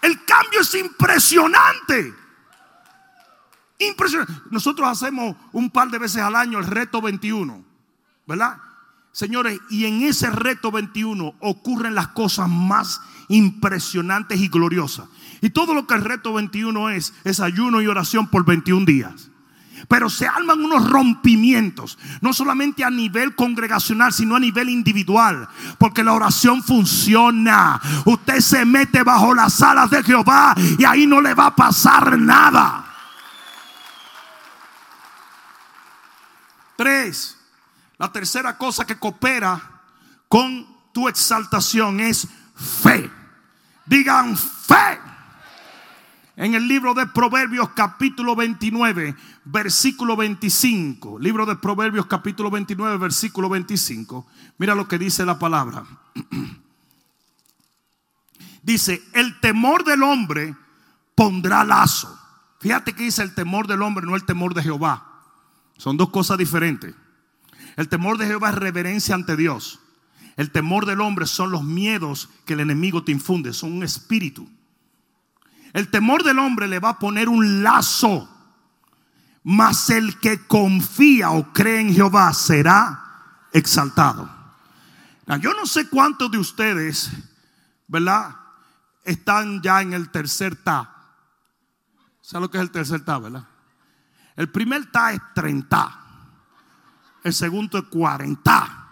El 0.00 0.24
cambio 0.24 0.60
es 0.60 0.74
impresionante. 0.74 2.14
Impresionante. 3.78 4.32
Nosotros 4.50 4.88
hacemos 4.88 5.36
un 5.52 5.70
par 5.70 5.88
de 5.88 5.98
veces 5.98 6.22
al 6.22 6.36
año 6.36 6.58
el 6.58 6.66
reto 6.66 7.02
21, 7.02 7.64
¿verdad? 8.26 8.58
Señores, 9.12 9.58
y 9.70 9.86
en 9.86 10.02
ese 10.02 10.30
reto 10.30 10.70
21 10.70 11.34
ocurren 11.40 11.94
las 11.94 12.08
cosas 12.08 12.48
más 12.48 13.00
impresionantes 13.28 14.40
y 14.40 14.48
gloriosas. 14.48 15.06
Y 15.44 15.50
todo 15.50 15.74
lo 15.74 15.86
que 15.86 15.92
el 15.92 16.02
reto 16.02 16.32
21 16.32 16.88
es, 16.88 17.12
es 17.22 17.38
ayuno 17.38 17.82
y 17.82 17.86
oración 17.86 18.28
por 18.28 18.46
21 18.46 18.86
días. 18.86 19.28
Pero 19.88 20.08
se 20.08 20.26
arman 20.26 20.64
unos 20.64 20.88
rompimientos, 20.88 21.98
no 22.22 22.32
solamente 22.32 22.82
a 22.82 22.88
nivel 22.88 23.34
congregacional, 23.34 24.10
sino 24.14 24.36
a 24.36 24.40
nivel 24.40 24.70
individual. 24.70 25.46
Porque 25.76 26.02
la 26.02 26.14
oración 26.14 26.62
funciona. 26.62 27.78
Usted 28.06 28.40
se 28.40 28.64
mete 28.64 29.02
bajo 29.02 29.34
las 29.34 29.60
alas 29.60 29.90
de 29.90 30.02
Jehová 30.02 30.54
y 30.78 30.82
ahí 30.86 31.06
no 31.06 31.20
le 31.20 31.34
va 31.34 31.48
a 31.48 31.54
pasar 31.54 32.18
nada. 32.18 32.86
Tres, 36.74 37.36
la 37.98 38.10
tercera 38.10 38.56
cosa 38.56 38.86
que 38.86 38.98
coopera 38.98 39.60
con 40.26 40.66
tu 40.90 41.06
exaltación 41.06 42.00
es 42.00 42.26
fe. 42.82 43.10
Digan 43.84 44.38
fe. 44.38 45.12
En 46.36 46.54
el 46.54 46.66
libro 46.66 46.94
de 46.94 47.06
Proverbios 47.06 47.70
capítulo 47.70 48.34
29, 48.34 49.14
versículo 49.44 50.16
25. 50.16 51.20
Libro 51.20 51.46
de 51.46 51.54
Proverbios 51.54 52.06
capítulo 52.06 52.50
29, 52.50 52.96
versículo 52.96 53.48
25. 53.48 54.26
Mira 54.58 54.74
lo 54.74 54.88
que 54.88 54.98
dice 54.98 55.24
la 55.24 55.38
palabra. 55.38 55.84
Dice, 58.62 59.02
el 59.12 59.40
temor 59.40 59.84
del 59.84 60.02
hombre 60.02 60.56
pondrá 61.14 61.64
lazo. 61.64 62.18
Fíjate 62.60 62.94
que 62.94 63.02
dice 63.02 63.22
el 63.22 63.34
temor 63.34 63.66
del 63.66 63.82
hombre, 63.82 64.06
no 64.06 64.16
el 64.16 64.24
temor 64.24 64.54
de 64.54 64.62
Jehová. 64.62 65.20
Son 65.76 65.98
dos 65.98 66.08
cosas 66.08 66.38
diferentes. 66.38 66.94
El 67.76 67.90
temor 67.90 68.16
de 68.16 68.26
Jehová 68.26 68.48
es 68.48 68.54
reverencia 68.54 69.14
ante 69.14 69.36
Dios. 69.36 69.80
El 70.38 70.50
temor 70.50 70.86
del 70.86 71.02
hombre 71.02 71.26
son 71.26 71.50
los 71.50 71.62
miedos 71.62 72.30
que 72.46 72.54
el 72.54 72.60
enemigo 72.60 73.04
te 73.04 73.12
infunde, 73.12 73.52
son 73.52 73.70
un 73.70 73.82
espíritu. 73.82 74.48
El 75.74 75.90
temor 75.90 76.22
del 76.22 76.38
hombre 76.38 76.68
le 76.68 76.78
va 76.78 76.90
a 76.90 76.98
poner 77.00 77.28
un 77.28 77.64
lazo, 77.64 78.30
mas 79.42 79.90
el 79.90 80.20
que 80.20 80.46
confía 80.46 81.32
o 81.32 81.52
cree 81.52 81.80
en 81.80 81.92
Jehová 81.92 82.32
será 82.32 83.02
exaltado. 83.52 84.30
yo 85.40 85.52
no 85.52 85.66
sé 85.66 85.88
cuántos 85.88 86.30
de 86.30 86.38
ustedes, 86.38 87.10
¿verdad? 87.88 88.36
Están 89.04 89.60
ya 89.62 89.82
en 89.82 89.94
el 89.94 90.10
tercer 90.10 90.54
ta. 90.54 90.94
¿Sabes 92.20 92.42
lo 92.42 92.50
que 92.52 92.58
es 92.58 92.62
el 92.62 92.70
tercer 92.70 93.04
ta, 93.04 93.18
verdad? 93.18 93.44
El 94.36 94.48
primer 94.50 94.92
ta 94.92 95.12
es 95.12 95.20
30. 95.34 96.00
El 97.24 97.34
segundo 97.34 97.78
es 97.78 97.84
40. 97.86 98.88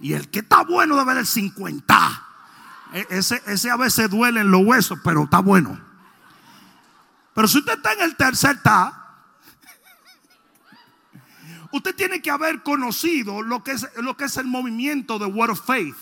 Y 0.00 0.14
el 0.14 0.28
que 0.28 0.40
está 0.40 0.64
bueno 0.64 0.96
debe 0.96 1.14
ser 1.14 1.26
50. 1.26 2.26
E, 2.94 3.06
ese, 3.10 3.40
ese 3.46 3.70
a 3.70 3.76
veces 3.76 4.10
duele 4.10 4.40
en 4.40 4.50
los 4.50 4.62
huesos, 4.64 4.98
pero 5.04 5.22
está 5.22 5.38
bueno. 5.38 5.89
Pero 7.34 7.48
si 7.48 7.58
usted 7.58 7.74
está 7.74 7.92
en 7.92 8.02
el 8.02 8.16
tercer 8.16 8.62
ta, 8.62 8.96
usted 11.72 11.94
tiene 11.94 12.20
que 12.20 12.30
haber 12.30 12.62
conocido 12.62 13.42
lo 13.42 13.62
que 13.62 13.72
es, 13.72 13.86
lo 13.96 14.16
que 14.16 14.24
es 14.24 14.36
el 14.36 14.46
movimiento 14.46 15.18
de 15.18 15.26
Word 15.26 15.50
of 15.50 15.64
Faith, 15.64 15.96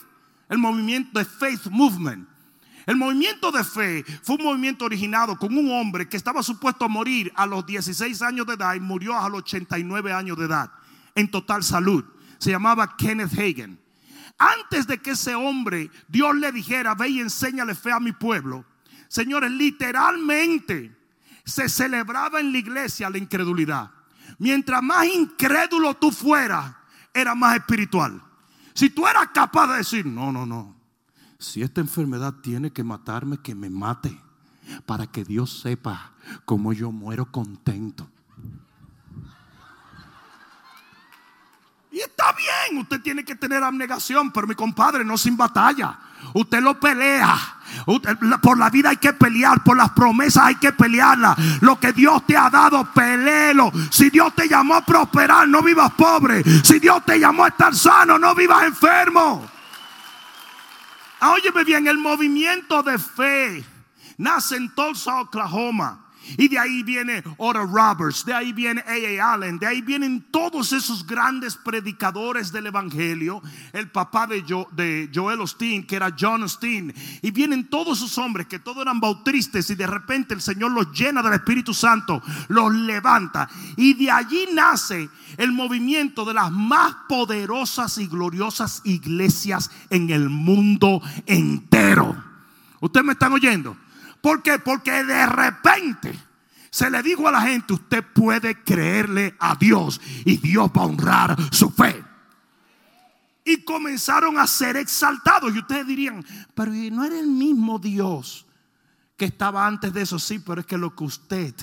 el 0.48 0.58
movimiento 0.58 1.18
de 1.18 1.24
Faith 1.24 1.66
Movement. 1.66 2.28
El 2.86 2.96
movimiento 2.96 3.52
de 3.52 3.62
fe 3.64 4.02
fue 4.22 4.36
un 4.36 4.44
movimiento 4.44 4.86
originado 4.86 5.36
con 5.36 5.54
un 5.58 5.70
hombre 5.70 6.08
que 6.08 6.16
estaba 6.16 6.42
supuesto 6.42 6.86
a 6.86 6.88
morir 6.88 7.30
a 7.36 7.44
los 7.44 7.66
16 7.66 8.22
años 8.22 8.46
de 8.46 8.54
edad 8.54 8.74
y 8.74 8.80
murió 8.80 9.14
a 9.14 9.28
los 9.28 9.40
89 9.40 10.10
años 10.10 10.38
de 10.38 10.46
edad 10.46 10.70
en 11.14 11.30
total 11.30 11.62
salud. 11.62 12.02
Se 12.38 12.50
llamaba 12.50 12.96
Kenneth 12.96 13.34
Hagen. 13.34 13.78
Antes 14.38 14.86
de 14.86 14.96
que 15.02 15.10
ese 15.10 15.34
hombre, 15.34 15.90
Dios 16.08 16.34
le 16.36 16.50
dijera, 16.50 16.94
ve 16.94 17.10
y 17.10 17.20
enséñale 17.20 17.74
fe 17.74 17.92
a 17.92 18.00
mi 18.00 18.12
pueblo. 18.12 18.64
Señores, 19.08 19.50
literalmente 19.50 20.96
se 21.48 21.68
celebraba 21.68 22.40
en 22.40 22.52
la 22.52 22.58
iglesia 22.58 23.10
la 23.10 23.18
incredulidad. 23.18 23.90
Mientras 24.38 24.82
más 24.82 25.06
incrédulo 25.06 25.94
tú 25.94 26.10
fueras, 26.10 26.74
era 27.12 27.34
más 27.34 27.56
espiritual. 27.56 28.22
Si 28.74 28.90
tú 28.90 29.06
eras 29.06 29.28
capaz 29.34 29.66
de 29.68 29.78
decir, 29.78 30.06
no, 30.06 30.30
no, 30.30 30.46
no, 30.46 30.76
si 31.38 31.62
esta 31.62 31.80
enfermedad 31.80 32.34
tiene 32.42 32.70
que 32.70 32.84
matarme, 32.84 33.38
que 33.38 33.54
me 33.54 33.70
mate, 33.70 34.20
para 34.84 35.06
que 35.06 35.24
Dios 35.24 35.60
sepa 35.60 36.12
cómo 36.44 36.72
yo 36.72 36.92
muero 36.92 37.32
contento. 37.32 38.08
Y 41.98 42.02
está 42.02 42.32
bien, 42.32 42.78
usted 42.78 43.00
tiene 43.00 43.24
que 43.24 43.34
tener 43.34 43.60
abnegación, 43.64 44.30
pero 44.30 44.46
mi 44.46 44.54
compadre, 44.54 45.04
no 45.04 45.18
sin 45.18 45.36
batalla. 45.36 45.98
Usted 46.32 46.60
lo 46.60 46.78
pelea. 46.78 47.36
por 48.40 48.56
la 48.56 48.70
vida 48.70 48.90
hay 48.90 48.98
que 48.98 49.14
pelear, 49.14 49.64
por 49.64 49.76
las 49.76 49.90
promesas 49.90 50.44
hay 50.44 50.54
que 50.54 50.72
pelearla. 50.72 51.36
Lo 51.60 51.80
que 51.80 51.92
Dios 51.92 52.24
te 52.24 52.36
ha 52.36 52.48
dado, 52.50 52.84
peleelo. 52.92 53.72
Si 53.90 54.10
Dios 54.10 54.32
te 54.36 54.48
llamó 54.48 54.76
a 54.76 54.86
prosperar, 54.86 55.48
no 55.48 55.60
vivas 55.60 55.90
pobre. 55.94 56.44
Si 56.62 56.78
Dios 56.78 57.04
te 57.04 57.18
llamó 57.18 57.44
a 57.44 57.48
estar 57.48 57.74
sano, 57.74 58.16
no 58.16 58.32
vivas 58.32 58.62
enfermo. 58.62 59.50
Ah, 61.18 61.32
óyeme 61.32 61.64
bien, 61.64 61.88
el 61.88 61.98
movimiento 61.98 62.80
de 62.84 62.96
fe 62.96 63.64
nace 64.18 64.54
en 64.54 64.72
Tulsa, 64.72 65.22
Oklahoma. 65.22 65.98
Y 66.36 66.48
de 66.48 66.58
ahí 66.58 66.82
viene 66.82 67.22
Oral 67.38 67.68
Roberts, 67.68 68.24
de 68.24 68.34
ahí 68.34 68.52
viene 68.52 68.82
A.A. 68.86 69.34
Allen, 69.34 69.58
de 69.58 69.66
ahí 69.66 69.82
vienen 69.82 70.26
todos 70.30 70.72
esos 70.72 71.06
grandes 71.06 71.56
predicadores 71.56 72.52
del 72.52 72.66
Evangelio, 72.66 73.42
el 73.72 73.90
papá 73.90 74.26
de, 74.26 74.42
de 74.72 75.10
Joel 75.14 75.40
Osteen, 75.40 75.86
que 75.86 75.96
era 75.96 76.14
John 76.18 76.42
Osteen, 76.42 76.94
y 77.22 77.30
vienen 77.30 77.68
todos 77.68 77.98
esos 77.98 78.18
hombres 78.18 78.46
que 78.46 78.58
todos 78.58 78.82
eran 78.82 79.00
bautistas 79.00 79.70
y 79.70 79.74
de 79.74 79.86
repente 79.86 80.34
el 80.34 80.40
Señor 80.40 80.72
los 80.72 80.92
llena 80.92 81.22
del 81.22 81.34
Espíritu 81.34 81.74
Santo, 81.74 82.22
los 82.48 82.72
levanta. 82.74 83.48
Y 83.76 83.94
de 83.94 84.10
allí 84.10 84.48
nace 84.52 85.08
el 85.36 85.52
movimiento 85.52 86.24
de 86.24 86.34
las 86.34 86.50
más 86.50 86.94
poderosas 87.08 87.98
y 87.98 88.06
gloriosas 88.06 88.82
iglesias 88.84 89.70
en 89.90 90.10
el 90.10 90.28
mundo 90.28 91.00
entero. 91.26 92.24
¿Ustedes 92.80 93.06
me 93.06 93.12
están 93.12 93.32
oyendo? 93.32 93.76
¿Por 94.20 94.42
qué? 94.42 94.58
Porque 94.58 95.04
de 95.04 95.26
repente 95.26 96.18
se 96.70 96.90
le 96.90 97.02
dijo 97.02 97.26
a 97.26 97.32
la 97.32 97.42
gente, 97.42 97.72
usted 97.72 98.04
puede 98.04 98.62
creerle 98.62 99.34
a 99.38 99.54
Dios 99.56 100.00
y 100.24 100.36
Dios 100.36 100.70
va 100.76 100.82
a 100.82 100.86
honrar 100.86 101.36
su 101.52 101.70
fe. 101.70 102.04
Y 103.44 103.64
comenzaron 103.64 104.38
a 104.38 104.46
ser 104.46 104.76
exaltados. 104.76 105.54
Y 105.54 105.58
ustedes 105.58 105.86
dirían, 105.86 106.24
pero 106.54 106.70
no 106.70 107.04
era 107.04 107.18
el 107.18 107.28
mismo 107.28 107.78
Dios 107.78 108.46
que 109.16 109.24
estaba 109.24 109.66
antes 109.66 109.92
de 109.92 110.02
eso. 110.02 110.18
Sí, 110.18 110.38
pero 110.38 110.60
es 110.60 110.66
que 110.66 110.76
lo 110.76 110.94
que 110.94 111.04
usted 111.04 111.54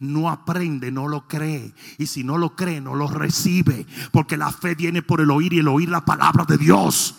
no 0.00 0.28
aprende, 0.28 0.90
no 0.90 1.06
lo 1.06 1.28
cree. 1.28 1.72
Y 1.98 2.06
si 2.06 2.24
no 2.24 2.38
lo 2.38 2.56
cree, 2.56 2.80
no 2.80 2.94
lo 2.94 3.08
recibe. 3.08 3.86
Porque 4.10 4.36
la 4.36 4.50
fe 4.50 4.74
viene 4.74 5.02
por 5.02 5.20
el 5.20 5.30
oír 5.30 5.52
y 5.52 5.60
el 5.60 5.68
oír 5.68 5.88
la 5.88 6.04
palabra 6.04 6.44
de 6.44 6.58
Dios. 6.58 7.14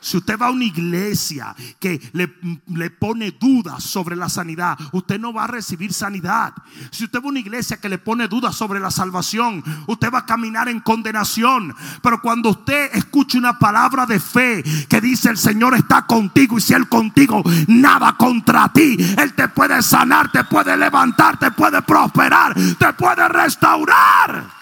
Si 0.00 0.16
usted 0.16 0.38
va 0.38 0.46
a 0.46 0.50
una 0.50 0.64
iglesia 0.64 1.54
que 1.80 2.00
le, 2.12 2.90
pone 2.90 3.32
dudas 3.32 3.82
sobre 3.82 4.16
la 4.16 4.28
sanidad, 4.28 4.78
usted 4.92 5.18
no 5.18 5.32
va 5.32 5.44
a 5.44 5.48
recibir 5.48 5.92
sanidad. 5.92 6.52
Si 6.90 7.04
usted 7.04 7.20
va 7.20 7.24
a 7.24 7.28
una 7.28 7.40
iglesia 7.40 7.78
que 7.78 7.88
le 7.88 7.98
pone 7.98 8.28
dudas 8.28 8.54
sobre 8.54 8.80
la 8.80 8.90
salvación, 8.90 9.62
usted 9.86 10.12
va 10.12 10.20
a 10.20 10.26
caminar 10.26 10.68
en 10.68 10.80
condenación. 10.80 11.74
Pero 12.02 12.22
cuando 12.22 12.50
usted 12.50 12.90
escucha 12.94 13.38
una 13.38 13.58
palabra 13.58 14.06
de 14.06 14.20
fe 14.20 14.62
que 14.88 15.00
dice 15.00 15.30
el 15.30 15.38
Señor 15.38 15.74
está 15.74 16.06
contigo 16.06 16.58
y 16.58 16.60
si 16.60 16.74
Él 16.74 16.88
contigo, 16.88 17.42
nada 17.66 18.16
contra 18.16 18.72
ti. 18.72 18.96
Él 19.18 19.34
te 19.34 19.48
puede 19.48 19.82
sanar, 19.82 20.30
te 20.30 20.44
puede 20.44 20.76
levantar, 20.76 21.38
te 21.38 21.50
puede 21.50 21.82
prosperar, 21.82 22.54
te 22.54 22.92
puede 22.92 23.28
restaurar. 23.28 24.58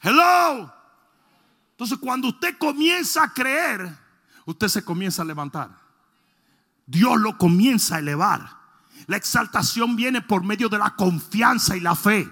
Hello. 0.00 0.81
Entonces 1.82 1.98
cuando 1.98 2.28
usted 2.28 2.56
comienza 2.58 3.24
a 3.24 3.34
creer, 3.34 3.92
usted 4.44 4.68
se 4.68 4.84
comienza 4.84 5.22
a 5.22 5.24
levantar. 5.24 5.68
Dios 6.86 7.20
lo 7.20 7.36
comienza 7.36 7.96
a 7.96 7.98
elevar. 7.98 8.56
La 9.08 9.16
exaltación 9.16 9.96
viene 9.96 10.20
por 10.20 10.44
medio 10.44 10.68
de 10.68 10.78
la 10.78 10.90
confianza 10.90 11.76
y 11.76 11.80
la 11.80 11.96
fe. 11.96 12.30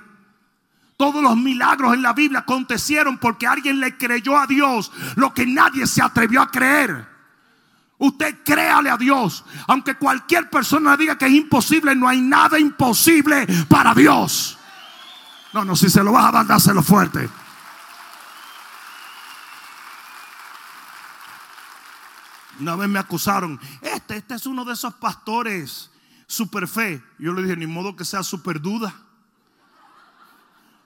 Todos 0.97 1.21
los 1.21 1.37
milagros 1.37 1.95
en 1.95 2.03
la 2.03 2.13
Biblia 2.13 2.41
acontecieron 2.41 3.19
porque 3.19 3.49
alguien 3.49 3.81
le 3.81 3.99
creyó 3.99 4.39
a 4.39 4.47
Dios 4.47 4.93
lo 5.17 5.35
que 5.35 5.47
nadie 5.47 5.85
se 5.89 6.01
atrevió 6.01 6.43
a 6.43 6.51
creer. 6.53 7.09
Usted 7.99 8.45
créale 8.45 8.89
a 8.89 8.97
Dios. 8.97 9.45
Aunque 9.67 9.97
cualquier 9.97 10.49
persona 10.49 10.97
diga 10.97 11.19
que 11.19 11.27
es 11.27 11.33
imposible, 11.33 11.97
no 11.97 12.07
hay 12.07 12.21
nada 12.21 12.57
imposible 12.57 13.49
para 13.69 13.95
Dios. 13.95 14.57
No, 15.53 15.65
no, 15.65 15.75
si 15.75 15.91
se 15.91 16.05
lo 16.05 16.13
vas 16.13 16.27
a 16.27 16.31
dar, 16.31 16.47
dáselo 16.47 16.85
fuerte. 16.85 17.29
Una 22.61 22.77
vez 22.77 22.89
me 22.89 22.99
acusaron, 22.99 23.59
este, 23.81 24.19
este 24.19 24.35
es 24.35 24.47
uno 24.47 24.65
de 24.65 24.75
esos 24.75 24.95
pastores 24.95 25.91
super 26.27 26.69
fe. 26.69 27.03
Yo 27.19 27.33
le 27.33 27.43
dije, 27.43 27.57
ni 27.57 27.67
modo 27.67 27.97
que 27.97 28.05
sea 28.05 28.23
super 28.23 28.61
duda. 28.61 28.95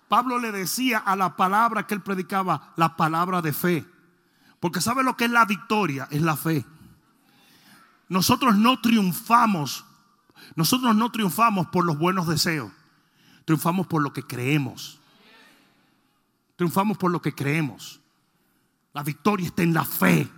Pablo 0.09 0.39
le 0.39 0.53
decía 0.53 0.99
a 0.99 1.16
la 1.16 1.37
palabra 1.37 1.87
que 1.87 1.95
él 1.95 2.01
predicaba, 2.01 2.72
la 2.77 2.97
palabra 2.97 3.43
de 3.43 3.53
fe. 3.53 3.85
Porque 4.61 4.81
sabe 4.81 5.03
lo 5.03 5.16
que 5.16 5.25
es 5.25 5.31
la 5.31 5.45
victoria, 5.45 6.09
es 6.11 6.22
la 6.22 6.37
fe. 6.37 6.64
Nosotros 8.09 8.57
no 8.57 8.81
triunfamos, 8.81 9.85
nosotros 10.55 10.95
no 10.95 11.11
triunfamos 11.11 11.66
por 11.68 11.85
los 11.85 11.99
buenos 11.99 12.29
deseos, 12.29 12.70
triunfamos 13.45 13.87
por 13.87 14.03
lo 14.03 14.12
que 14.12 14.22
creemos. 14.22 15.01
Triunfamos 16.57 16.97
por 16.97 17.11
lo 17.11 17.20
que 17.20 17.35
creemos. 17.35 18.01
La 18.93 19.03
victoria 19.03 19.49
está 19.49 19.62
en 19.62 19.75
la 19.75 19.85
fe. 19.85 20.31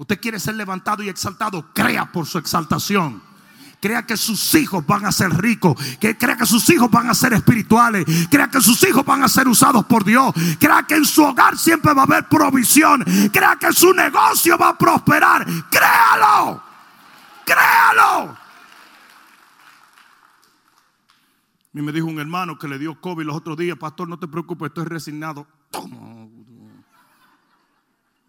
Usted 0.00 0.18
quiere 0.18 0.40
ser 0.40 0.54
levantado 0.54 1.02
y 1.02 1.10
exaltado, 1.10 1.74
crea 1.74 2.10
por 2.10 2.24
su 2.24 2.38
exaltación. 2.38 3.22
Crea 3.82 4.06
que 4.06 4.16
sus 4.16 4.54
hijos 4.54 4.86
van 4.86 5.04
a 5.04 5.12
ser 5.12 5.28
ricos. 5.30 5.76
Que 6.00 6.16
crea 6.16 6.38
que 6.38 6.46
sus 6.46 6.70
hijos 6.70 6.90
van 6.90 7.10
a 7.10 7.14
ser 7.14 7.34
espirituales. 7.34 8.06
Crea 8.30 8.48
que 8.48 8.62
sus 8.62 8.82
hijos 8.84 9.04
van 9.04 9.22
a 9.22 9.28
ser 9.28 9.46
usados 9.46 9.84
por 9.84 10.02
Dios. 10.02 10.32
Crea 10.58 10.84
que 10.88 10.94
en 10.94 11.04
su 11.04 11.22
hogar 11.22 11.58
siempre 11.58 11.92
va 11.92 12.00
a 12.00 12.04
haber 12.06 12.26
provisión. 12.28 13.04
Crea 13.30 13.58
que 13.60 13.74
su 13.74 13.92
negocio 13.92 14.56
va 14.56 14.70
a 14.70 14.78
prosperar. 14.78 15.46
Créalo. 15.70 16.62
Créalo. 17.44 18.38
Mí 21.74 21.82
me 21.82 21.92
dijo 21.92 22.06
un 22.06 22.18
hermano 22.20 22.58
que 22.58 22.68
le 22.68 22.78
dio 22.78 22.98
COVID 22.98 23.26
los 23.26 23.36
otros 23.36 23.58
días, 23.58 23.76
pastor, 23.76 24.08
no 24.08 24.18
te 24.18 24.26
preocupes, 24.26 24.68
estoy 24.68 24.86
resignado. 24.86 25.46
Toma. 25.70 26.09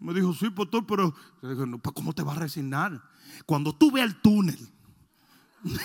Me 0.01 0.13
dijo, 0.15 0.33
sí, 0.33 0.49
pastor, 0.49 0.83
pero 0.87 1.13
¿cómo 1.93 2.11
te 2.11 2.23
vas 2.23 2.35
a 2.35 2.41
resignar? 2.41 2.99
Cuando 3.45 3.71
tú 3.73 3.91
veas 3.91 4.07
el 4.07 4.15
túnel. 4.15 4.57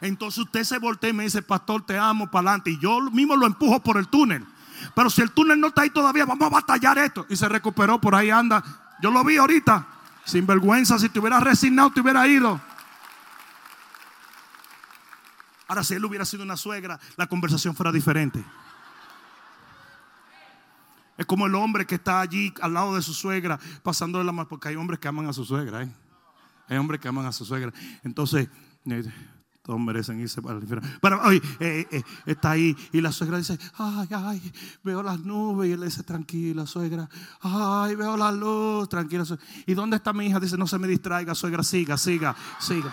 Entonces 0.00 0.38
usted 0.38 0.64
se 0.64 0.78
voltea 0.78 1.10
y 1.10 1.12
me 1.12 1.22
dice, 1.22 1.40
pastor, 1.40 1.86
te 1.86 1.96
amo 1.96 2.28
para 2.28 2.50
adelante. 2.50 2.72
Y 2.72 2.80
yo 2.80 3.00
mismo 3.12 3.36
lo 3.36 3.46
empujo 3.46 3.80
por 3.80 3.96
el 3.96 4.08
túnel. 4.08 4.44
Pero 4.92 5.08
si 5.08 5.22
el 5.22 5.30
túnel 5.30 5.60
no 5.60 5.68
está 5.68 5.82
ahí 5.82 5.90
todavía, 5.90 6.26
vamos 6.26 6.46
a 6.46 6.50
batallar 6.50 6.98
esto. 6.98 7.24
Y 7.28 7.36
se 7.36 7.48
recuperó, 7.48 8.00
por 8.00 8.16
ahí 8.16 8.30
anda. 8.30 8.62
Yo 9.00 9.12
lo 9.12 9.22
vi 9.22 9.36
ahorita. 9.36 9.86
Sin 10.24 10.44
vergüenza, 10.44 10.98
si 10.98 11.08
te 11.08 11.20
hubieras 11.20 11.44
resignado, 11.44 11.92
te 11.92 12.00
hubiera 12.00 12.26
ido. 12.26 12.60
Ahora, 15.68 15.84
si 15.84 15.94
él 15.94 16.04
hubiera 16.04 16.24
sido 16.24 16.42
una 16.42 16.56
suegra, 16.56 16.98
la 17.16 17.28
conversación 17.28 17.76
fuera 17.76 17.92
diferente. 17.92 18.44
Es 21.16 21.26
como 21.26 21.46
el 21.46 21.54
hombre 21.54 21.86
que 21.86 21.94
está 21.94 22.20
allí 22.20 22.52
al 22.60 22.74
lado 22.74 22.96
de 22.96 23.02
su 23.02 23.14
suegra, 23.14 23.58
pasándole 23.82 24.24
la 24.24 24.32
mano, 24.32 24.48
porque 24.48 24.68
hay 24.68 24.76
hombres 24.76 24.98
que 24.98 25.08
aman 25.08 25.26
a 25.26 25.32
su 25.32 25.44
suegra. 25.44 25.82
¿eh? 25.82 25.92
Hay 26.68 26.76
hombres 26.76 27.00
que 27.00 27.08
aman 27.08 27.26
a 27.26 27.32
su 27.32 27.44
suegra. 27.44 27.72
Entonces, 28.02 28.48
eh, 28.86 29.04
todos 29.62 29.80
merecen 29.80 30.20
irse 30.20 30.42
para 30.42 30.56
el 30.56 30.62
infierno. 30.62 30.86
Pero 31.00 31.22
hoy 31.22 31.40
eh, 31.60 32.02
está 32.26 32.50
ahí 32.50 32.76
y 32.92 33.00
la 33.00 33.12
suegra 33.12 33.38
dice, 33.38 33.58
ay, 33.78 34.08
ay, 34.10 34.52
veo 34.82 35.02
las 35.02 35.20
nubes. 35.20 35.70
Y 35.70 35.72
él 35.72 35.80
dice, 35.82 36.02
tranquila, 36.02 36.66
suegra. 36.66 37.08
Ay, 37.40 37.94
veo 37.94 38.16
la 38.16 38.32
luz, 38.32 38.88
tranquila. 38.88 39.24
Suegra. 39.24 39.46
¿Y 39.66 39.74
dónde 39.74 39.96
está 39.96 40.12
mi 40.12 40.26
hija? 40.26 40.40
Dice, 40.40 40.58
no 40.58 40.66
se 40.66 40.78
me 40.78 40.88
distraiga, 40.88 41.34
suegra, 41.34 41.62
siga, 41.62 41.96
siga, 41.96 42.34
siga. 42.58 42.92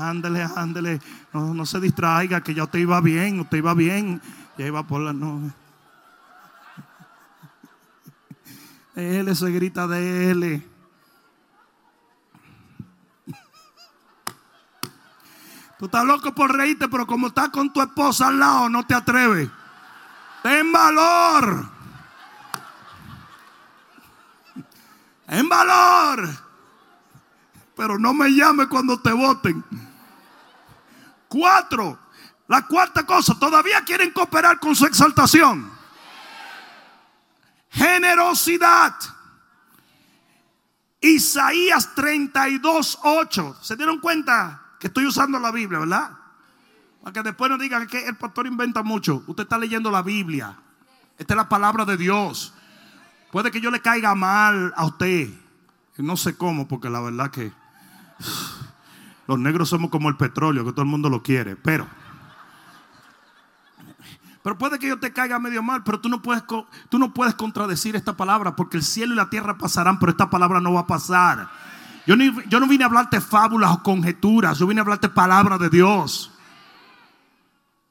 Ándele, 0.00 0.46
ándele. 0.56 1.00
No, 1.32 1.54
no 1.54 1.66
se 1.66 1.80
distraiga, 1.80 2.42
que 2.42 2.54
ya 2.54 2.64
usted 2.64 2.78
iba 2.78 3.00
bien, 3.00 3.40
usted 3.40 3.58
iba 3.58 3.74
bien. 3.74 4.20
Ya 4.56 4.66
iba 4.66 4.86
por 4.86 5.02
las 5.02 5.14
nubes. 5.14 5.52
Él 8.98 9.36
se 9.36 9.48
grita 9.52 9.86
de 9.86 10.30
él. 10.32 10.68
Tú 15.78 15.84
estás 15.84 16.04
loco 16.04 16.34
por 16.34 16.52
reírte, 16.52 16.88
pero 16.88 17.06
como 17.06 17.28
estás 17.28 17.50
con 17.50 17.72
tu 17.72 17.80
esposa 17.80 18.26
al 18.26 18.40
lado, 18.40 18.68
no 18.68 18.84
te 18.84 18.94
atreves. 18.94 19.48
Ten 20.42 20.72
valor. 20.72 21.68
En 25.28 25.48
valor. 25.48 26.28
Pero 27.76 28.00
no 28.00 28.12
me 28.12 28.30
llame 28.30 28.66
cuando 28.66 29.00
te 29.00 29.12
voten. 29.12 29.64
Cuatro. 31.28 32.00
La 32.48 32.66
cuarta 32.66 33.06
cosa, 33.06 33.38
todavía 33.38 33.84
quieren 33.84 34.10
cooperar 34.10 34.58
con 34.58 34.74
su 34.74 34.86
exaltación 34.86 35.77
generosidad. 37.78 38.94
Isaías 41.00 41.94
32, 41.94 42.98
8. 43.02 43.56
¿Se 43.62 43.76
dieron 43.76 44.00
cuenta 44.00 44.62
que 44.80 44.88
estoy 44.88 45.06
usando 45.06 45.38
la 45.38 45.52
Biblia, 45.52 45.78
verdad? 45.78 46.10
Para 47.02 47.12
que 47.12 47.22
después 47.22 47.50
no 47.50 47.56
digan 47.56 47.86
que 47.86 48.06
el 48.06 48.16
pastor 48.16 48.46
inventa 48.46 48.82
mucho. 48.82 49.22
Usted 49.26 49.44
está 49.44 49.58
leyendo 49.58 49.90
la 49.90 50.02
Biblia. 50.02 50.58
Esta 51.16 51.34
es 51.34 51.36
la 51.36 51.48
palabra 51.48 51.84
de 51.84 51.96
Dios. 51.96 52.52
Puede 53.30 53.50
que 53.50 53.60
yo 53.60 53.70
le 53.70 53.80
caiga 53.80 54.14
mal 54.14 54.72
a 54.76 54.84
usted. 54.86 55.28
No 55.96 56.16
sé 56.16 56.36
cómo, 56.36 56.66
porque 56.66 56.90
la 56.90 57.00
verdad 57.00 57.30
que 57.30 57.52
los 59.28 59.38
negros 59.38 59.68
somos 59.68 59.90
como 59.90 60.08
el 60.08 60.16
petróleo, 60.16 60.64
que 60.64 60.72
todo 60.72 60.82
el 60.82 60.88
mundo 60.88 61.08
lo 61.08 61.22
quiere. 61.22 61.54
Pero 61.54 61.88
pero 64.42 64.56
puede 64.56 64.78
que 64.78 64.88
yo 64.88 64.98
te 64.98 65.12
caiga 65.12 65.38
medio 65.38 65.62
mal, 65.62 65.82
pero 65.84 66.00
tú 66.00 66.08
no 66.08 66.22
puedes, 66.22 66.42
tú 66.88 66.98
no 66.98 67.12
puedes 67.12 67.34
contradecir 67.34 67.96
esta 67.96 68.16
palabra 68.16 68.56
porque 68.56 68.76
el 68.76 68.82
cielo 68.82 69.14
y 69.14 69.16
la 69.16 69.30
tierra 69.30 69.58
pasarán, 69.58 69.98
pero 69.98 70.10
esta 70.10 70.30
palabra 70.30 70.60
no 70.60 70.72
va 70.72 70.80
a 70.80 70.86
pasar. 70.86 71.48
Yo, 72.06 72.14
yo 72.16 72.60
no 72.60 72.66
vine 72.66 72.84
a 72.84 72.86
hablarte 72.86 73.20
fábulas 73.20 73.72
o 73.72 73.82
conjeturas, 73.82 74.58
yo 74.58 74.66
vine 74.66 74.80
a 74.80 74.82
hablarte 74.82 75.08
palabra 75.08 75.58
de 75.58 75.68
Dios. 75.68 76.32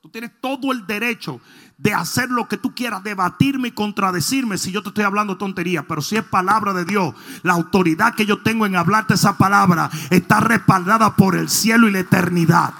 Tú 0.01 0.09
tienes 0.09 0.31
todo 0.41 0.71
el 0.71 0.87
derecho 0.87 1.41
de 1.77 1.93
hacer 1.93 2.29
lo 2.29 2.47
que 2.47 2.57
tú 2.57 2.73
quieras, 2.73 3.03
debatirme 3.03 3.67
y 3.67 3.71
contradecirme 3.71 4.57
si 4.57 4.71
yo 4.71 4.81
te 4.81 4.89
estoy 4.89 5.03
hablando 5.03 5.37
tontería, 5.37 5.87
pero 5.87 6.01
si 6.01 6.15
es 6.17 6.23
palabra 6.23 6.73
de 6.73 6.85
Dios, 6.85 7.13
la 7.43 7.53
autoridad 7.53 8.15
que 8.15 8.25
yo 8.25 8.41
tengo 8.41 8.65
en 8.65 8.75
hablarte 8.75 9.13
esa 9.13 9.37
palabra 9.37 9.89
está 10.09 10.39
respaldada 10.39 11.15
por 11.15 11.35
el 11.35 11.49
cielo 11.49 11.87
y 11.87 11.91
la 11.91 11.99
eternidad. 11.99 12.73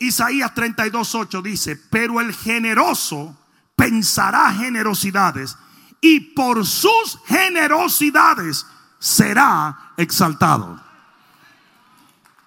Isaías 0.00 0.52
32:8 0.54 1.42
dice, 1.42 1.76
pero 1.76 2.20
el 2.20 2.34
generoso 2.34 3.38
pensará 3.76 4.52
generosidades 4.52 5.56
y 6.00 6.20
por 6.20 6.66
sus 6.66 7.18
generosidades 7.26 8.66
será 8.98 9.92
exaltado. 9.96 10.82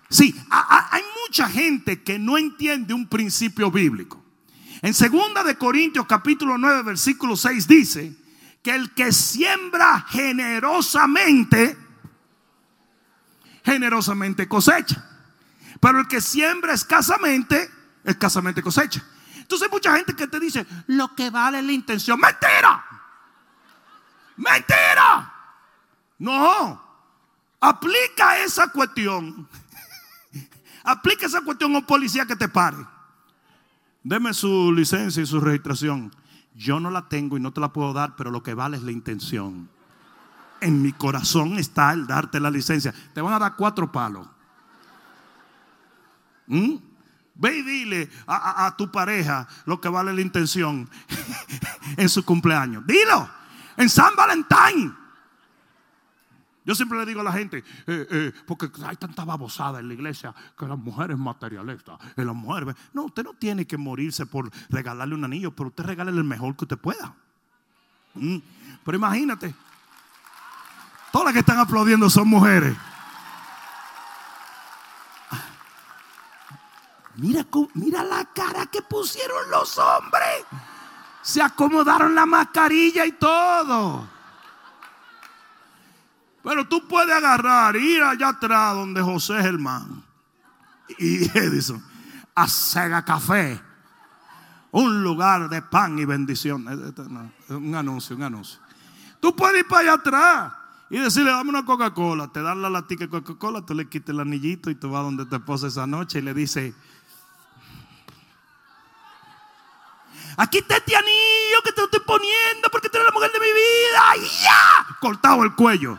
Sí, 0.09 0.35
hay 0.49 1.01
mucha 1.25 1.47
gente 1.47 2.03
que 2.03 2.19
no 2.19 2.37
entiende 2.37 2.93
un 2.93 3.07
principio 3.07 3.71
bíblico. 3.71 4.23
En 4.81 4.93
segunda 4.93 5.43
de 5.43 5.57
Corintios 5.57 6.05
capítulo 6.07 6.57
9 6.57 6.81
versículo 6.83 7.35
6 7.35 7.67
dice 7.67 8.15
que 8.61 8.71
el 8.71 8.93
que 8.93 9.11
siembra 9.11 10.05
generosamente 10.09 11.77
generosamente 13.63 14.47
cosecha. 14.47 15.12
Pero 15.83 15.99
el 15.99 16.07
que 16.07 16.21
siembra 16.21 16.73
escasamente 16.73 17.69
escasamente 18.05 18.63
cosecha. 18.63 19.03
Entonces 19.35 19.67
hay 19.67 19.71
mucha 19.71 19.93
gente 19.97 20.15
que 20.15 20.27
te 20.27 20.39
dice, 20.39 20.65
lo 20.87 21.13
que 21.13 21.29
vale 21.29 21.59
es 21.59 21.65
la 21.65 21.73
intención. 21.73 22.17
Mentira. 22.17 22.85
Mentira. 24.37 25.33
No. 26.19 26.81
Aplica 27.59 28.37
esa 28.39 28.69
cuestión 28.69 29.47
Aplica 30.85 31.25
esa 31.25 31.41
cuestión 31.41 31.75
a 31.75 31.79
un 31.79 31.85
policía 31.85 32.25
que 32.25 32.37
te 32.37 32.47
pare. 32.47 32.77
Deme 34.03 34.33
su 34.33 34.71
licencia 34.71 35.21
y 35.21 35.25
su 35.25 35.41
registración. 35.41 36.15
Yo 36.55 36.79
no 36.79 36.91
la 36.91 37.09
tengo 37.09 37.35
y 37.35 37.41
no 37.41 37.51
te 37.51 37.59
la 37.59 37.73
puedo 37.73 37.91
dar, 37.91 38.15
pero 38.15 38.31
lo 38.31 38.41
que 38.41 38.53
vale 38.53 38.77
es 38.77 38.83
la 38.83 38.91
intención. 38.93 39.69
En 40.61 40.81
mi 40.81 40.93
corazón 40.93 41.59
está 41.59 41.91
el 41.91 42.07
darte 42.07 42.39
la 42.39 42.49
licencia. 42.49 42.93
Te 43.13 43.19
van 43.19 43.33
a 43.33 43.39
dar 43.39 43.57
cuatro 43.57 43.91
palos. 43.91 44.29
¿Mm? 46.47 46.75
Ve 47.35 47.57
y 47.57 47.61
dile 47.63 48.09
a, 48.27 48.75
tu 48.77 48.91
pareja 48.91 49.47
lo 49.65 49.81
que 49.81 49.89
vale 49.89 50.13
la 50.13 50.21
intención 50.21 50.89
en 51.97 52.09
su 52.09 52.23
cumpleaños. 52.23 52.85
Dilo 52.85 53.29
en 53.77 53.89
San 53.89 54.15
Valentín. 54.15 54.95
Yo 56.65 56.75
siempre 56.75 56.97
le 56.97 57.05
digo 57.05 57.19
a 57.19 57.23
la 57.25 57.33
gente, 57.33 57.57
eh, 57.57 58.07
eh, 58.09 58.31
porque 58.45 58.69
hay 58.85 58.95
tanta 58.95 59.25
babosada 59.25 59.79
en 59.79 59.87
la 59.89 59.95
iglesia 59.95 60.33
que 60.57 60.65
las 60.65 60.77
mujeres 60.77 61.17
materialistas, 61.17 61.99
eh, 62.15 62.23
las 62.23 62.35
mujeres. 62.35 62.75
No, 62.93 63.03
usted 63.03 63.23
no 63.23 63.33
tiene 63.33 63.67
que 63.67 63.77
morirse 63.77 64.25
por 64.25 64.49
regalarle 64.69 65.13
un 65.13 65.25
anillo, 65.25 65.51
pero 65.51 65.69
usted 65.69 65.83
regale 65.83 66.11
el 66.11 66.23
mejor 66.23 66.55
que 66.55 66.63
usted 66.63 66.77
pueda. 66.77 67.13
Mm. 68.13 68.37
Pero 68.85 68.97
imagínate, 68.97 69.53
todas 71.11 71.25
las 71.25 71.33
que 71.33 71.39
están 71.39 71.59
aplaudiendo 71.59 72.09
son 72.09 72.29
mujeres. 72.29 72.77
Mira, 77.15 77.45
mira 77.75 78.03
la 78.03 78.25
cara 78.33 78.65
que 78.67 78.81
pusieron 78.81 79.49
los 79.51 79.77
hombres. 79.77 80.45
Se 81.21 81.41
acomodaron 81.41 82.15
la 82.15 82.25
mascarilla 82.25 83.05
y 83.05 83.13
todo. 83.13 84.07
Pero 86.43 86.67
tú 86.67 86.85
puedes 86.87 87.15
agarrar, 87.15 87.75
ir 87.77 88.03
allá 88.03 88.29
atrás 88.29 88.73
donde 88.75 89.01
José 89.01 89.41
Germán 89.41 90.03
y 90.97 91.25
Edison, 91.37 91.81
a 92.35 92.47
Sega 92.47 93.05
Café, 93.05 93.61
un 94.71 95.03
lugar 95.03 95.47
de 95.49 95.61
pan 95.61 95.97
y 95.99 96.05
bendición. 96.05 96.67
Eh, 96.67 97.53
un 97.53 97.75
anuncio, 97.75 98.15
un 98.15 98.23
anuncio. 98.23 98.59
Tú 99.21 99.33
puedes 99.35 99.59
ir 99.59 99.67
para 99.67 99.81
allá 99.81 99.93
atrás 99.93 100.53
y 100.89 100.97
decirle, 100.97 101.31
dame 101.31 101.51
una 101.51 101.63
Coca-Cola. 101.63 102.27
Te 102.27 102.41
dan 102.41 102.61
la 102.61 102.69
latica 102.69 103.05
de 103.05 103.09
Coca-Cola, 103.09 103.65
tú 103.65 103.73
le 103.73 103.87
quites 103.87 104.09
el 104.09 104.19
anillito 104.19 104.69
y 104.69 104.75
tú 104.75 104.91
vas 104.91 105.03
donde 105.03 105.25
te 105.25 105.37
esposa 105.37 105.67
esa 105.67 105.87
noche 105.87 106.19
y 106.19 106.23
le 106.23 106.33
dice, 106.33 106.73
aquí 110.37 110.59
está 110.59 110.77
este 110.77 110.95
anillo 110.95 111.61
que 111.63 111.71
te 111.71 111.83
estoy 111.83 111.99
poniendo 112.01 112.69
porque 112.71 112.89
tú 112.89 112.97
eres 112.97 113.07
la 113.07 113.13
mujer 113.13 113.31
de 113.31 113.39
mi 113.39 113.45
vida. 113.45 114.27
¡Ya! 114.41 114.97
Cortado 114.99 115.43
el 115.43 115.53
cuello. 115.53 115.97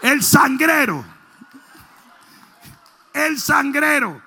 El 0.00 0.22
sangrero. 0.22 1.04
El 3.12 3.38
sangrero. 3.38 4.20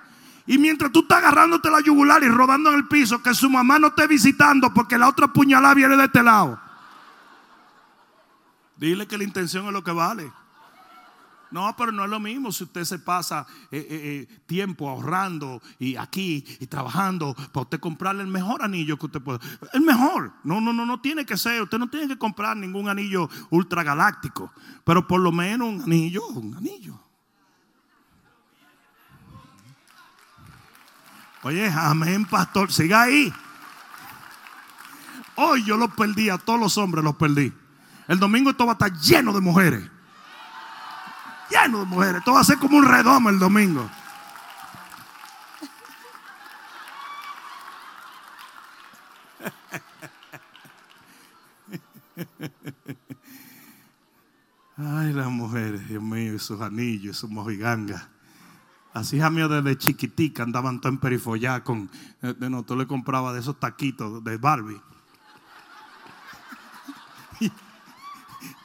Y 0.46 0.58
mientras 0.58 0.92
tú 0.92 1.00
estás 1.00 1.18
agarrándote 1.18 1.70
la 1.70 1.80
yugular 1.80 2.22
y 2.22 2.28
rodando 2.28 2.70
en 2.70 2.76
el 2.76 2.86
piso, 2.86 3.22
que 3.22 3.34
su 3.34 3.50
mamá 3.50 3.78
no 3.78 3.88
esté 3.88 4.06
visitando 4.06 4.72
porque 4.72 4.96
la 4.96 5.08
otra 5.08 5.28
puñalada 5.28 5.74
viene 5.74 5.96
de 5.96 6.04
este 6.04 6.22
lado. 6.22 6.60
Dile 8.76 9.06
que 9.06 9.18
la 9.18 9.24
intención 9.24 9.66
es 9.66 9.72
lo 9.72 9.82
que 9.82 9.90
vale. 9.90 10.30
No, 11.50 11.74
pero 11.76 11.92
no 11.92 12.04
es 12.04 12.10
lo 12.10 12.18
mismo 12.18 12.50
si 12.50 12.64
usted 12.64 12.84
se 12.84 12.98
pasa 12.98 13.46
eh, 13.70 13.78
eh, 13.78 13.86
eh, 13.90 14.38
tiempo 14.46 14.88
ahorrando 14.88 15.62
y 15.78 15.96
aquí 15.96 16.44
y 16.58 16.66
trabajando 16.66 17.34
para 17.52 17.62
usted 17.62 17.78
comprarle 17.78 18.22
el 18.22 18.28
mejor 18.28 18.62
anillo 18.62 18.98
que 18.98 19.06
usted 19.06 19.20
pueda. 19.20 19.38
El 19.72 19.82
mejor. 19.82 20.32
No, 20.42 20.60
no, 20.60 20.72
no, 20.72 20.84
no 20.84 21.00
tiene 21.00 21.24
que 21.24 21.36
ser. 21.36 21.62
Usted 21.62 21.78
no 21.78 21.88
tiene 21.88 22.08
que 22.08 22.18
comprar 22.18 22.56
ningún 22.56 22.88
anillo 22.88 23.28
ultra 23.50 23.84
galáctico. 23.84 24.52
Pero 24.84 25.06
por 25.06 25.20
lo 25.20 25.30
menos 25.30 25.68
un 25.68 25.82
anillo, 25.82 26.26
un 26.28 26.54
anillo. 26.56 26.98
Oye, 31.42 31.70
amén, 31.72 32.24
pastor. 32.24 32.72
Siga 32.72 33.02
ahí. 33.02 33.32
Hoy 35.36 35.64
yo 35.64 35.76
los 35.76 35.90
perdí, 35.94 36.28
a 36.28 36.38
todos 36.38 36.58
los 36.58 36.76
hombres 36.76 37.04
los 37.04 37.14
perdí. 37.14 37.52
El 38.08 38.18
domingo 38.18 38.50
esto 38.50 38.66
va 38.66 38.72
a 38.72 38.74
estar 38.74 38.92
lleno 38.92 39.32
de 39.32 39.40
mujeres 39.40 39.95
lleno 41.50 41.80
de 41.80 41.86
mujeres. 41.86 42.22
Todo 42.24 42.36
va 42.36 42.40
a 42.40 42.44
ser 42.44 42.58
como 42.58 42.78
un 42.78 42.84
redomo 42.84 43.30
el 43.30 43.38
domingo. 43.38 43.88
Ay, 54.78 55.12
las 55.12 55.28
mujeres, 55.28 55.88
Dios 55.88 56.02
mío, 56.02 56.34
y 56.34 56.38
sus 56.38 56.60
anillos, 56.60 57.16
sus 57.16 57.30
mojigangas. 57.30 58.08
Así 58.92 59.20
a 59.20 59.30
mí 59.30 59.46
desde 59.46 59.76
chiquitica 59.76 60.42
andaban 60.42 60.80
en 60.82 60.98
perifollá 60.98 61.62
con, 61.62 61.90
eh, 62.22 62.34
no, 62.38 62.62
tú 62.62 62.76
le 62.76 62.86
compraba 62.86 63.32
de 63.32 63.40
esos 63.40 63.58
taquitos 63.60 64.22
de 64.24 64.36
Barbie. 64.38 64.80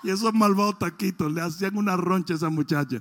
Y 0.04 0.10
esos 0.10 0.34
malvados 0.34 0.80
taquitos 0.80 1.32
le 1.32 1.41
hacían 1.41 1.78
una 1.78 1.95
roncha 1.95 2.34
a 2.34 2.38
esa 2.38 2.49
muchacha. 2.49 2.97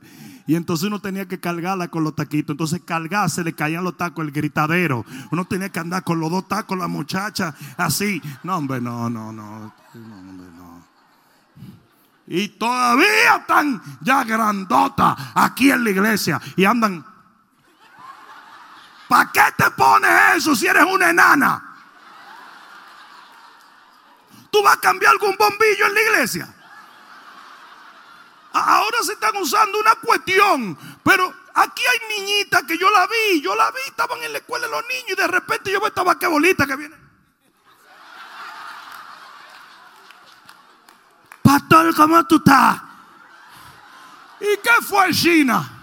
Y 0.46 0.54
entonces 0.54 0.86
uno 0.88 1.00
tenía 1.00 1.26
que 1.26 1.40
cargarla 1.40 1.88
con 1.88 2.04
los 2.04 2.14
taquitos. 2.14 2.52
Entonces 2.52 2.82
cargarse 2.84 3.42
le 3.42 3.54
caían 3.54 3.84
los 3.84 3.96
tacos, 3.96 4.24
el 4.24 4.32
gritadero. 4.32 5.04
Uno 5.30 5.44
tenía 5.46 5.70
que 5.70 5.80
andar 5.80 6.04
con 6.04 6.20
los 6.20 6.30
dos 6.30 6.46
tacos, 6.46 6.76
la 6.76 6.88
muchacha, 6.88 7.54
así. 7.78 8.20
No, 8.42 8.56
hombre, 8.56 8.80
no, 8.80 9.08
no, 9.08 9.32
no. 9.32 9.72
no, 9.94 10.22
no. 10.22 10.86
Y 12.26 12.48
todavía 12.48 13.36
están 13.40 13.82
ya 14.02 14.22
grandotas 14.24 15.16
aquí 15.34 15.70
en 15.70 15.82
la 15.82 15.90
iglesia. 15.90 16.40
Y 16.54 16.64
andan. 16.64 17.04
¿Para 19.08 19.32
qué 19.32 19.40
te 19.56 19.70
pones 19.70 20.10
eso 20.36 20.54
si 20.54 20.66
eres 20.66 20.84
una 20.84 21.10
enana? 21.10 21.64
¿Tú 24.50 24.62
vas 24.62 24.76
a 24.76 24.80
cambiar 24.80 25.12
algún 25.12 25.34
bombillo 25.36 25.86
en 25.86 25.94
la 25.94 26.00
iglesia? 26.02 26.54
Ahora 28.52 28.98
se 29.02 29.12
están 29.12 29.36
usando 29.36 29.78
una 29.78 29.94
cuestión, 29.96 30.76
pero 31.04 31.32
aquí 31.54 31.82
hay 31.86 32.18
niñitas 32.18 32.64
que 32.64 32.76
yo 32.76 32.90
la 32.90 33.06
vi, 33.06 33.40
yo 33.40 33.54
la 33.54 33.70
vi, 33.70 33.78
estaban 33.86 34.20
en 34.22 34.32
la 34.32 34.38
escuela 34.38 34.66
los 34.66 34.82
niños 34.88 35.10
y 35.10 35.14
de 35.14 35.26
repente 35.28 35.70
yo 35.70 35.78
veo 35.78 35.88
esta 35.88 36.02
vaquebolita 36.02 36.66
que 36.66 36.76
viene. 36.76 36.96
Pastor, 41.42 41.94
¿cómo 41.94 42.26
tú 42.26 42.36
estás? 42.36 42.82
¿Y 44.40 44.56
qué 44.62 44.82
fue 44.82 45.10
China? 45.12 45.76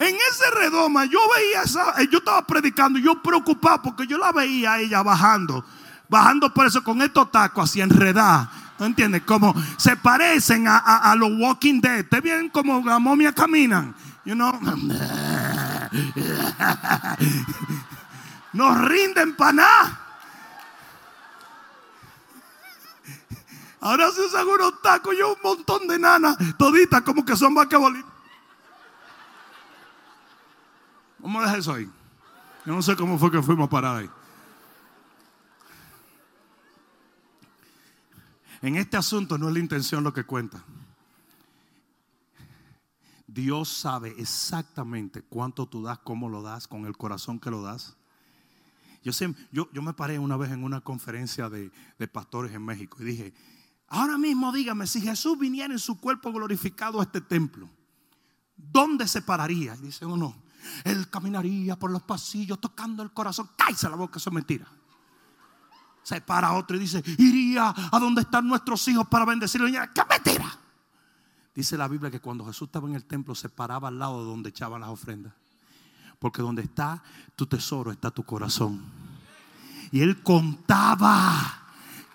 En 0.00 0.14
ese 0.14 0.50
redoma 0.52 1.04
yo 1.04 1.20
veía 1.34 1.62
esa, 1.62 2.00
eh, 2.00 2.08
yo 2.10 2.18
estaba 2.18 2.44
predicando, 2.46 2.98
yo 2.98 3.20
preocupado 3.20 3.82
porque 3.82 4.06
yo 4.06 4.16
la 4.18 4.32
veía 4.32 4.74
a 4.74 4.80
ella 4.80 5.02
bajando, 5.02 5.64
bajando 6.08 6.52
por 6.52 6.66
eso 6.66 6.82
con 6.82 7.02
estos 7.02 7.30
tacos 7.30 7.70
así 7.70 7.80
enredados 7.80 8.48
¿No 8.78 8.86
entiendes? 8.86 9.22
Como 9.22 9.54
se 9.76 9.96
parecen 9.96 10.66
a, 10.68 11.14
los 11.16 11.30
Walking 11.38 11.80
Dead. 11.80 12.06
¿Te 12.06 12.20
ven 12.20 12.48
como 12.50 12.80
la 12.84 12.98
momia 12.98 13.32
caminan? 13.32 13.94
You 14.24 14.34
know? 14.34 14.52
Nos 18.52 18.88
rinden 18.88 19.34
para 19.36 19.52
nada. 19.52 20.00
Ahora 23.80 24.10
se 24.10 24.22
usan 24.22 24.46
unos 24.46 24.82
tacos 24.82 25.14
y 25.14 25.22
un 25.22 25.36
montón 25.42 25.86
de 25.86 25.98
nanas, 25.98 26.36
toditas 26.58 27.02
como 27.02 27.24
que 27.24 27.36
son 27.36 27.54
vaquebolitas. 27.54 28.10
Vamos 31.20 31.42
a 31.42 31.44
dejar 31.44 31.58
eso 31.60 31.74
ahí. 31.74 31.88
Yo 32.64 32.74
no 32.74 32.82
sé 32.82 32.96
cómo 32.96 33.18
fue 33.18 33.30
que 33.30 33.42
fuimos 33.42 33.66
a 33.66 33.70
parar 33.70 33.96
ahí. 33.98 34.10
En 38.60 38.76
este 38.76 38.96
asunto 38.96 39.38
no 39.38 39.48
es 39.48 39.54
la 39.54 39.60
intención 39.60 40.02
lo 40.02 40.12
que 40.12 40.24
cuenta. 40.24 40.64
Dios 43.26 43.68
sabe 43.68 44.14
exactamente 44.18 45.22
cuánto 45.22 45.66
tú 45.66 45.82
das, 45.82 45.98
cómo 45.98 46.28
lo 46.28 46.42
das, 46.42 46.66
con 46.66 46.86
el 46.86 46.96
corazón 46.96 47.38
que 47.38 47.50
lo 47.50 47.62
das. 47.62 47.96
Yo, 49.04 49.12
yo, 49.52 49.70
yo 49.72 49.82
me 49.82 49.92
paré 49.92 50.18
una 50.18 50.36
vez 50.36 50.50
en 50.50 50.64
una 50.64 50.80
conferencia 50.80 51.48
de, 51.48 51.70
de 51.98 52.08
pastores 52.08 52.52
en 52.52 52.64
México 52.64 52.96
y 53.00 53.04
dije, 53.04 53.34
ahora 53.86 54.18
mismo 54.18 54.50
dígame, 54.52 54.86
si 54.86 55.00
Jesús 55.00 55.38
viniera 55.38 55.72
en 55.72 55.78
su 55.78 56.00
cuerpo 56.00 56.32
glorificado 56.32 57.00
a 57.00 57.04
este 57.04 57.20
templo, 57.20 57.68
¿dónde 58.56 59.06
se 59.06 59.22
pararía? 59.22 59.76
Y 59.76 59.82
dice 59.82 60.04
uno, 60.04 60.34
él 60.84 61.08
caminaría 61.08 61.78
por 61.78 61.90
los 61.90 62.02
pasillos 62.02 62.60
tocando 62.60 63.02
el 63.02 63.12
corazón. 63.12 63.48
Cállese 63.56 63.88
la 63.88 63.96
boca, 63.96 64.18
eso 64.18 64.30
es 64.30 64.34
mentira. 64.34 64.66
Se 66.08 66.22
para 66.22 66.54
otro 66.54 66.74
y 66.74 66.80
dice, 66.80 67.04
iría 67.18 67.68
a 67.92 67.98
donde 67.98 68.22
están 68.22 68.48
nuestros 68.48 68.88
hijos 68.88 69.06
para 69.08 69.26
bendecirlos. 69.26 69.70
¡Qué 69.70 70.02
mentira! 70.08 70.58
Dice 71.54 71.76
la 71.76 71.86
Biblia 71.86 72.10
que 72.10 72.18
cuando 72.18 72.46
Jesús 72.46 72.68
estaba 72.68 72.88
en 72.88 72.94
el 72.94 73.04
templo 73.04 73.34
se 73.34 73.50
paraba 73.50 73.88
al 73.88 73.98
lado 73.98 74.20
de 74.24 74.30
donde 74.30 74.48
echaban 74.48 74.80
las 74.80 74.88
ofrendas. 74.88 75.34
Porque 76.18 76.40
donde 76.40 76.62
está 76.62 77.02
tu 77.36 77.44
tesoro 77.44 77.92
está 77.92 78.10
tu 78.10 78.22
corazón. 78.22 78.80
Y 79.92 80.00
él 80.00 80.22
contaba 80.22 81.67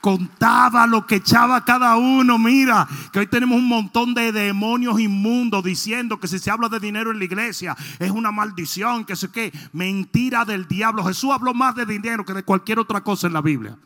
contaba 0.03 0.85
lo 0.85 1.07
que 1.07 1.15
echaba 1.15 1.63
cada 1.63 1.95
uno. 1.95 2.37
Mira, 2.37 2.85
que 3.13 3.19
hoy 3.19 3.27
tenemos 3.27 3.57
un 3.57 3.69
montón 3.69 4.13
de 4.13 4.33
demonios 4.33 4.99
inmundos 4.99 5.63
diciendo 5.63 6.19
que 6.19 6.27
si 6.27 6.39
se 6.39 6.51
habla 6.51 6.67
de 6.67 6.81
dinero 6.81 7.11
en 7.11 7.19
la 7.19 7.23
iglesia 7.23 7.73
es 7.99 8.11
una 8.11 8.29
maldición, 8.29 9.05
que 9.05 9.15
sé 9.15 9.31
qué, 9.31 9.57
mentira 9.71 10.43
del 10.43 10.67
diablo. 10.67 11.05
Jesús 11.05 11.31
habló 11.31 11.53
más 11.53 11.75
de 11.75 11.85
dinero 11.85 12.25
que 12.25 12.33
de 12.33 12.43
cualquier 12.43 12.79
otra 12.79 13.01
cosa 13.01 13.27
en 13.27 13.33
la 13.33 13.41
Biblia. 13.41 13.77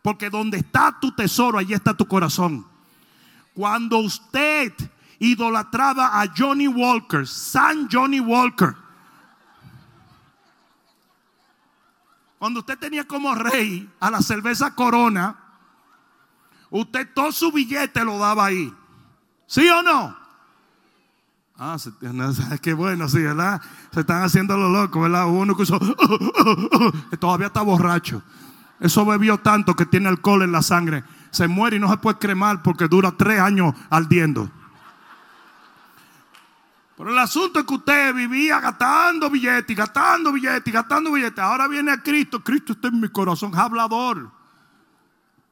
Porque 0.00 0.30
donde 0.30 0.56
está 0.56 0.96
tu 0.98 1.12
tesoro, 1.12 1.58
allí 1.58 1.74
está 1.74 1.92
tu 1.92 2.06
corazón. 2.06 2.66
Cuando 3.52 3.98
usted 3.98 4.72
idolatraba 5.18 6.22
a 6.22 6.26
Johnny 6.34 6.68
Walker, 6.68 7.26
San 7.26 7.86
Johnny 7.92 8.20
Walker, 8.20 8.74
cuando 12.38 12.60
usted 12.60 12.78
tenía 12.78 13.06
como 13.06 13.34
rey 13.34 13.90
a 14.00 14.10
la 14.10 14.22
cerveza 14.22 14.74
Corona, 14.74 15.42
Usted 16.70 17.08
todo 17.14 17.32
su 17.32 17.52
billete 17.52 18.04
lo 18.04 18.18
daba 18.18 18.46
ahí. 18.46 18.72
¿Sí 19.46 19.68
o 19.68 19.82
no? 19.82 20.16
Ah, 21.58 21.76
qué 22.62 22.74
bueno, 22.74 23.08
sí, 23.08 23.22
¿verdad? 23.22 23.60
Se 23.92 24.00
están 24.00 24.22
haciendo 24.22 24.56
lo 24.56 24.68
loco, 24.68 25.00
¿verdad? 25.00 25.26
Uno 25.28 25.56
que 25.56 25.62
hizo, 25.62 25.78
todavía 27.18 27.46
está 27.46 27.62
borracho. 27.62 28.22
Eso 28.78 29.06
bebió 29.06 29.38
tanto 29.38 29.74
que 29.74 29.86
tiene 29.86 30.08
alcohol 30.08 30.42
en 30.42 30.52
la 30.52 30.62
sangre. 30.62 31.02
Se 31.30 31.48
muere 31.48 31.76
y 31.76 31.80
no 31.80 31.90
se 31.90 31.96
puede 31.96 32.18
cremar 32.18 32.62
porque 32.62 32.88
dura 32.88 33.12
tres 33.12 33.40
años 33.40 33.74
ardiendo. 33.88 34.50
Pero 36.96 37.10
el 37.10 37.18
asunto 37.18 37.60
es 37.60 37.66
que 37.66 37.74
usted 37.74 38.14
vivía 38.14 38.58
gastando 38.60 39.28
billetes, 39.30 39.76
gastando 39.76 40.32
billetes, 40.32 40.72
gastando 40.72 41.12
billetes. 41.12 41.38
Ahora 41.38 41.68
viene 41.68 41.92
a 41.92 42.02
Cristo. 42.02 42.42
Cristo 42.42 42.72
está 42.72 42.88
en 42.88 43.00
mi 43.00 43.08
corazón, 43.08 43.54
hablador. 43.54 44.30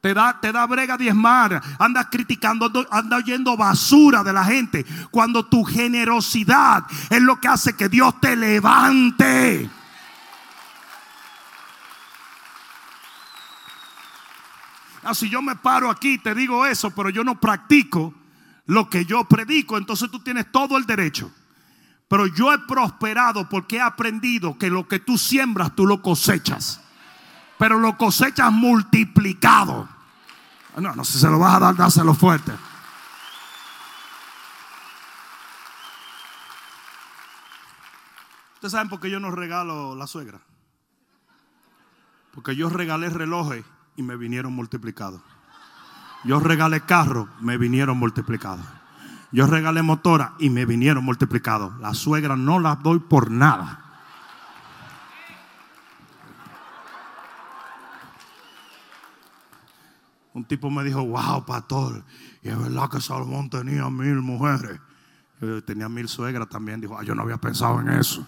Te 0.04 0.12
da, 0.12 0.38
te 0.38 0.52
da 0.52 0.66
brega 0.66 0.98
diezmar. 0.98 1.62
Andas 1.78 2.08
criticando, 2.10 2.70
andas 2.90 3.20
oyendo 3.20 3.56
basura 3.56 4.22
de 4.22 4.34
la 4.34 4.44
gente. 4.44 4.84
Cuando 5.10 5.46
tu 5.46 5.64
generosidad 5.64 6.84
es 7.08 7.22
lo 7.22 7.40
que 7.40 7.48
hace 7.48 7.74
que 7.74 7.88
Dios 7.88 8.20
te 8.20 8.36
levante. 8.36 9.70
Ah, 15.04 15.14
si 15.14 15.30
yo 15.30 15.40
me 15.40 15.56
paro 15.56 15.88
aquí 15.88 16.18
te 16.18 16.34
digo 16.34 16.66
eso, 16.66 16.90
pero 16.90 17.08
yo 17.08 17.24
no 17.24 17.40
practico 17.40 18.12
lo 18.66 18.90
que 18.90 19.06
yo 19.06 19.24
predico, 19.24 19.78
entonces 19.78 20.10
tú 20.10 20.18
tienes 20.18 20.52
todo 20.52 20.76
el 20.76 20.84
derecho. 20.84 21.32
Pero 22.08 22.26
yo 22.26 22.52
he 22.52 22.58
prosperado 22.58 23.48
porque 23.48 23.76
he 23.76 23.80
aprendido 23.80 24.58
que 24.58 24.68
lo 24.68 24.86
que 24.86 24.98
tú 24.98 25.16
siembras, 25.16 25.74
tú 25.74 25.86
lo 25.86 26.02
cosechas. 26.02 26.82
Pero 27.58 27.78
lo 27.78 27.96
cosechas 27.96 28.52
multiplicado. 28.52 29.93
No, 30.76 30.94
no, 30.94 31.04
si 31.04 31.18
se 31.18 31.28
lo 31.28 31.38
vas 31.38 31.54
a 31.54 31.60
dar, 31.60 31.76
dáselo 31.76 32.14
fuerte. 32.14 32.52
Ustedes 38.54 38.72
saben 38.72 38.88
por 38.88 38.98
qué 38.98 39.10
yo 39.10 39.20
no 39.20 39.30
regalo 39.30 39.94
la 39.94 40.06
suegra. 40.06 40.40
Porque 42.32 42.56
yo 42.56 42.68
regalé 42.68 43.08
relojes 43.10 43.64
y 43.94 44.02
me 44.02 44.16
vinieron 44.16 44.52
multiplicados. 44.52 45.20
Yo 46.24 46.40
regalé 46.40 46.80
carro, 46.80 47.28
me 47.40 47.58
vinieron 47.58 47.98
multiplicados. 47.98 48.64
Yo 49.30 49.46
regalé 49.46 49.82
motora 49.82 50.34
y 50.38 50.48
me 50.48 50.64
vinieron 50.64 51.04
multiplicados. 51.04 51.78
La 51.78 51.92
suegra 51.92 52.36
no 52.36 52.58
la 52.58 52.76
doy 52.76 52.98
por 52.98 53.30
nada. 53.30 53.83
Un 60.34 60.44
tipo 60.44 60.68
me 60.68 60.84
dijo, 60.84 61.02
wow, 61.04 61.46
pastor, 61.46 62.04
y 62.42 62.48
es 62.48 62.58
verdad 62.58 62.90
que 62.90 63.00
Salomón 63.00 63.48
tenía 63.48 63.88
mil 63.88 64.16
mujeres. 64.16 64.80
Yo 65.40 65.62
tenía 65.62 65.88
mil 65.88 66.08
suegras 66.08 66.48
también. 66.48 66.80
Dijo, 66.80 66.98
ah, 66.98 67.04
yo 67.04 67.14
no 67.14 67.22
había 67.22 67.38
pensado 67.38 67.80
en 67.80 67.90
eso. 67.90 68.26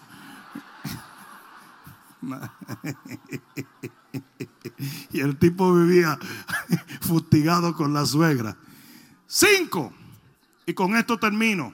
y 5.11 5.19
el 5.19 5.37
tipo 5.37 5.73
vivía 5.73 6.17
fustigado 7.01 7.75
con 7.75 7.93
la 7.93 8.05
suegra. 8.05 8.55
Cinco. 9.25 9.93
Y 10.65 10.73
con 10.73 10.95
esto 10.95 11.19
termino. 11.19 11.73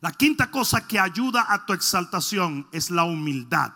La 0.00 0.12
quinta 0.12 0.50
cosa 0.50 0.86
que 0.86 0.98
ayuda 0.98 1.44
a 1.48 1.66
tu 1.66 1.74
exaltación 1.74 2.66
es 2.72 2.90
la 2.90 3.04
humildad. 3.04 3.72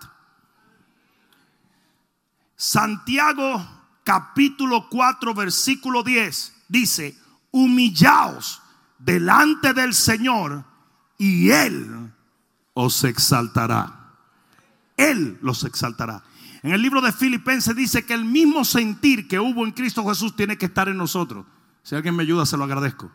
Santiago 2.57 3.74
capítulo 4.05 4.89
4, 4.89 5.35
versículo 5.35 6.03
10, 6.03 6.55
dice, 6.69 7.19
humillaos 7.51 8.63
delante 8.99 9.73
del 9.73 9.95
Señor 9.95 10.65
y 11.19 11.51
Él 11.51 12.13
os 12.75 13.03
exaltará. 13.05 14.13
Él 14.97 15.39
los 15.43 15.65
exaltará. 15.65 16.23
En 16.63 16.73
el 16.73 16.81
libro 16.81 17.01
de 17.01 17.13
Filipenses 17.13 17.75
dice 17.75 18.07
que 18.07 18.15
el 18.15 18.25
mismo 18.25 18.65
sentir 18.65 19.27
que 19.27 19.41
hubo 19.41 19.65
en 19.65 19.73
Cristo 19.73 20.07
Jesús 20.07 20.37
tiene 20.37 20.57
que 20.57 20.67
estar 20.67 20.89
en 20.89 20.97
nosotros. 20.97 21.45
Si 21.83 21.95
alguien 21.95 22.17
me 22.17 22.23
ayuda, 22.23 22.47
se 22.47 22.57
lo 22.57 22.65
agradezco. 22.65 23.11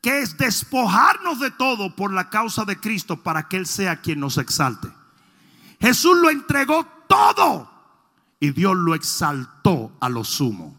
Que 0.00 0.20
es 0.20 0.36
despojarnos 0.36 1.40
de 1.40 1.50
todo 1.50 1.96
por 1.96 2.12
la 2.12 2.28
causa 2.28 2.64
de 2.64 2.78
Cristo 2.78 3.22
para 3.22 3.48
que 3.48 3.56
Él 3.56 3.66
sea 3.66 4.00
quien 4.00 4.20
nos 4.20 4.38
exalte. 4.38 4.88
Jesús 5.80 6.16
lo 6.18 6.30
entregó 6.30 6.86
todo 7.08 7.71
y 8.42 8.50
Dios 8.50 8.76
lo 8.76 8.96
exaltó 8.96 9.96
a 10.00 10.08
lo 10.08 10.24
sumo. 10.24 10.76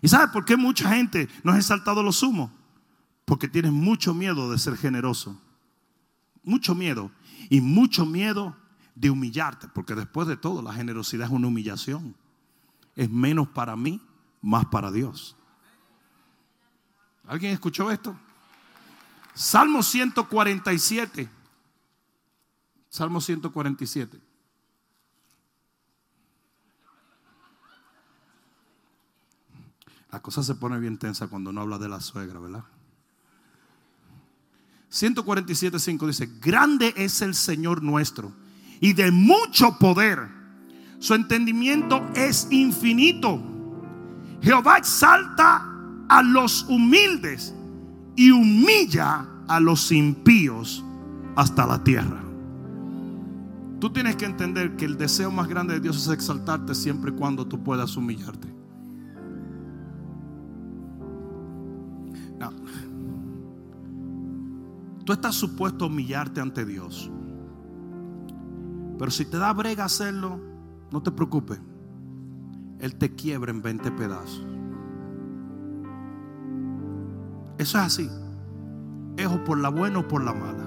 ¿Y 0.00 0.08
sabe 0.08 0.28
por 0.28 0.46
qué 0.46 0.56
mucha 0.56 0.88
gente 0.88 1.28
no 1.42 1.52
es 1.52 1.58
exaltado 1.58 2.00
a 2.00 2.02
lo 2.02 2.12
sumo? 2.12 2.50
Porque 3.26 3.46
tiene 3.46 3.70
mucho 3.70 4.14
miedo 4.14 4.50
de 4.50 4.58
ser 4.58 4.78
generoso. 4.78 5.38
Mucho 6.44 6.74
miedo. 6.74 7.10
Y 7.50 7.60
mucho 7.60 8.06
miedo 8.06 8.56
de 8.94 9.10
humillarte. 9.10 9.68
Porque 9.68 9.94
después 9.94 10.26
de 10.26 10.38
todo, 10.38 10.62
la 10.62 10.72
generosidad 10.72 11.26
es 11.26 11.32
una 11.34 11.48
humillación. 11.48 12.16
Es 12.96 13.10
menos 13.10 13.48
para 13.48 13.76
mí, 13.76 14.00
más 14.40 14.64
para 14.64 14.90
Dios. 14.90 15.36
¿Alguien 17.26 17.52
escuchó 17.52 17.90
esto? 17.90 18.16
Salmo 19.34 19.82
147. 19.82 21.28
Salmo 22.88 23.20
147. 23.20 24.33
La 30.14 30.22
cosa 30.22 30.44
se 30.44 30.54
pone 30.54 30.78
bien 30.78 30.96
tensa 30.96 31.26
cuando 31.26 31.50
uno 31.50 31.62
habla 31.62 31.76
de 31.76 31.88
la 31.88 31.98
suegra, 31.98 32.38
¿verdad? 32.38 32.62
147.5 34.92 36.06
dice, 36.06 36.30
grande 36.40 36.94
es 36.96 37.20
el 37.20 37.34
Señor 37.34 37.82
nuestro 37.82 38.30
y 38.80 38.92
de 38.92 39.10
mucho 39.10 39.76
poder. 39.76 40.28
Su 41.00 41.14
entendimiento 41.14 42.00
es 42.14 42.46
infinito. 42.52 43.42
Jehová 44.40 44.76
exalta 44.78 45.68
a 46.08 46.22
los 46.22 46.62
humildes 46.68 47.52
y 48.14 48.30
humilla 48.30 49.26
a 49.48 49.58
los 49.58 49.90
impíos 49.90 50.84
hasta 51.34 51.66
la 51.66 51.82
tierra. 51.82 52.22
Tú 53.80 53.90
tienes 53.90 54.14
que 54.14 54.26
entender 54.26 54.76
que 54.76 54.84
el 54.84 54.96
deseo 54.96 55.32
más 55.32 55.48
grande 55.48 55.74
de 55.74 55.80
Dios 55.80 55.96
es 55.96 56.08
exaltarte 56.08 56.72
siempre 56.76 57.10
y 57.10 57.14
cuando 57.14 57.44
tú 57.48 57.64
puedas 57.64 57.96
humillarte. 57.96 58.53
Tú 65.04 65.12
estás 65.12 65.34
supuesto 65.34 65.84
a 65.84 65.88
humillarte 65.88 66.40
ante 66.40 66.64
Dios. 66.64 67.10
Pero 68.98 69.10
si 69.10 69.24
te 69.26 69.36
da 69.36 69.52
brega 69.52 69.84
hacerlo, 69.84 70.40
no 70.90 71.02
te 71.02 71.10
preocupes. 71.10 71.60
Él 72.78 72.96
te 72.96 73.14
quiebra 73.14 73.50
en 73.50 73.60
20 73.60 73.90
pedazos. 73.92 74.46
Eso 77.58 77.78
es 77.78 77.84
así. 77.84 78.10
Es 79.16 79.26
o 79.26 79.44
por 79.44 79.58
la 79.58 79.68
buena 79.68 80.00
o 80.00 80.08
por 80.08 80.24
la 80.24 80.32
mala. 80.32 80.64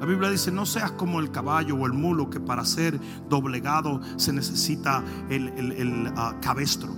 La 0.00 0.06
Biblia 0.06 0.28
dice, 0.28 0.50
no 0.50 0.66
seas 0.66 0.90
como 0.92 1.20
el 1.20 1.30
caballo 1.30 1.76
o 1.76 1.86
el 1.86 1.92
mulo 1.92 2.28
que 2.28 2.40
para 2.40 2.64
ser 2.64 3.00
doblegado 3.28 4.00
se 4.16 4.32
necesita 4.32 5.02
el, 5.30 6.12
ah, 6.16 6.36
cabestro. 6.42 6.94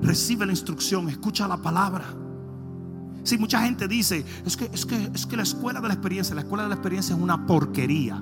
Recibe 0.00 0.46
la 0.46 0.52
instrucción, 0.52 1.08
escucha 1.08 1.46
la 1.46 1.58
palabra. 1.58 2.21
Si 3.24 3.38
mucha 3.38 3.60
gente 3.62 3.86
dice, 3.86 4.24
es 4.44 4.56
que, 4.56 4.68
es, 4.72 4.84
que, 4.84 5.10
es 5.14 5.26
que 5.26 5.36
la 5.36 5.44
escuela 5.44 5.80
de 5.80 5.88
la 5.88 5.94
experiencia, 5.94 6.34
la 6.34 6.40
escuela 6.40 6.64
de 6.64 6.70
la 6.70 6.74
experiencia 6.74 7.14
es 7.14 7.20
una 7.20 7.46
porquería. 7.46 8.20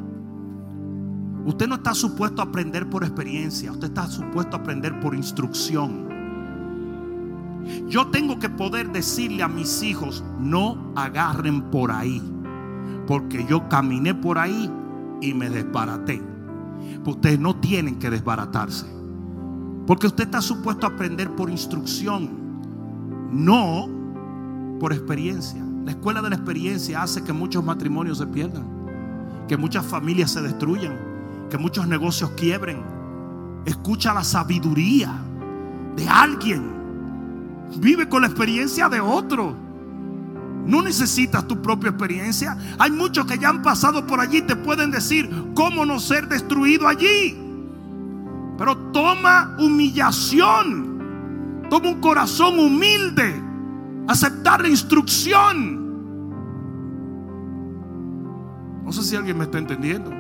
Usted 1.47 1.67
no 1.67 1.77
está 1.77 1.95
supuesto 1.95 2.43
a 2.43 2.47
aprender 2.47 2.89
por 2.91 3.03
experiencia, 3.03 3.73
usted 3.73 3.89
está 3.89 4.07
supuesto 4.07 4.57
a 4.57 4.61
aprender 4.61 5.01
por 5.01 5.15
instrucción. 5.15 6.11
Yo 7.89 8.09
tengo 8.09 8.39
que 8.39 8.51
poder 8.51 8.93
decirle 8.93 9.43
a 9.43 9.49
mis 9.49 9.83
hijos, 9.83 10.23
no 10.39 10.93
agarren 10.97 11.71
por 11.71 11.93
ahí, 11.93 12.23
porque 13.07 13.47
yo 13.47 13.69
caminé 13.69 14.15
por 14.15 14.39
ahí 14.39 14.71
y 15.23 15.33
me 15.33 15.49
desbaraté. 15.49 16.23
Ustedes 17.07 17.41
no 17.41 17.57
tienen 17.57 17.99
que 17.99 18.11
desbaratarse, 18.11 18.87
porque 19.87 20.09
usted 20.09 20.25
está 20.25 20.43
supuesto 20.43 20.87
a 20.87 20.91
aprender 20.91 21.35
por 21.35 21.49
instrucción, 21.49 22.31
no 23.33 24.00
por 24.81 24.93
experiencia. 24.93 25.65
La 25.85 25.93
escuela 25.93 26.21
de 26.21 26.31
la 26.31 26.37
experiencia 26.37 27.03
hace 27.03 27.23
que 27.23 27.33
muchos 27.33 27.63
matrimonios 27.63 28.19
se 28.19 28.27
pierdan, 28.27 28.65
que 29.47 29.57
muchas 29.57 29.87
familias 29.87 30.33
se 30.33 30.43
destruyan, 30.43 30.99
que 31.49 31.59
muchos 31.59 31.87
negocios 31.87 32.31
quiebren. 32.31 32.83
Escucha 33.65 34.13
la 34.13 34.25
sabiduría 34.25 35.13
de 35.95 36.09
alguien 36.09 36.81
Vive 37.77 38.09
con 38.09 38.23
la 38.23 38.29
experiencia 38.29 38.89
de 38.89 39.01
otro. 39.01 39.55
No 40.67 40.83
necesitas 40.83 41.47
tu 41.47 41.63
propia 41.63 41.91
experiencia. 41.91 42.57
Hay 42.79 42.91
muchos 42.91 43.27
que 43.27 43.39
ya 43.39 43.49
han 43.49 43.63
pasado 43.63 44.07
por 44.07 44.21
allí 44.21 44.43
te 44.43 44.57
pueden 44.57 44.91
decir 44.91 45.31
cómo 45.55 45.85
no 45.87 46.01
ser 46.01 46.29
destruido 46.29 46.89
allí. 46.89 47.39
Pero 48.59 48.77
toma 48.93 49.57
humillación. 49.59 50.99
Toma 51.71 51.89
un 51.91 52.01
corazón 52.01 52.59
humilde. 52.59 53.50
Aceptar 54.09 54.63
la 54.63 54.69
instrucción. 54.69 55.91
No 58.85 58.93
sé 58.93 59.03
si 59.03 59.17
alguien 59.17 59.39
me 59.39 59.45
está 59.45 59.59
entendiendo. 59.59 60.11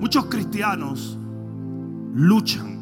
Muchos 0.00 0.26
cristianos 0.26 1.18
luchan 2.14 2.80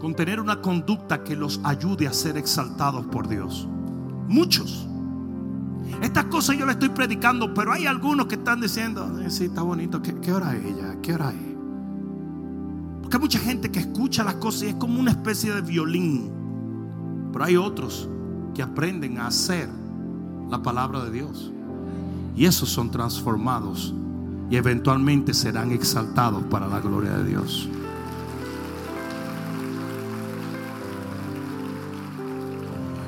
con 0.00 0.14
tener 0.14 0.40
una 0.40 0.60
conducta 0.60 1.22
que 1.22 1.36
los 1.36 1.60
ayude 1.64 2.06
a 2.06 2.12
ser 2.12 2.36
exaltados 2.36 3.06
por 3.06 3.28
Dios. 3.28 3.66
Muchos. 4.28 4.86
Estas 6.02 6.24
cosas 6.26 6.58
yo 6.58 6.66
le 6.66 6.72
estoy 6.72 6.90
predicando, 6.90 7.54
pero 7.54 7.72
hay 7.72 7.86
algunos 7.86 8.26
que 8.26 8.34
están 8.34 8.60
diciendo, 8.60 9.10
sí, 9.28 9.44
está 9.44 9.62
bonito, 9.62 10.02
¿Qué, 10.02 10.32
hora 10.32 10.54
es 10.56 10.64
ella? 10.64 10.96
¿Qué 11.00 11.14
hora 11.14 11.30
es? 11.30 11.53
Hay 13.14 13.20
mucha 13.20 13.38
gente 13.38 13.70
que 13.70 13.78
escucha 13.78 14.24
las 14.24 14.34
cosas 14.34 14.64
y 14.64 14.66
es 14.70 14.74
como 14.74 14.98
una 14.98 15.12
especie 15.12 15.52
de 15.52 15.60
violín. 15.60 16.32
Pero 17.32 17.44
hay 17.44 17.56
otros 17.56 18.08
que 18.56 18.60
aprenden 18.60 19.18
a 19.18 19.28
hacer 19.28 19.68
la 20.50 20.60
palabra 20.60 21.04
de 21.04 21.12
Dios. 21.12 21.52
Y 22.34 22.46
esos 22.46 22.68
son 22.68 22.90
transformados 22.90 23.94
y 24.50 24.56
eventualmente 24.56 25.32
serán 25.32 25.70
exaltados 25.70 26.42
para 26.50 26.66
la 26.66 26.80
gloria 26.80 27.12
de 27.18 27.24
Dios. 27.24 27.68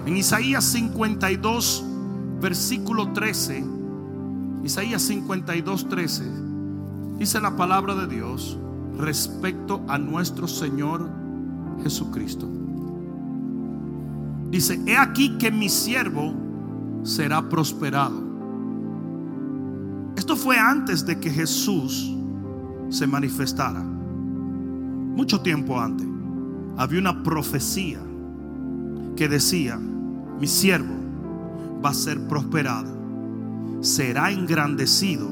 En 0.06 0.16
Isaías 0.16 0.64
52, 0.66 1.84
versículo 2.40 3.12
13, 3.12 3.64
Isaías 4.62 5.02
52, 5.02 5.88
13, 5.88 6.24
dice 7.18 7.40
la 7.40 7.56
palabra 7.56 7.96
de 7.96 8.06
Dios 8.06 8.56
respecto 8.98 9.84
a 9.88 9.98
nuestro 9.98 10.48
Señor 10.48 11.08
Jesucristo. 11.82 12.48
Dice, 14.50 14.80
he 14.86 14.96
aquí 14.96 15.36
que 15.38 15.50
mi 15.50 15.68
siervo 15.68 16.34
será 17.02 17.48
prosperado. 17.48 18.24
Esto 20.16 20.36
fue 20.36 20.58
antes 20.58 21.04
de 21.04 21.18
que 21.18 21.30
Jesús 21.30 22.12
se 22.88 23.06
manifestara. 23.06 23.82
Mucho 23.82 25.40
tiempo 25.40 25.78
antes. 25.80 26.06
Había 26.78 27.00
una 27.00 27.22
profecía 27.22 28.00
que 29.16 29.28
decía, 29.28 29.76
mi 29.76 30.46
siervo 30.46 30.94
va 31.84 31.90
a 31.90 31.94
ser 31.94 32.20
prosperado, 32.28 32.94
será 33.80 34.30
engrandecido 34.30 35.28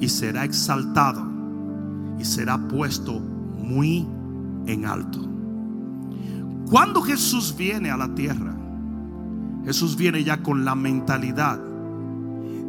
y 0.00 0.08
será 0.08 0.44
exaltado 0.44 1.27
y 2.18 2.24
será 2.24 2.58
puesto 2.58 3.20
muy 3.20 4.06
en 4.66 4.86
alto. 4.86 5.18
Cuando 6.70 7.00
Jesús 7.02 7.54
viene 7.56 7.90
a 7.90 7.96
la 7.96 8.14
tierra, 8.14 8.54
Jesús 9.64 9.96
viene 9.96 10.22
ya 10.24 10.42
con 10.42 10.64
la 10.64 10.74
mentalidad 10.74 11.58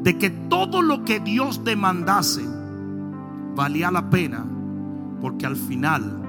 de 0.04 0.18
que 0.18 0.30
todo 0.30 0.82
lo 0.82 1.04
que 1.04 1.20
Dios 1.20 1.64
demandase 1.64 2.44
valía 3.56 3.92
la 3.92 4.10
pena 4.10 4.46
porque 5.22 5.46
al 5.46 5.56
final 5.56 6.22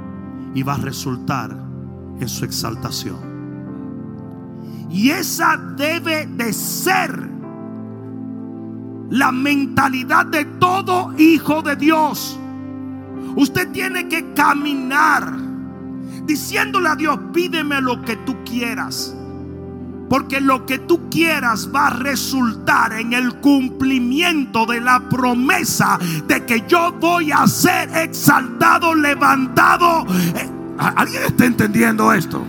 iba 0.55 0.75
a 0.75 0.79
resultar 0.79 1.57
en 2.19 2.29
su 2.29 2.45
exaltación. 2.45 3.31
Y 4.91 5.11
esa 5.11 5.57
debe 5.77 6.27
de 6.27 6.53
ser 6.53 7.31
la 9.11 9.31
mentalidad 9.31 10.27
de 10.27 10.45
todo 10.45 11.15
hijo 11.17 11.63
de 11.63 11.77
Dios. 11.77 12.40
Usted 13.37 13.71
tiene 13.71 14.09
que 14.09 14.33
caminar 14.35 15.33
diciéndole 16.25 16.89
a 16.89 16.97
Dios, 16.97 17.19
pídeme 17.33 17.81
lo 17.81 18.03
que 18.03 18.17
tú 18.17 18.37
quieras. 18.45 19.15
Porque 20.09 20.41
lo 20.41 20.67
que 20.67 20.79
tú 20.79 21.09
quieras 21.09 21.71
va 21.73 21.87
a 21.87 21.91
resultar 21.91 22.93
en 22.95 23.13
el 23.13 23.37
cumplimiento 23.37 24.67
de 24.67 24.81
la 24.81 25.09
promesa 25.09 25.99
de 26.27 26.45
que 26.45 26.65
yo 26.67 26.93
voy 26.93 27.31
a 27.31 27.47
ser 27.47 27.89
exaltado, 27.97 28.93
levantado. 28.93 30.05
Eh, 30.35 30.51
¿Alguien 30.79 31.23
está 31.23 31.45
entendiendo 31.45 32.13
esto? 32.13 32.45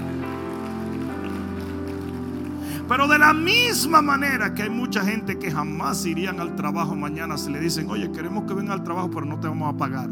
Pero 2.87 3.07
de 3.07 3.19
la 3.19 3.33
misma 3.33 4.01
manera 4.01 4.53
que 4.55 4.63
hay 4.63 4.69
mucha 4.69 5.03
gente 5.05 5.37
que 5.37 5.51
jamás 5.51 6.05
irían 6.05 6.39
al 6.39 6.55
trabajo 6.55 6.95
mañana 6.95 7.37
si 7.37 7.51
le 7.51 7.59
dicen, 7.59 7.89
oye, 7.89 8.11
queremos 8.11 8.45
que 8.45 8.55
venga 8.55 8.73
al 8.73 8.83
trabajo, 8.83 9.09
pero 9.11 9.25
no 9.25 9.39
te 9.39 9.47
vamos 9.47 9.73
a 9.73 9.77
pagar. 9.77 10.09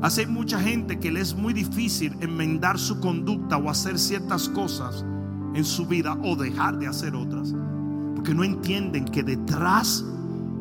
Hay 0.00 0.26
mucha 0.26 0.58
gente 0.60 0.98
que 0.98 1.12
le 1.12 1.20
es 1.20 1.34
muy 1.34 1.52
difícil 1.52 2.14
enmendar 2.20 2.78
su 2.78 3.00
conducta 3.00 3.56
o 3.56 3.68
hacer 3.68 3.98
ciertas 3.98 4.48
cosas 4.48 5.04
en 5.54 5.64
su 5.64 5.86
vida 5.86 6.16
o 6.22 6.36
dejar 6.36 6.78
de 6.78 6.86
hacer 6.86 7.14
otras. 7.14 7.54
Porque 8.14 8.34
no 8.34 8.44
entienden 8.44 9.04
que 9.04 9.22
detrás 9.22 10.04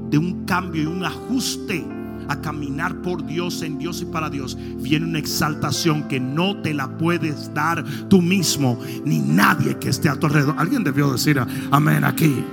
de 0.10 0.18
un 0.18 0.46
cambio 0.46 0.84
y 0.84 0.86
un 0.86 1.04
ajuste 1.06 1.86
a 2.28 2.40
caminar 2.40 3.02
por 3.02 3.26
Dios, 3.26 3.62
en 3.62 3.78
Dios 3.78 4.02
y 4.02 4.06
para 4.06 4.30
Dios, 4.30 4.58
viene 4.78 5.06
una 5.06 5.20
exaltación 5.20 6.08
que 6.08 6.20
no 6.20 6.62
te 6.62 6.74
la 6.74 6.98
puedes 6.98 7.54
dar 7.54 7.84
tú 8.10 8.22
mismo, 8.22 8.80
ni 9.06 9.20
nadie 9.20 9.78
que 9.78 9.90
esté 9.90 10.10
a 10.10 10.16
tu 10.16 10.28
alrededor. 10.28 10.56
Alguien 10.58 10.84
debió 10.84 11.12
decir 11.12 11.42
amén 11.72 12.04
aquí. 12.04 12.44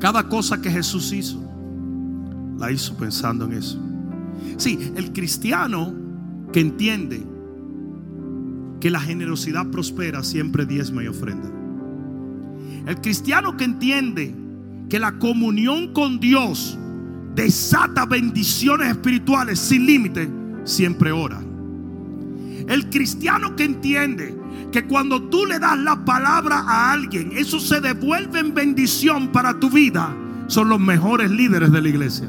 Cada 0.00 0.28
cosa 0.28 0.60
que 0.60 0.70
Jesús 0.70 1.12
hizo, 1.12 1.42
la 2.58 2.70
hizo 2.70 2.96
pensando 2.96 3.44
en 3.46 3.52
eso. 3.54 3.80
Sí, 4.56 4.92
el 4.96 5.12
cristiano 5.12 5.94
que 6.52 6.60
entiende 6.60 7.24
que 8.80 8.90
la 8.90 9.00
generosidad 9.00 9.66
prospera 9.70 10.22
siempre 10.22 10.66
diezma 10.66 11.02
y 11.04 11.08
ofrenda. 11.08 11.50
El 12.86 13.00
cristiano 13.00 13.56
que 13.56 13.64
entiende 13.64 14.34
que 14.88 14.98
la 14.98 15.18
comunión 15.18 15.92
con 15.92 16.20
Dios 16.20 16.78
desata 17.34 18.06
bendiciones 18.06 18.88
espirituales 18.90 19.58
sin 19.58 19.86
límite, 19.86 20.28
siempre 20.64 21.12
ora. 21.12 21.40
El 22.68 22.88
cristiano 22.90 23.54
que 23.56 23.64
entiende 23.64 24.36
que 24.72 24.84
cuando 24.86 25.22
tú 25.22 25.46
le 25.46 25.58
das 25.58 25.78
la 25.78 26.04
palabra 26.04 26.60
a 26.60 26.92
alguien, 26.92 27.32
eso 27.32 27.60
se 27.60 27.80
devuelve 27.80 28.40
en 28.40 28.54
bendición 28.54 29.28
para 29.28 29.58
tu 29.58 29.70
vida, 29.70 30.14
son 30.46 30.68
los 30.68 30.80
mejores 30.80 31.30
líderes 31.30 31.72
de 31.72 31.80
la 31.80 31.88
iglesia. 31.88 32.28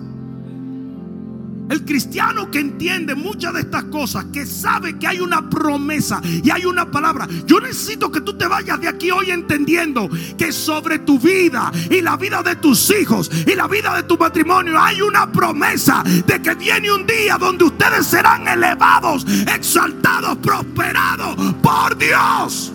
El 1.69 1.85
cristiano 1.85 2.49
que 2.49 2.59
entiende 2.59 3.13
muchas 3.13 3.53
de 3.53 3.61
estas 3.61 3.83
cosas, 3.85 4.25
que 4.33 4.45
sabe 4.45 4.97
que 4.97 5.05
hay 5.05 5.19
una 5.19 5.47
promesa 5.49 6.19
y 6.23 6.49
hay 6.49 6.65
una 6.65 6.89
palabra. 6.89 7.27
Yo 7.45 7.59
necesito 7.59 8.11
que 8.11 8.21
tú 8.21 8.35
te 8.35 8.47
vayas 8.47 8.81
de 8.81 8.87
aquí 8.87 9.11
hoy 9.11 9.29
entendiendo 9.29 10.09
que 10.35 10.51
sobre 10.51 10.99
tu 10.99 11.19
vida 11.19 11.71
y 11.91 12.01
la 12.01 12.17
vida 12.17 12.41
de 12.41 12.55
tus 12.55 12.89
hijos 12.89 13.29
y 13.45 13.53
la 13.53 13.67
vida 13.67 13.95
de 13.95 14.03
tu 14.03 14.17
matrimonio 14.17 14.79
hay 14.79 15.01
una 15.01 15.31
promesa 15.31 16.03
de 16.03 16.41
que 16.41 16.55
viene 16.55 16.91
un 16.91 17.05
día 17.05 17.37
donde 17.37 17.65
ustedes 17.65 18.07
serán 18.07 18.47
elevados, 18.47 19.25
exaltados, 19.53 20.37
prosperados 20.37 21.35
por 21.61 21.95
Dios. 21.97 22.73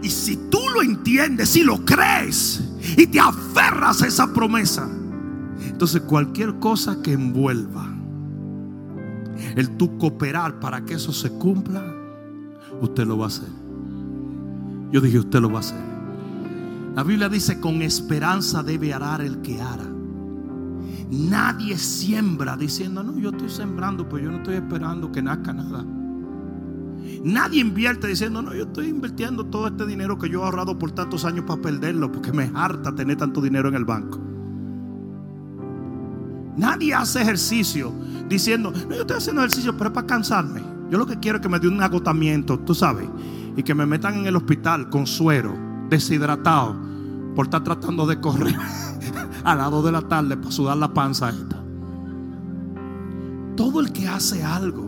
Y 0.00 0.10
si 0.10 0.36
tú 0.48 0.60
lo 0.72 0.82
entiendes 0.82 1.56
y 1.56 1.64
lo 1.64 1.84
crees, 1.84 2.62
y 2.96 3.06
te 3.06 3.20
aferras 3.20 4.02
a 4.02 4.06
esa 4.06 4.32
promesa, 4.32 4.88
entonces 5.60 6.02
cualquier 6.02 6.58
cosa 6.58 7.02
que 7.02 7.12
envuelva 7.12 7.86
el 9.56 9.76
tu 9.76 9.98
cooperar 9.98 10.60
para 10.60 10.84
que 10.84 10.94
eso 10.94 11.12
se 11.12 11.30
cumpla, 11.30 11.82
usted 12.80 13.06
lo 13.06 13.18
va 13.18 13.24
a 13.24 13.28
hacer. 13.28 13.48
Yo 14.90 15.00
dije, 15.00 15.18
usted 15.18 15.40
lo 15.40 15.50
va 15.50 15.58
a 15.58 15.60
hacer. 15.60 15.80
La 16.94 17.02
Biblia 17.02 17.28
dice, 17.28 17.60
con 17.60 17.82
esperanza 17.82 18.62
debe 18.62 18.92
arar 18.92 19.20
el 19.20 19.40
que 19.42 19.60
ara. 19.60 19.86
Nadie 21.10 21.78
siembra 21.78 22.56
diciendo, 22.56 23.02
no, 23.02 23.18
yo 23.18 23.30
estoy 23.30 23.48
sembrando, 23.48 24.08
pero 24.08 24.24
yo 24.24 24.30
no 24.30 24.38
estoy 24.38 24.56
esperando 24.56 25.10
que 25.12 25.22
nazca 25.22 25.52
nada. 25.52 25.84
Nadie 27.28 27.60
invierte 27.60 28.06
diciendo, 28.06 28.40
no, 28.40 28.54
yo 28.54 28.62
estoy 28.62 28.86
invirtiendo 28.86 29.44
todo 29.44 29.66
este 29.66 29.84
dinero 29.84 30.16
que 30.16 30.30
yo 30.30 30.40
he 30.40 30.44
ahorrado 30.44 30.78
por 30.78 30.92
tantos 30.92 31.26
años 31.26 31.44
para 31.46 31.60
perderlo, 31.60 32.10
porque 32.10 32.32
me 32.32 32.50
harta 32.54 32.94
tener 32.94 33.18
tanto 33.18 33.42
dinero 33.42 33.68
en 33.68 33.74
el 33.74 33.84
banco. 33.84 34.18
Nadie 36.56 36.94
hace 36.94 37.20
ejercicio 37.20 37.92
diciendo, 38.30 38.72
no, 38.88 38.94
yo 38.94 39.02
estoy 39.02 39.18
haciendo 39.18 39.42
ejercicio, 39.42 39.76
pero 39.76 39.90
es 39.90 39.94
para 39.94 40.06
cansarme. 40.06 40.62
Yo 40.90 40.96
lo 40.96 41.06
que 41.06 41.18
quiero 41.18 41.36
es 41.36 41.42
que 41.42 41.50
me 41.50 41.58
dé 41.58 41.68
un 41.68 41.82
agotamiento, 41.82 42.58
tú 42.60 42.74
sabes, 42.74 43.06
y 43.58 43.62
que 43.62 43.74
me 43.74 43.84
metan 43.84 44.14
en 44.14 44.26
el 44.26 44.34
hospital 44.34 44.88
con 44.88 45.06
suero, 45.06 45.54
deshidratado, 45.90 46.76
por 47.36 47.44
estar 47.44 47.62
tratando 47.62 48.06
de 48.06 48.18
correr 48.18 48.56
a 49.44 49.54
las 49.54 49.70
2 49.70 49.84
de 49.84 49.92
la 49.92 50.00
tarde 50.00 50.34
para 50.38 50.50
sudar 50.50 50.78
la 50.78 50.94
panza 50.94 51.28
esta. 51.28 51.62
Todo 53.54 53.80
el 53.80 53.92
que 53.92 54.08
hace 54.08 54.42
algo 54.42 54.87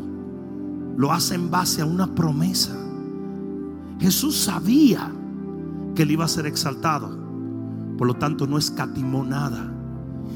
lo 1.01 1.15
hace 1.15 1.35
en 1.35 1.51
base 1.51 1.81
a 1.81 1.87
una 1.87 2.15
promesa. 2.15 2.77
Jesús 4.01 4.37
sabía 4.37 5.11
que 5.95 6.03
él 6.03 6.11
iba 6.11 6.27
a 6.27 6.29
ser 6.29 6.45
exaltado. 6.45 7.19
Por 7.97 8.07
lo 8.07 8.17
tanto, 8.17 8.47
no 8.47 8.59
escatimó 8.59 9.25
nada. 9.25 9.73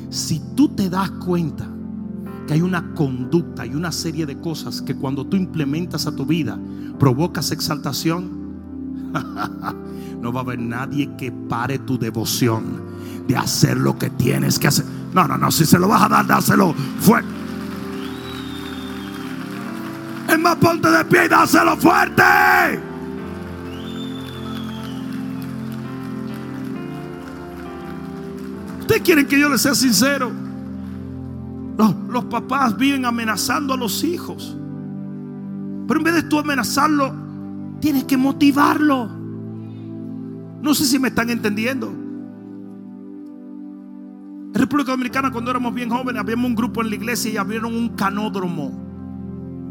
Si 0.09 0.41
tú 0.57 0.71
te 0.71 0.89
das 0.89 1.11
cuenta 1.11 1.69
que 2.47 2.55
hay 2.55 2.63
una 2.63 2.95
conducta 2.95 3.67
y 3.67 3.75
una 3.75 3.93
serie 3.93 4.25
de 4.25 4.41
cosas 4.41 4.81
que 4.81 4.97
cuando 4.97 5.27
tú 5.27 5.37
implementas 5.37 6.07
a 6.07 6.17
tu 6.17 6.25
vida 6.25 6.59
provocas 6.99 7.51
exaltación, 7.51 8.31
no 10.23 10.33
va 10.33 10.41
a 10.41 10.45
haber 10.45 10.61
nadie 10.61 11.15
que 11.19 11.31
pare 11.31 11.79
tu 11.79 11.99
devoción 11.99 12.65
de 13.29 13.37
hacer 13.37 13.77
lo 13.77 13.99
que 13.99 14.09
tienes 14.09 14.59
que 14.59 14.69
hacer. 14.69 14.87
No, 15.13 15.29
no, 15.29 15.37
no, 15.37 15.51
si 15.51 15.67
se 15.67 15.79
lo 15.79 15.89
vas 15.89 16.05
a 16.05 16.09
dar, 16.09 16.27
dáselo 16.27 16.73
fuerte. 17.01 17.44
Más, 20.39 20.57
ponte 20.57 20.91
de 20.91 21.05
pie 21.05 21.27
y 21.27 21.29
dáselo 21.29 21.77
fuerte. 21.77 22.23
Ustedes 28.81 29.03
quieren 29.03 29.27
que 29.27 29.39
yo 29.39 29.49
les 29.49 29.63
sea 29.63 29.75
sincero. 29.75 30.33
Los, 31.79 31.95
los, 32.09 32.25
papás 32.25 32.77
viven 32.77 33.05
amenazando 33.05 33.75
a 33.75 33.77
los 33.77 34.03
hijos. 34.05 34.57
Pero 35.87 36.01
en 36.01 36.05
vez 36.05 36.15
de 36.15 36.23
tú 36.25 36.39
amenazarlo, 36.39 37.15
tienes 37.81 38.05
que 38.05 38.17
motivarlo. 38.17 39.09
No 40.63 40.75
sé 40.75 40.85
si 40.85 40.99
me 40.99 41.09
están 41.09 41.31
entendiendo. 41.31 41.89
En 44.53 44.55
República 44.55 44.93
Dominicana, 44.93 45.31
cuando 45.31 45.51
éramos 45.51 45.75
bien 45.75 45.91
jóvenes, 45.91 46.21
habíamos 46.21 46.47
un 46.47 46.55
grupo 46.55 46.83
en 46.83 46.91
la 46.91 46.97
iglesia 46.97 47.33
y 47.33 47.37
abrieron 47.37 47.75
un 47.75 47.91
canódromo 47.91 48.94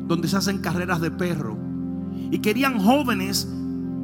donde 0.08 0.28
se 0.28 0.38
hacen 0.38 0.60
carreras 0.60 1.01
de 1.01 1.12
perro. 1.12 1.58
Y 2.32 2.39
querían 2.39 2.80
jóvenes 2.80 3.47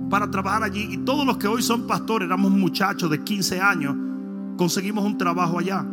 para 0.10 0.30
trabajar 0.30 0.64
allí. 0.64 0.88
Y 0.91 0.97
todos 0.97 1.26
los 1.26 1.38
que 1.38 1.47
hoy 1.47 1.62
son 1.62 1.88
pastores, 1.88 2.28
éramos 2.28 2.52
muchachos 2.52 3.10
de 3.10 3.24
15 3.24 3.62
años, 3.62 3.95
conseguimos 4.58 5.06
un 5.06 5.18
trabajo 5.18 5.60
allá. 5.60 5.86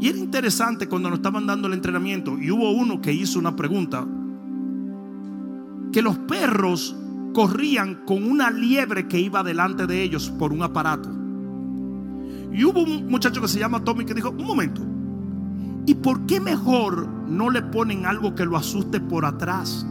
Y 0.00 0.08
era 0.08 0.18
interesante 0.18 0.86
cuando 0.86 1.10
nos 1.10 1.18
estaban 1.18 1.46
dando 1.46 1.66
el 1.66 1.74
entrenamiento. 1.74 2.38
Y 2.38 2.50
hubo 2.50 2.70
uno 2.70 3.00
que 3.00 3.12
hizo 3.12 3.38
una 3.38 3.56
pregunta. 3.56 4.06
Que 5.92 6.02
los 6.02 6.18
perros 6.18 6.94
corrían 7.32 8.04
con 8.06 8.22
una 8.24 8.50
liebre 8.50 9.08
que 9.08 9.18
iba 9.18 9.42
delante 9.42 9.86
de 9.86 10.02
ellos 10.02 10.30
por 10.30 10.52
un 10.52 10.62
aparato. 10.62 11.08
Y 12.52 12.64
hubo 12.64 12.82
un 12.82 13.06
muchacho 13.08 13.40
que 13.40 13.48
se 13.48 13.58
llama 13.58 13.84
Tommy 13.84 14.04
que 14.04 14.14
dijo, 14.14 14.30
un 14.30 14.46
momento, 14.46 14.82
¿y 15.88 15.94
por 15.94 16.26
qué 16.26 16.38
mejor 16.38 17.08
no 17.08 17.48
le 17.48 17.62
ponen 17.62 18.04
algo 18.04 18.34
que 18.34 18.44
lo 18.44 18.58
asuste 18.58 19.00
por 19.00 19.24
atrás? 19.24 19.86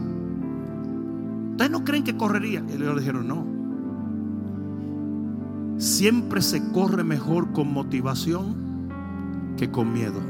¿Ustedes 1.50 1.72
no 1.72 1.82
creen 1.84 2.04
que 2.04 2.16
correría? 2.16 2.62
Y 2.68 2.74
ellos 2.74 2.94
le 2.94 3.00
dijeron, 3.00 3.26
no. 3.26 3.44
Siempre 5.80 6.40
se 6.40 6.70
corre 6.70 7.02
mejor 7.02 7.52
con 7.52 7.72
motivación 7.72 8.54
que 9.56 9.72
con 9.72 9.92
miedo. 9.92 10.20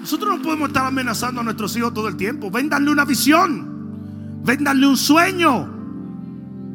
Nosotros 0.00 0.36
no 0.36 0.42
podemos 0.42 0.66
estar 0.68 0.86
amenazando 0.86 1.42
a 1.42 1.44
nuestros 1.44 1.76
hijos 1.76 1.94
todo 1.94 2.08
el 2.08 2.16
tiempo. 2.16 2.50
Véndanle 2.50 2.90
una 2.90 3.04
visión. 3.04 4.42
Véndanle 4.44 4.88
un 4.88 4.96
sueño. 4.96 5.75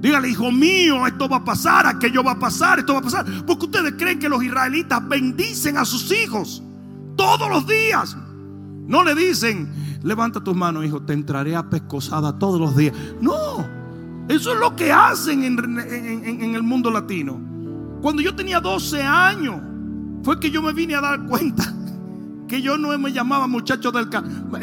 Dígale, 0.01 0.29
hijo 0.29 0.51
mío, 0.51 1.05
esto 1.05 1.29
va 1.29 1.37
a 1.37 1.45
pasar, 1.45 1.85
aquello 1.85 2.23
va 2.23 2.31
a 2.31 2.39
pasar, 2.39 2.79
esto 2.79 2.93
va 2.93 2.99
a 2.99 3.03
pasar. 3.03 3.25
Porque 3.45 3.65
ustedes 3.65 3.93
creen 3.97 4.17
que 4.17 4.27
los 4.27 4.43
israelitas 4.43 5.07
bendicen 5.07 5.77
a 5.77 5.85
sus 5.85 6.11
hijos 6.11 6.63
todos 7.15 7.47
los 7.49 7.67
días. 7.67 8.17
No 8.87 9.03
le 9.03 9.13
dicen, 9.13 9.71
levanta 10.01 10.43
tus 10.43 10.55
manos, 10.55 10.85
hijo, 10.85 11.03
te 11.03 11.13
entraré 11.13 11.55
a 11.55 11.69
pescosada 11.69 12.39
todos 12.39 12.59
los 12.59 12.75
días. 12.75 12.95
No, 13.21 13.63
eso 14.27 14.53
es 14.53 14.59
lo 14.59 14.75
que 14.75 14.91
hacen 14.91 15.43
en, 15.43 16.55
el 16.55 16.63
mundo 16.63 16.89
latino. 16.89 17.39
Cuando 18.01 18.23
yo 18.23 18.35
tenía 18.35 18.59
12 18.59 19.03
años, 19.03 19.61
fue 20.23 20.39
que 20.39 20.49
yo 20.49 20.63
me 20.63 20.73
vine 20.73 20.95
a 20.95 21.01
dar 21.01 21.27
cuenta 21.27 21.75
que 22.47 22.59
yo 22.61 22.75
no 22.75 22.97
me 22.97 23.13
llamaba 23.13 23.45
muchacho 23.45 23.91
del 23.91 24.09
campo. 24.09 24.57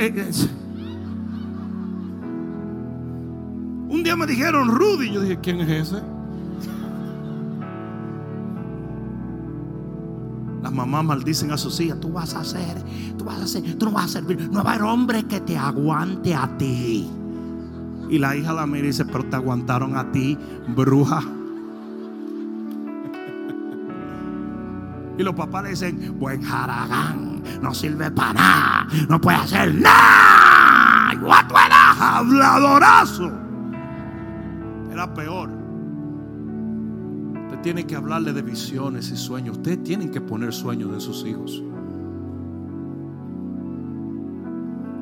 Un 3.89 4.03
día 4.03 4.17
me 4.17 4.27
dijeron 4.27 4.69
Rudy. 4.69 5.11
Yo 5.11 5.23
dije, 5.23 5.39
¿quién 5.41 5.61
es 5.61 5.89
ese? 5.89 6.03
Las 10.63 10.73
mamás 10.73 11.05
maldicen 11.05 11.51
a 11.53 11.57
sus 11.57 11.81
hijas. 11.81 11.99
Tú 11.99 12.13
vas 12.13 12.35
a 12.35 12.41
hacer, 12.41 12.83
tú 13.17 13.25
vas 13.25 13.41
a 13.41 13.45
hacer, 13.45 13.79
tú 13.79 13.87
no 13.87 13.93
vas 13.93 14.07
a 14.07 14.09
servir. 14.09 14.51
No 14.51 14.63
va 14.63 14.73
a 14.73 14.75
haber 14.75 14.87
hombre 14.87 15.25
que 15.25 15.41
te 15.41 15.57
aguante 15.57 16.35
a 16.35 16.47
ti. 16.59 17.09
Y 18.11 18.19
la 18.19 18.37
hija 18.37 18.53
la 18.53 18.67
mira 18.67 18.85
y 18.85 18.89
dice, 18.89 19.05
pero 19.05 19.25
te 19.25 19.37
aguantaron 19.37 19.97
a 19.97 20.11
ti, 20.13 20.37
bruja. 20.75 21.23
Y 25.19 25.23
los 25.23 25.35
papás 25.35 25.65
le 25.65 25.71
dicen, 25.71 26.17
buen 26.19 26.43
jaragán, 26.43 27.43
no 27.61 27.75
sirve 27.75 28.11
para 28.11 28.33
nada, 28.35 28.87
no 29.09 29.21
puede 29.21 29.39
hacer 29.39 29.75
nada. 29.75 30.19
What 31.21 31.51
habladorazo. 31.99 33.48
Peor. 35.07 35.51
Usted 37.47 37.61
tiene 37.63 37.87
que 37.87 37.97
hablarle 37.97 38.33
de 38.33 38.43
visiones 38.43 39.11
y 39.11 39.17
sueños. 39.17 39.57
Ustedes 39.57 39.83
tienen 39.83 40.11
que 40.11 40.21
poner 40.21 40.53
sueños 40.53 40.93
en 40.93 41.01
sus 41.01 41.25
hijos. 41.25 41.63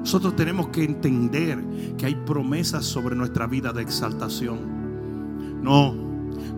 Nosotros 0.01 0.37
tenemos 0.37 0.69
que 0.69 0.85
entender 0.85 1.59
que 1.99 2.07
hay 2.07 2.15
promesas 2.15 2.85
sobre 2.85 3.17
nuestra 3.17 3.49
vida 3.49 3.73
de 3.73 3.83
exaltación. 3.83 5.63
No. 5.63 6.06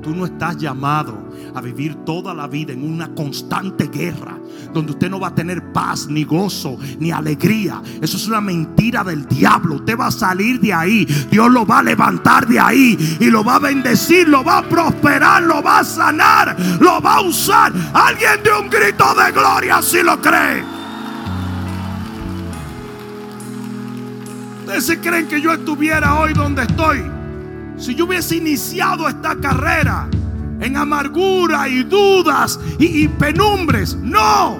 Tú 0.02 0.14
no 0.14 0.26
estás 0.26 0.56
llamado 0.56 1.28
a 1.54 1.60
vivir 1.60 1.94
toda 2.04 2.34
la 2.34 2.46
vida 2.46 2.72
en 2.72 2.82
una 2.82 3.14
constante 3.14 3.88
guerra 3.88 4.38
donde 4.72 4.92
usted 4.92 5.10
no 5.10 5.20
va 5.20 5.28
a 5.28 5.34
tener 5.34 5.72
paz, 5.72 6.06
ni 6.08 6.24
gozo, 6.24 6.78
ni 6.98 7.10
alegría. 7.10 7.82
Eso 8.00 8.16
es 8.16 8.26
una 8.28 8.40
mentira 8.40 9.02
del 9.04 9.26
diablo. 9.26 9.76
Usted 9.76 9.98
va 9.98 10.06
a 10.06 10.10
salir 10.10 10.60
de 10.60 10.72
ahí. 10.72 11.04
Dios 11.30 11.50
lo 11.50 11.66
va 11.66 11.78
a 11.78 11.82
levantar 11.82 12.46
de 12.46 12.58
ahí 12.58 13.16
y 13.20 13.30
lo 13.30 13.44
va 13.44 13.56
a 13.56 13.58
bendecir, 13.58 14.28
lo 14.28 14.44
va 14.44 14.58
a 14.58 14.62
prosperar, 14.62 15.42
lo 15.42 15.62
va 15.62 15.80
a 15.80 15.84
sanar, 15.84 16.56
lo 16.80 17.00
va 17.00 17.16
a 17.16 17.20
usar. 17.22 17.72
Alguien 17.92 18.42
de 18.42 18.50
un 18.52 18.70
grito 18.70 19.14
de 19.14 19.32
gloria 19.32 19.82
si 19.82 20.02
lo 20.02 20.20
cree. 20.20 20.62
Ustedes 24.66 24.98
creen 25.02 25.28
que 25.28 25.40
yo 25.40 25.52
estuviera 25.52 26.20
hoy 26.20 26.34
donde 26.34 26.62
estoy 26.62 27.17
Si 27.78 27.94
yo 27.94 28.06
hubiese 28.06 28.36
iniciado 28.36 29.08
esta 29.08 29.36
carrera 29.36 30.08
en 30.60 30.76
amargura 30.76 31.68
y 31.68 31.84
dudas 31.84 32.58
y, 32.78 33.06
penumbres, 33.08 33.96
no. 33.96 34.58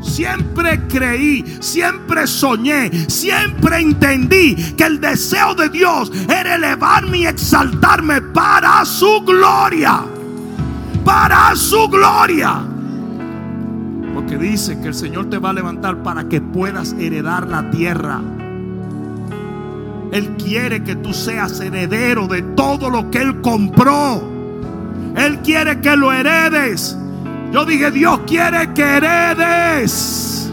Siempre 0.00 0.80
creí, 0.86 1.44
siempre 1.60 2.26
soñé, 2.26 2.90
siempre 3.08 3.80
entendí 3.80 4.54
que 4.76 4.84
el 4.84 5.00
deseo 5.00 5.54
de 5.54 5.70
Dios 5.70 6.12
era 6.28 6.56
elevarme 6.56 7.18
y 7.18 7.26
exaltarme 7.26 8.20
para 8.20 8.84
su 8.84 9.22
gloria. 9.22 10.04
Para 11.04 11.56
su 11.56 11.88
gloria. 11.88 12.60
Porque 14.14 14.36
dice 14.36 14.78
que 14.80 14.88
el 14.88 14.94
Señor 14.94 15.28
te 15.30 15.38
va 15.38 15.50
a 15.50 15.54
levantar 15.54 16.02
para 16.02 16.28
que 16.28 16.40
puedas 16.40 16.92
heredar 16.92 17.48
la 17.48 17.70
tierra. 17.70 18.20
Él 20.14 20.36
quiere 20.36 20.84
que 20.84 20.94
tú 20.94 21.12
seas 21.12 21.58
heredero 21.58 22.28
de 22.28 22.40
todo 22.40 22.88
lo 22.88 23.10
que 23.10 23.18
Él 23.18 23.40
compró. 23.40 24.22
Él 25.16 25.40
quiere 25.40 25.80
que 25.80 25.96
lo 25.96 26.12
heredes. 26.12 26.96
Yo 27.52 27.64
dije, 27.64 27.90
Dios 27.90 28.20
quiere 28.24 28.72
que 28.74 28.82
heredes. 28.82 30.52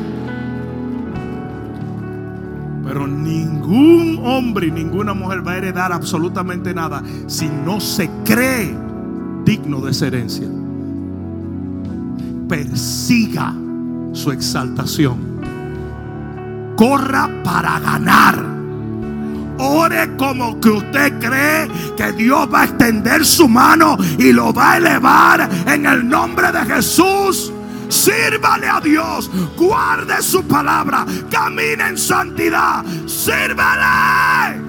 Pero 2.84 3.06
ningún 3.06 4.22
hombre 4.24 4.66
y 4.66 4.72
ninguna 4.72 5.14
mujer 5.14 5.46
va 5.48 5.52
a 5.52 5.58
heredar 5.58 5.94
absolutamente 5.94 6.74
nada 6.74 7.04
si 7.28 7.48
no 7.48 7.80
se 7.80 8.10
cree 8.26 8.76
digno 9.46 9.80
de 9.82 9.92
esa 9.92 10.08
herencia. 10.08 10.48
Persiga 12.50 13.54
su 14.14 14.32
exaltación. 14.32 15.20
Corra 16.76 17.30
para 17.44 17.80
ganar. 17.80 18.61
Ore 19.64 20.18
como 20.18 20.60
que 20.60 20.72
usted 20.72 21.20
cree 21.20 21.70
que 21.96 22.12
Dios 22.14 22.50
va 22.52 22.62
a 22.62 22.66
extender 22.66 23.24
su 23.24 23.48
mano 23.48 23.96
y 24.18 24.34
lo 24.34 24.52
va 24.52 24.72
a 24.72 24.78
elevar 24.78 25.48
en 25.68 25.86
el 25.86 26.10
nombre 26.10 26.52
de 26.52 26.66
Jesús. 26.66 27.54
Sírvale 27.88 28.68
a 28.68 28.82
Dios, 28.82 29.30
guarde 29.56 30.20
su 30.24 30.44
palabra, 30.48 31.06
camine 31.30 31.90
en 31.90 31.98
santidad, 31.98 32.84
sírvale. 33.06 34.60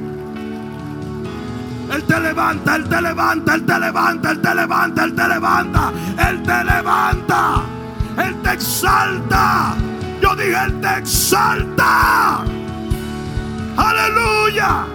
Él 1.91 2.03
te 2.05 2.21
levanta, 2.21 2.77
Él 2.77 2.89
te 2.89 3.01
levanta, 3.01 3.55
Él 3.55 3.65
te 3.65 3.79
levanta, 3.79 4.31
Él 4.31 4.41
te 4.43 4.55
levanta, 4.55 5.05
Él 5.05 5.15
te 5.15 5.29
levanta, 5.29 5.93
Él 6.29 6.43
te 6.43 6.65
levanta, 6.65 7.63
Él 8.19 8.43
te 8.43 8.53
exalta. 8.53 9.75
Yo 10.21 10.37
dije, 10.37 10.65
Él 10.67 10.81
te 10.83 10.99
exalta. 10.99 12.45
Aleluya. 13.77 14.87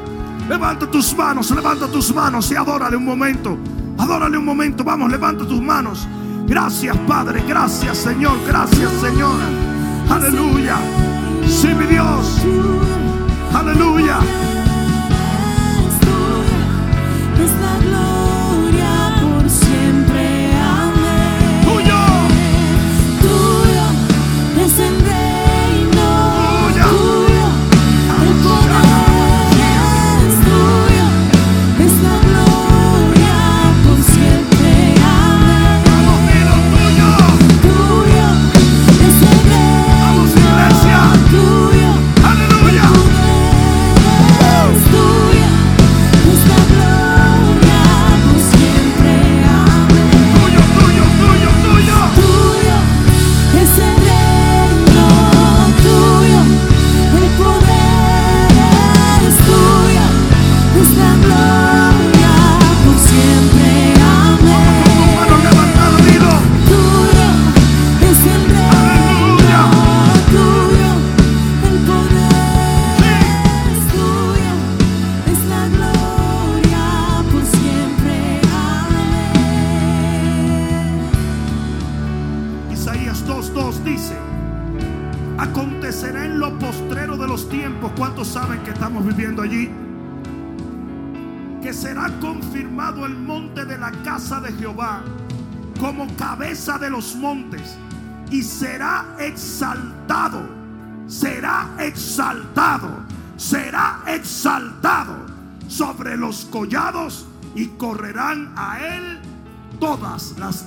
Levanta 0.48 0.90
tus 0.90 1.16
manos, 1.16 1.52
levanta 1.52 1.88
tus 1.88 2.14
manos 2.14 2.50
y 2.52 2.56
adórale 2.56 2.96
un 2.96 3.06
momento. 3.06 3.58
Adórale 3.98 4.38
un 4.38 4.46
momento. 4.46 4.84
Vamos, 4.84 5.12
levanta 5.12 5.46
tus 5.46 5.62
manos. 5.62 6.08
Gracias, 6.48 6.96
Padre. 7.08 7.44
Gracias, 7.48 7.98
Señor. 7.98 8.38
Gracias, 8.48 8.92
Señora. 9.02 9.46
Aleluya. 10.10 10.78
Sí, 11.46 11.68
mi 11.68 11.86
Dios. 11.86 12.42
Aleluya. 13.54 14.20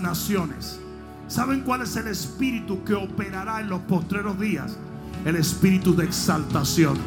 Naciones. 0.01 0.81
¿Saben 1.29 1.61
cuál 1.61 1.83
es 1.83 1.95
el 1.97 2.09
espíritu 2.09 2.83
que 2.85 2.95
operará 2.95 3.61
en 3.61 3.69
los 3.69 3.81
postreros 3.83 4.39
días? 4.41 4.77
El 5.25 5.37
espíritu 5.37 5.95
de 5.95 6.05
exaltación. 6.05 6.99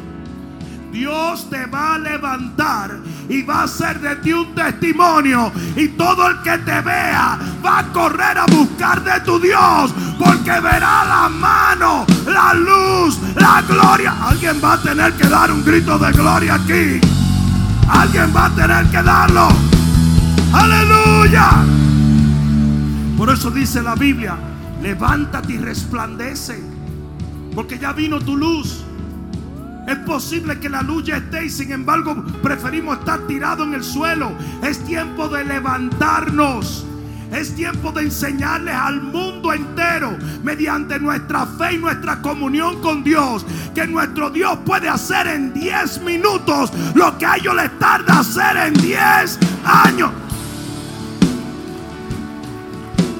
Dios 0.94 1.50
te 1.50 1.66
va 1.66 1.96
a 1.96 1.98
levantar 1.98 3.00
y 3.28 3.42
va 3.42 3.62
a 3.62 3.64
hacer 3.64 4.00
de 4.00 4.14
ti 4.16 4.32
un 4.32 4.54
testimonio. 4.54 5.52
Y 5.76 5.88
todo 5.88 6.30
el 6.30 6.40
que 6.42 6.56
te 6.58 6.80
vea 6.82 7.36
va 7.64 7.80
a 7.80 7.92
correr 7.92 8.38
a 8.38 8.46
buscar 8.46 9.02
de 9.02 9.20
tu 9.20 9.40
Dios. 9.40 9.92
Porque 10.18 10.52
verá 10.52 11.04
la 11.04 11.28
mano, 11.28 12.06
la 12.26 12.54
luz, 12.54 13.18
la 13.34 13.60
gloria. 13.62 14.14
Alguien 14.22 14.60
va 14.62 14.74
a 14.74 14.82
tener 14.82 15.12
que 15.14 15.26
dar 15.26 15.50
un 15.50 15.64
grito 15.64 15.98
de 15.98 16.12
gloria 16.12 16.54
aquí. 16.54 17.00
Alguien 17.88 18.32
va 18.34 18.46
a 18.46 18.54
tener 18.54 18.86
que 18.86 19.02
darlo. 19.02 19.48
Aleluya. 20.52 21.83
Por 23.16 23.30
eso 23.30 23.50
dice 23.50 23.80
la 23.80 23.94
Biblia, 23.94 24.36
levántate 24.82 25.52
y 25.52 25.58
resplandece, 25.58 26.60
porque 27.54 27.78
ya 27.78 27.92
vino 27.92 28.20
tu 28.20 28.36
luz. 28.36 28.84
Es 29.86 29.98
posible 29.98 30.58
que 30.58 30.68
la 30.68 30.82
luz 30.82 31.04
ya 31.04 31.18
esté 31.18 31.44
y 31.44 31.50
sin 31.50 31.70
embargo 31.70 32.24
preferimos 32.42 32.98
estar 32.98 33.20
tirado 33.26 33.64
en 33.64 33.74
el 33.74 33.84
suelo. 33.84 34.32
Es 34.62 34.84
tiempo 34.84 35.28
de 35.28 35.44
levantarnos. 35.44 36.86
Es 37.32 37.54
tiempo 37.54 37.90
de 37.90 38.02
enseñarles 38.02 38.74
al 38.74 39.02
mundo 39.02 39.52
entero, 39.52 40.16
mediante 40.44 41.00
nuestra 41.00 41.46
fe 41.46 41.74
y 41.74 41.78
nuestra 41.78 42.22
comunión 42.22 42.80
con 42.80 43.02
Dios, 43.02 43.44
que 43.74 43.86
nuestro 43.88 44.30
Dios 44.30 44.58
puede 44.64 44.88
hacer 44.88 45.26
en 45.26 45.52
10 45.52 46.02
minutos 46.02 46.72
lo 46.94 47.18
que 47.18 47.26
a 47.26 47.36
ellos 47.36 47.56
les 47.56 47.76
tarda 47.78 48.20
hacer 48.20 48.56
en 48.56 48.74
10 48.74 49.38
años. 49.64 50.12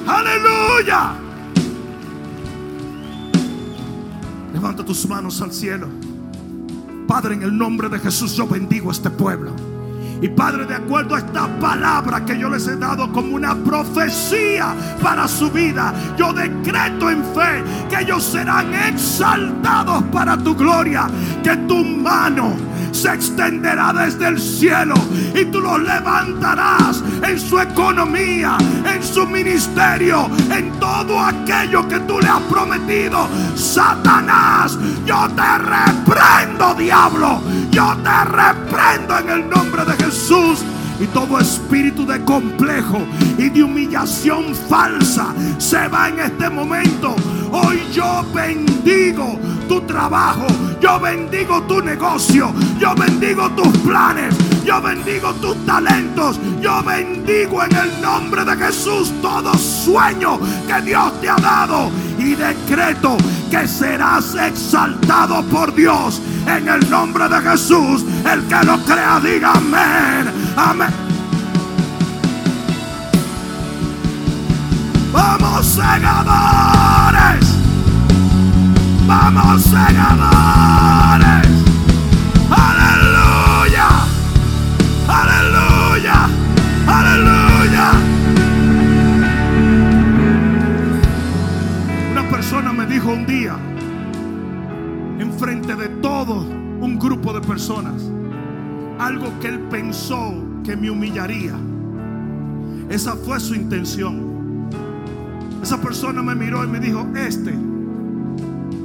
Aleluya. 0.07 1.15
Levanta 4.53 4.85
tus 4.85 5.09
manos 5.09 5.41
al 5.41 5.53
cielo. 5.53 5.89
Padre, 7.07 7.35
en 7.35 7.43
el 7.43 7.57
nombre 7.57 7.89
de 7.89 7.99
Jesús 7.99 8.35
yo 8.35 8.47
bendigo 8.47 8.91
a 8.91 8.93
este 8.93 9.11
pueblo. 9.11 9.53
Y 10.23 10.29
Padre, 10.29 10.65
de 10.65 10.75
acuerdo 10.75 11.17
a 11.17 11.19
esta 11.19 11.49
palabra 11.59 12.25
que 12.25 12.39
yo 12.39 12.49
les 12.49 12.67
he 12.67 12.77
dado 12.77 13.13
como 13.13 13.35
una 13.35 13.55
profecía 13.57 14.75
para 15.03 15.29
su 15.29 15.51
vida, 15.51 15.93
yo 16.17 16.33
decreto 16.33 17.11
en 17.11 17.23
fe 17.35 17.63
que 17.91 18.05
ellos 18.05 18.23
serán 18.23 18.73
exaltados 18.73 20.03
para 20.05 20.39
tu 20.39 20.55
gloria, 20.55 21.09
que 21.43 21.57
tu 21.69 21.85
mano 21.85 22.55
se 22.95 23.13
extenderá 23.13 23.93
desde 23.93 24.29
el 24.29 24.41
cielo 24.41 24.95
y 25.35 25.45
tú 25.47 25.61
los 25.61 25.81
levantarás 25.81 27.03
en 27.23 27.39
su 27.39 27.59
economía, 27.59 28.57
en 28.85 29.03
su 29.03 29.27
ministerio, 29.27 30.31
en 30.51 30.71
todo 30.79 31.21
aquello 31.21 31.87
que 31.89 31.99
tú 32.01 32.21
le 32.21 32.29
has 32.29 32.43
prometido. 32.43 33.29
Satanás, 33.57 34.79
yo 35.05 35.29
te 35.35 35.59
reprendo, 35.59 36.75
diablo. 36.75 37.43
Yo 37.71 37.97
te 38.05 38.25
reprendo 38.25 39.19
en 39.19 39.29
el 39.31 39.51
nombre 39.51 39.85
de 39.85 40.05
Jesús. 40.05 40.65
Y 41.01 41.07
todo 41.07 41.41
espíritu 41.41 42.07
de 42.07 42.25
complejo 42.25 42.99
y 43.37 43.49
de 43.49 43.65
humillación 43.65 44.55
falsa 44.55 45.35
se 45.59 45.89
va 45.89 46.09
en 46.09 46.21
este 46.21 46.49
momento. 46.49 47.17
Hoy 47.51 47.81
yo 47.93 48.25
bendigo 48.33 49.39
tu 49.69 49.81
trabajo, 49.83 50.47
yo 50.81 51.01
bendigo 51.01 51.63
tu 51.63 51.81
negocio, 51.81 52.53
yo 52.79 52.95
bendigo 52.95 53.51
tus 53.51 53.77
planes, 53.79 54.35
yo 54.65 54.81
bendigo 54.81 55.33
tus 55.35 55.57
talentos, 55.67 56.41
yo 56.61 56.83
bendigo 56.83 57.63
en 57.63 57.77
el 57.77 58.01
nombre 58.01 58.45
de 58.45 58.57
Jesús 58.57 59.13
todo 59.21 59.53
sueño 59.55 60.41
que 60.67 60.81
Dios 60.83 61.21
te 61.21 61.29
ha 61.29 61.37
dado 61.37 61.91
y 62.19 62.35
decreto 62.35 63.17
que 63.51 63.69
serás 63.69 64.35
exaltado 64.35 65.43
por 65.45 65.75
Dios 65.75 66.23
en 66.47 66.69
el 66.69 66.89
nombre 66.89 67.29
de 67.29 67.41
Jesús. 67.43 68.05
El 68.25 68.47
que 68.47 68.65
lo 68.65 68.79
crea 68.85 69.21
diga 69.21 69.53
amén, 69.53 70.33
amén. 70.57 70.89
Vamos 75.13 75.67
segadores. 75.67 77.47
Vamos 79.07 79.63
segadores. 79.63 81.64
Persona 92.55 92.73
me 92.73 92.87
dijo 92.87 93.11
un 93.11 93.27
día, 93.27 93.57
enfrente 95.19 95.75
de 95.75 95.89
todo 96.01 96.47
un 96.81 97.01
grupo 97.01 97.33
de 97.33 97.41
personas, 97.41 98.01
algo 99.01 99.27
que 99.41 99.49
él 99.49 99.59
pensó 99.69 100.33
que 100.63 100.77
me 100.77 100.89
humillaría. 100.89 101.55
Esa 102.89 103.17
fue 103.17 103.41
su 103.41 103.57
intención. 103.57 104.69
Esa 105.65 105.81
persona 105.81 106.23
me 106.23 106.37
miró 106.37 106.63
y 106.63 106.69
me 106.69 106.79
dijo, 106.79 107.05
este, 107.17 107.53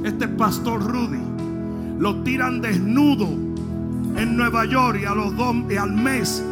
este 0.02 0.26
pastor 0.26 0.82
Rudy, 0.82 1.22
lo 2.00 2.24
tiran 2.24 2.60
desnudo 2.60 3.28
en 4.16 4.36
Nueva 4.36 4.64
York 4.64 4.98
y 5.00 5.04
a 5.04 5.14
los 5.14 5.36
dos 5.36 5.54
y 5.70 5.76
al 5.76 5.92
mes 5.92 6.42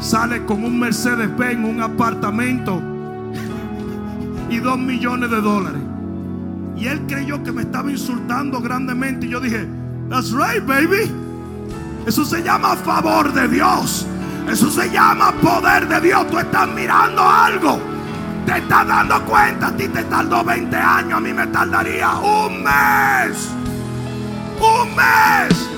sale 0.00 0.44
con 0.44 0.62
un 0.64 0.78
Mercedes 0.78 1.34
Benz, 1.38 1.66
un 1.66 1.80
apartamento 1.80 2.78
y 4.50 4.58
dos 4.58 4.78
millones 4.78 5.30
de 5.30 5.40
dólares. 5.40 5.87
Y 6.78 6.86
él 6.86 7.02
creyó 7.08 7.42
que 7.42 7.50
me 7.50 7.62
estaba 7.62 7.90
insultando 7.90 8.60
grandemente 8.60 9.26
y 9.26 9.30
yo 9.30 9.40
dije, 9.40 9.66
that's 10.08 10.30
right, 10.30 10.64
baby. 10.64 11.10
Eso 12.06 12.24
se 12.24 12.42
llama 12.42 12.76
favor 12.76 13.32
de 13.32 13.48
Dios. 13.48 14.06
Eso 14.48 14.70
se 14.70 14.88
llama 14.90 15.32
poder 15.42 15.88
de 15.88 16.00
Dios. 16.00 16.26
Tú 16.30 16.38
estás 16.38 16.68
mirando 16.68 17.22
algo. 17.22 17.78
Te 18.46 18.58
estás 18.58 18.86
dando 18.86 19.22
cuenta. 19.24 19.66
A 19.66 19.76
ti 19.76 19.88
te 19.88 20.04
tardó 20.04 20.42
20 20.44 20.76
años. 20.76 21.18
A 21.18 21.20
mí 21.20 21.34
me 21.34 21.46
tardaría 21.48 22.14
un 22.14 22.62
mes. 22.62 23.50
Un 24.60 24.96
mes. 24.96 25.77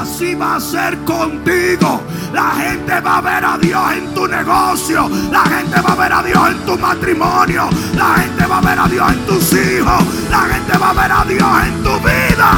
Así 0.00 0.34
va 0.34 0.56
a 0.56 0.60
ser 0.60 0.96
contigo. 1.04 2.00
La 2.32 2.52
gente 2.52 3.00
va 3.00 3.18
a 3.18 3.20
ver 3.20 3.44
a 3.44 3.58
Dios 3.58 3.92
en 3.92 4.14
tu 4.14 4.26
negocio. 4.26 5.10
La 5.30 5.44
gente 5.44 5.78
va 5.78 5.92
a 5.92 5.96
ver 5.96 6.12
a 6.12 6.22
Dios 6.22 6.50
en 6.52 6.58
tu 6.64 6.78
matrimonio. 6.78 7.68
La 7.94 8.14
gente 8.14 8.46
va 8.46 8.58
a 8.58 8.60
ver 8.62 8.78
a 8.78 8.88
Dios 8.88 9.12
en 9.12 9.26
tus 9.26 9.52
hijos. 9.52 10.02
La 10.30 10.40
gente 10.40 10.78
va 10.78 10.88
a 10.88 10.92
ver 10.94 11.12
a 11.12 11.24
Dios 11.26 11.48
en 11.66 11.82
tu 11.82 11.90
vida. 12.00 12.50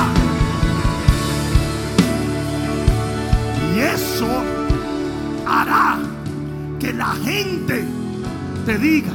Y 3.74 3.80
eso 3.80 4.28
hará 5.44 5.98
que 6.78 6.92
la 6.92 7.12
gente 7.24 7.84
te 8.64 8.78
diga, 8.78 9.12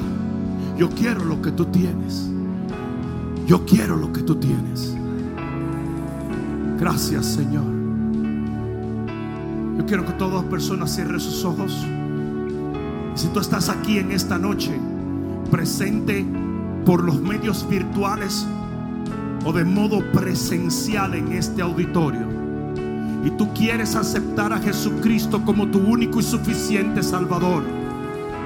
yo 0.77 0.89
quiero 0.89 1.23
lo 1.23 1.41
que 1.41 1.53
tú 1.53 1.63
tienes. 1.67 2.27
Yo 3.45 3.65
quiero 3.65 3.95
lo 3.95 4.11
que 4.11 4.21
tú 4.23 4.35
tienes. 4.35 4.93
Gracias 6.77 7.25
Señor. 7.25 7.76
Yo 9.77 9.85
quiero 9.85 10.05
que 10.05 10.13
todas 10.13 10.43
personas 10.45 10.95
cierren 10.95 11.19
sus 11.19 11.45
ojos. 11.45 11.85
Si 13.13 13.27
tú 13.27 13.39
estás 13.39 13.69
aquí 13.69 13.99
en 13.99 14.11
esta 14.11 14.37
noche, 14.39 14.71
presente 15.51 16.25
por 16.85 17.03
los 17.03 17.21
medios 17.21 17.67
virtuales 17.69 18.45
o 19.45 19.53
de 19.53 19.63
modo 19.63 19.99
presencial 20.11 21.13
en 21.13 21.31
este 21.31 21.61
auditorio, 21.61 22.27
y 23.23 23.29
tú 23.31 23.53
quieres 23.53 23.95
aceptar 23.95 24.51
a 24.51 24.59
Jesucristo 24.59 25.43
como 25.45 25.67
tu 25.67 25.79
único 25.79 26.19
y 26.19 26.23
suficiente 26.23 27.03
Salvador, 27.03 27.63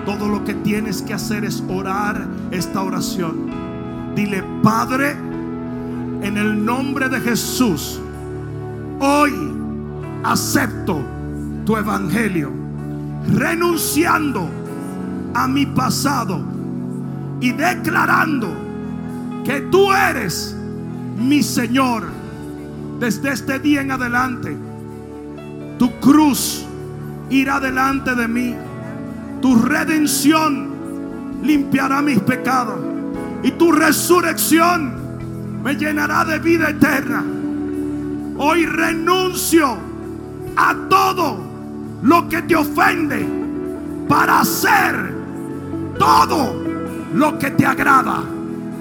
todo 0.06 0.28
lo 0.28 0.44
que 0.44 0.54
tienes 0.56 1.02
que 1.02 1.14
hacer 1.14 1.46
es 1.46 1.64
orar 1.70 2.28
esta 2.52 2.82
oración. 2.82 3.50
Dile, 4.16 4.44
Padre, 4.64 5.12
en 5.12 6.38
el 6.38 6.66
nombre 6.66 7.08
de 7.08 7.20
Jesús, 7.22 8.02
hoy 9.00 9.32
acepto 10.24 11.02
tu 11.66 11.78
evangelio, 11.78 12.52
renunciando 13.34 14.50
a 15.34 15.48
mi 15.48 15.66
pasado 15.66 16.42
y 17.40 17.52
declarando 17.52 18.54
que 19.44 19.62
tú 19.62 19.92
eres 19.92 20.56
mi 21.18 21.42
Señor 21.44 22.04
desde 23.00 23.32
este 23.32 23.60
día 23.60 23.82
en 23.82 23.92
adelante. 23.92 24.56
Tu 25.78 25.92
cruz 26.00 26.66
irá 27.30 27.60
delante 27.60 28.14
de 28.14 28.28
mí. 28.28 28.56
Tu 29.42 29.56
redención 29.56 30.70
limpiará 31.42 32.02
mis 32.02 32.20
pecados. 32.20 32.80
Y 33.44 33.52
tu 33.52 33.72
resurrección 33.72 34.94
me 35.64 35.76
llenará 35.76 36.24
de 36.26 36.38
vida 36.38 36.70
eterna. 36.70 37.24
Hoy 38.38 38.66
renuncio 38.66 39.78
a 40.56 40.76
todo 40.90 41.51
lo 42.02 42.28
que 42.28 42.42
te 42.42 42.56
ofende 42.56 43.28
para 44.08 44.42
hacer 44.42 45.14
todo 45.98 46.64
lo 47.14 47.38
que 47.38 47.52
te 47.52 47.66
agrada. 47.66 48.24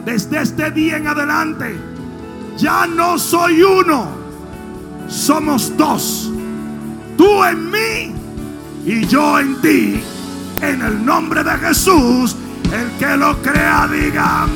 Desde 0.05 0.42
este 0.42 0.70
día 0.70 0.97
en 0.97 1.06
adelante, 1.06 1.76
ya 2.56 2.86
no 2.86 3.18
soy 3.18 3.62
uno, 3.62 4.09
somos 5.09 5.76
dos. 5.76 6.32
Tú 7.16 7.44
en 7.44 7.70
mí 7.70 8.14
y 8.86 9.06
yo 9.06 9.38
en 9.38 9.60
ti. 9.60 10.02
En 10.62 10.82
el 10.82 11.05
nombre 11.05 11.42
de 11.42 11.52
Jesús, 11.52 12.36
el 12.72 12.90
que 12.98 13.16
lo 13.16 13.36
crea 13.42 13.88
diga. 13.88 14.47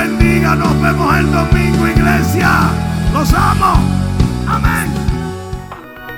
Bendiga. 0.00 0.54
Nos 0.54 0.80
vemos 0.80 1.16
el 1.16 1.30
domingo, 1.30 1.86
iglesia. 1.86 2.70
Los 3.12 3.32
amo. 3.34 3.74
Amén. 4.48 4.90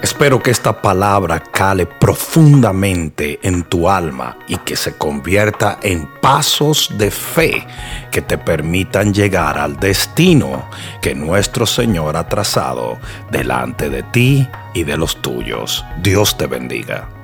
Espero 0.03 0.43
que 0.43 0.51
esta 0.51 0.83
palabra 0.83 1.41
cale 1.41 1.87
profundamente 1.87 3.39
en 3.43 3.63
tu 3.63 3.89
alma 3.89 4.37
y 4.49 4.57
que 4.57 4.75
se 4.75 4.97
convierta 4.97 5.79
en 5.81 6.09
pasos 6.21 6.91
de 6.99 7.11
fe 7.11 7.65
que 8.11 8.21
te 8.21 8.37
permitan 8.37 9.15
llegar 9.15 9.59
al 9.59 9.79
destino 9.79 10.65
que 11.01 11.15
nuestro 11.15 11.67
Señor 11.67 12.17
ha 12.17 12.29
trazado 12.29 12.99
delante 13.31 13.91
de 13.91 14.03
ti 14.03 14.49
y 14.75 14.83
de 14.83 14.97
los 14.97 15.23
tuyos. 15.23 15.85
Dios 16.03 16.37
te 16.37 16.47
bendiga. 16.47 17.22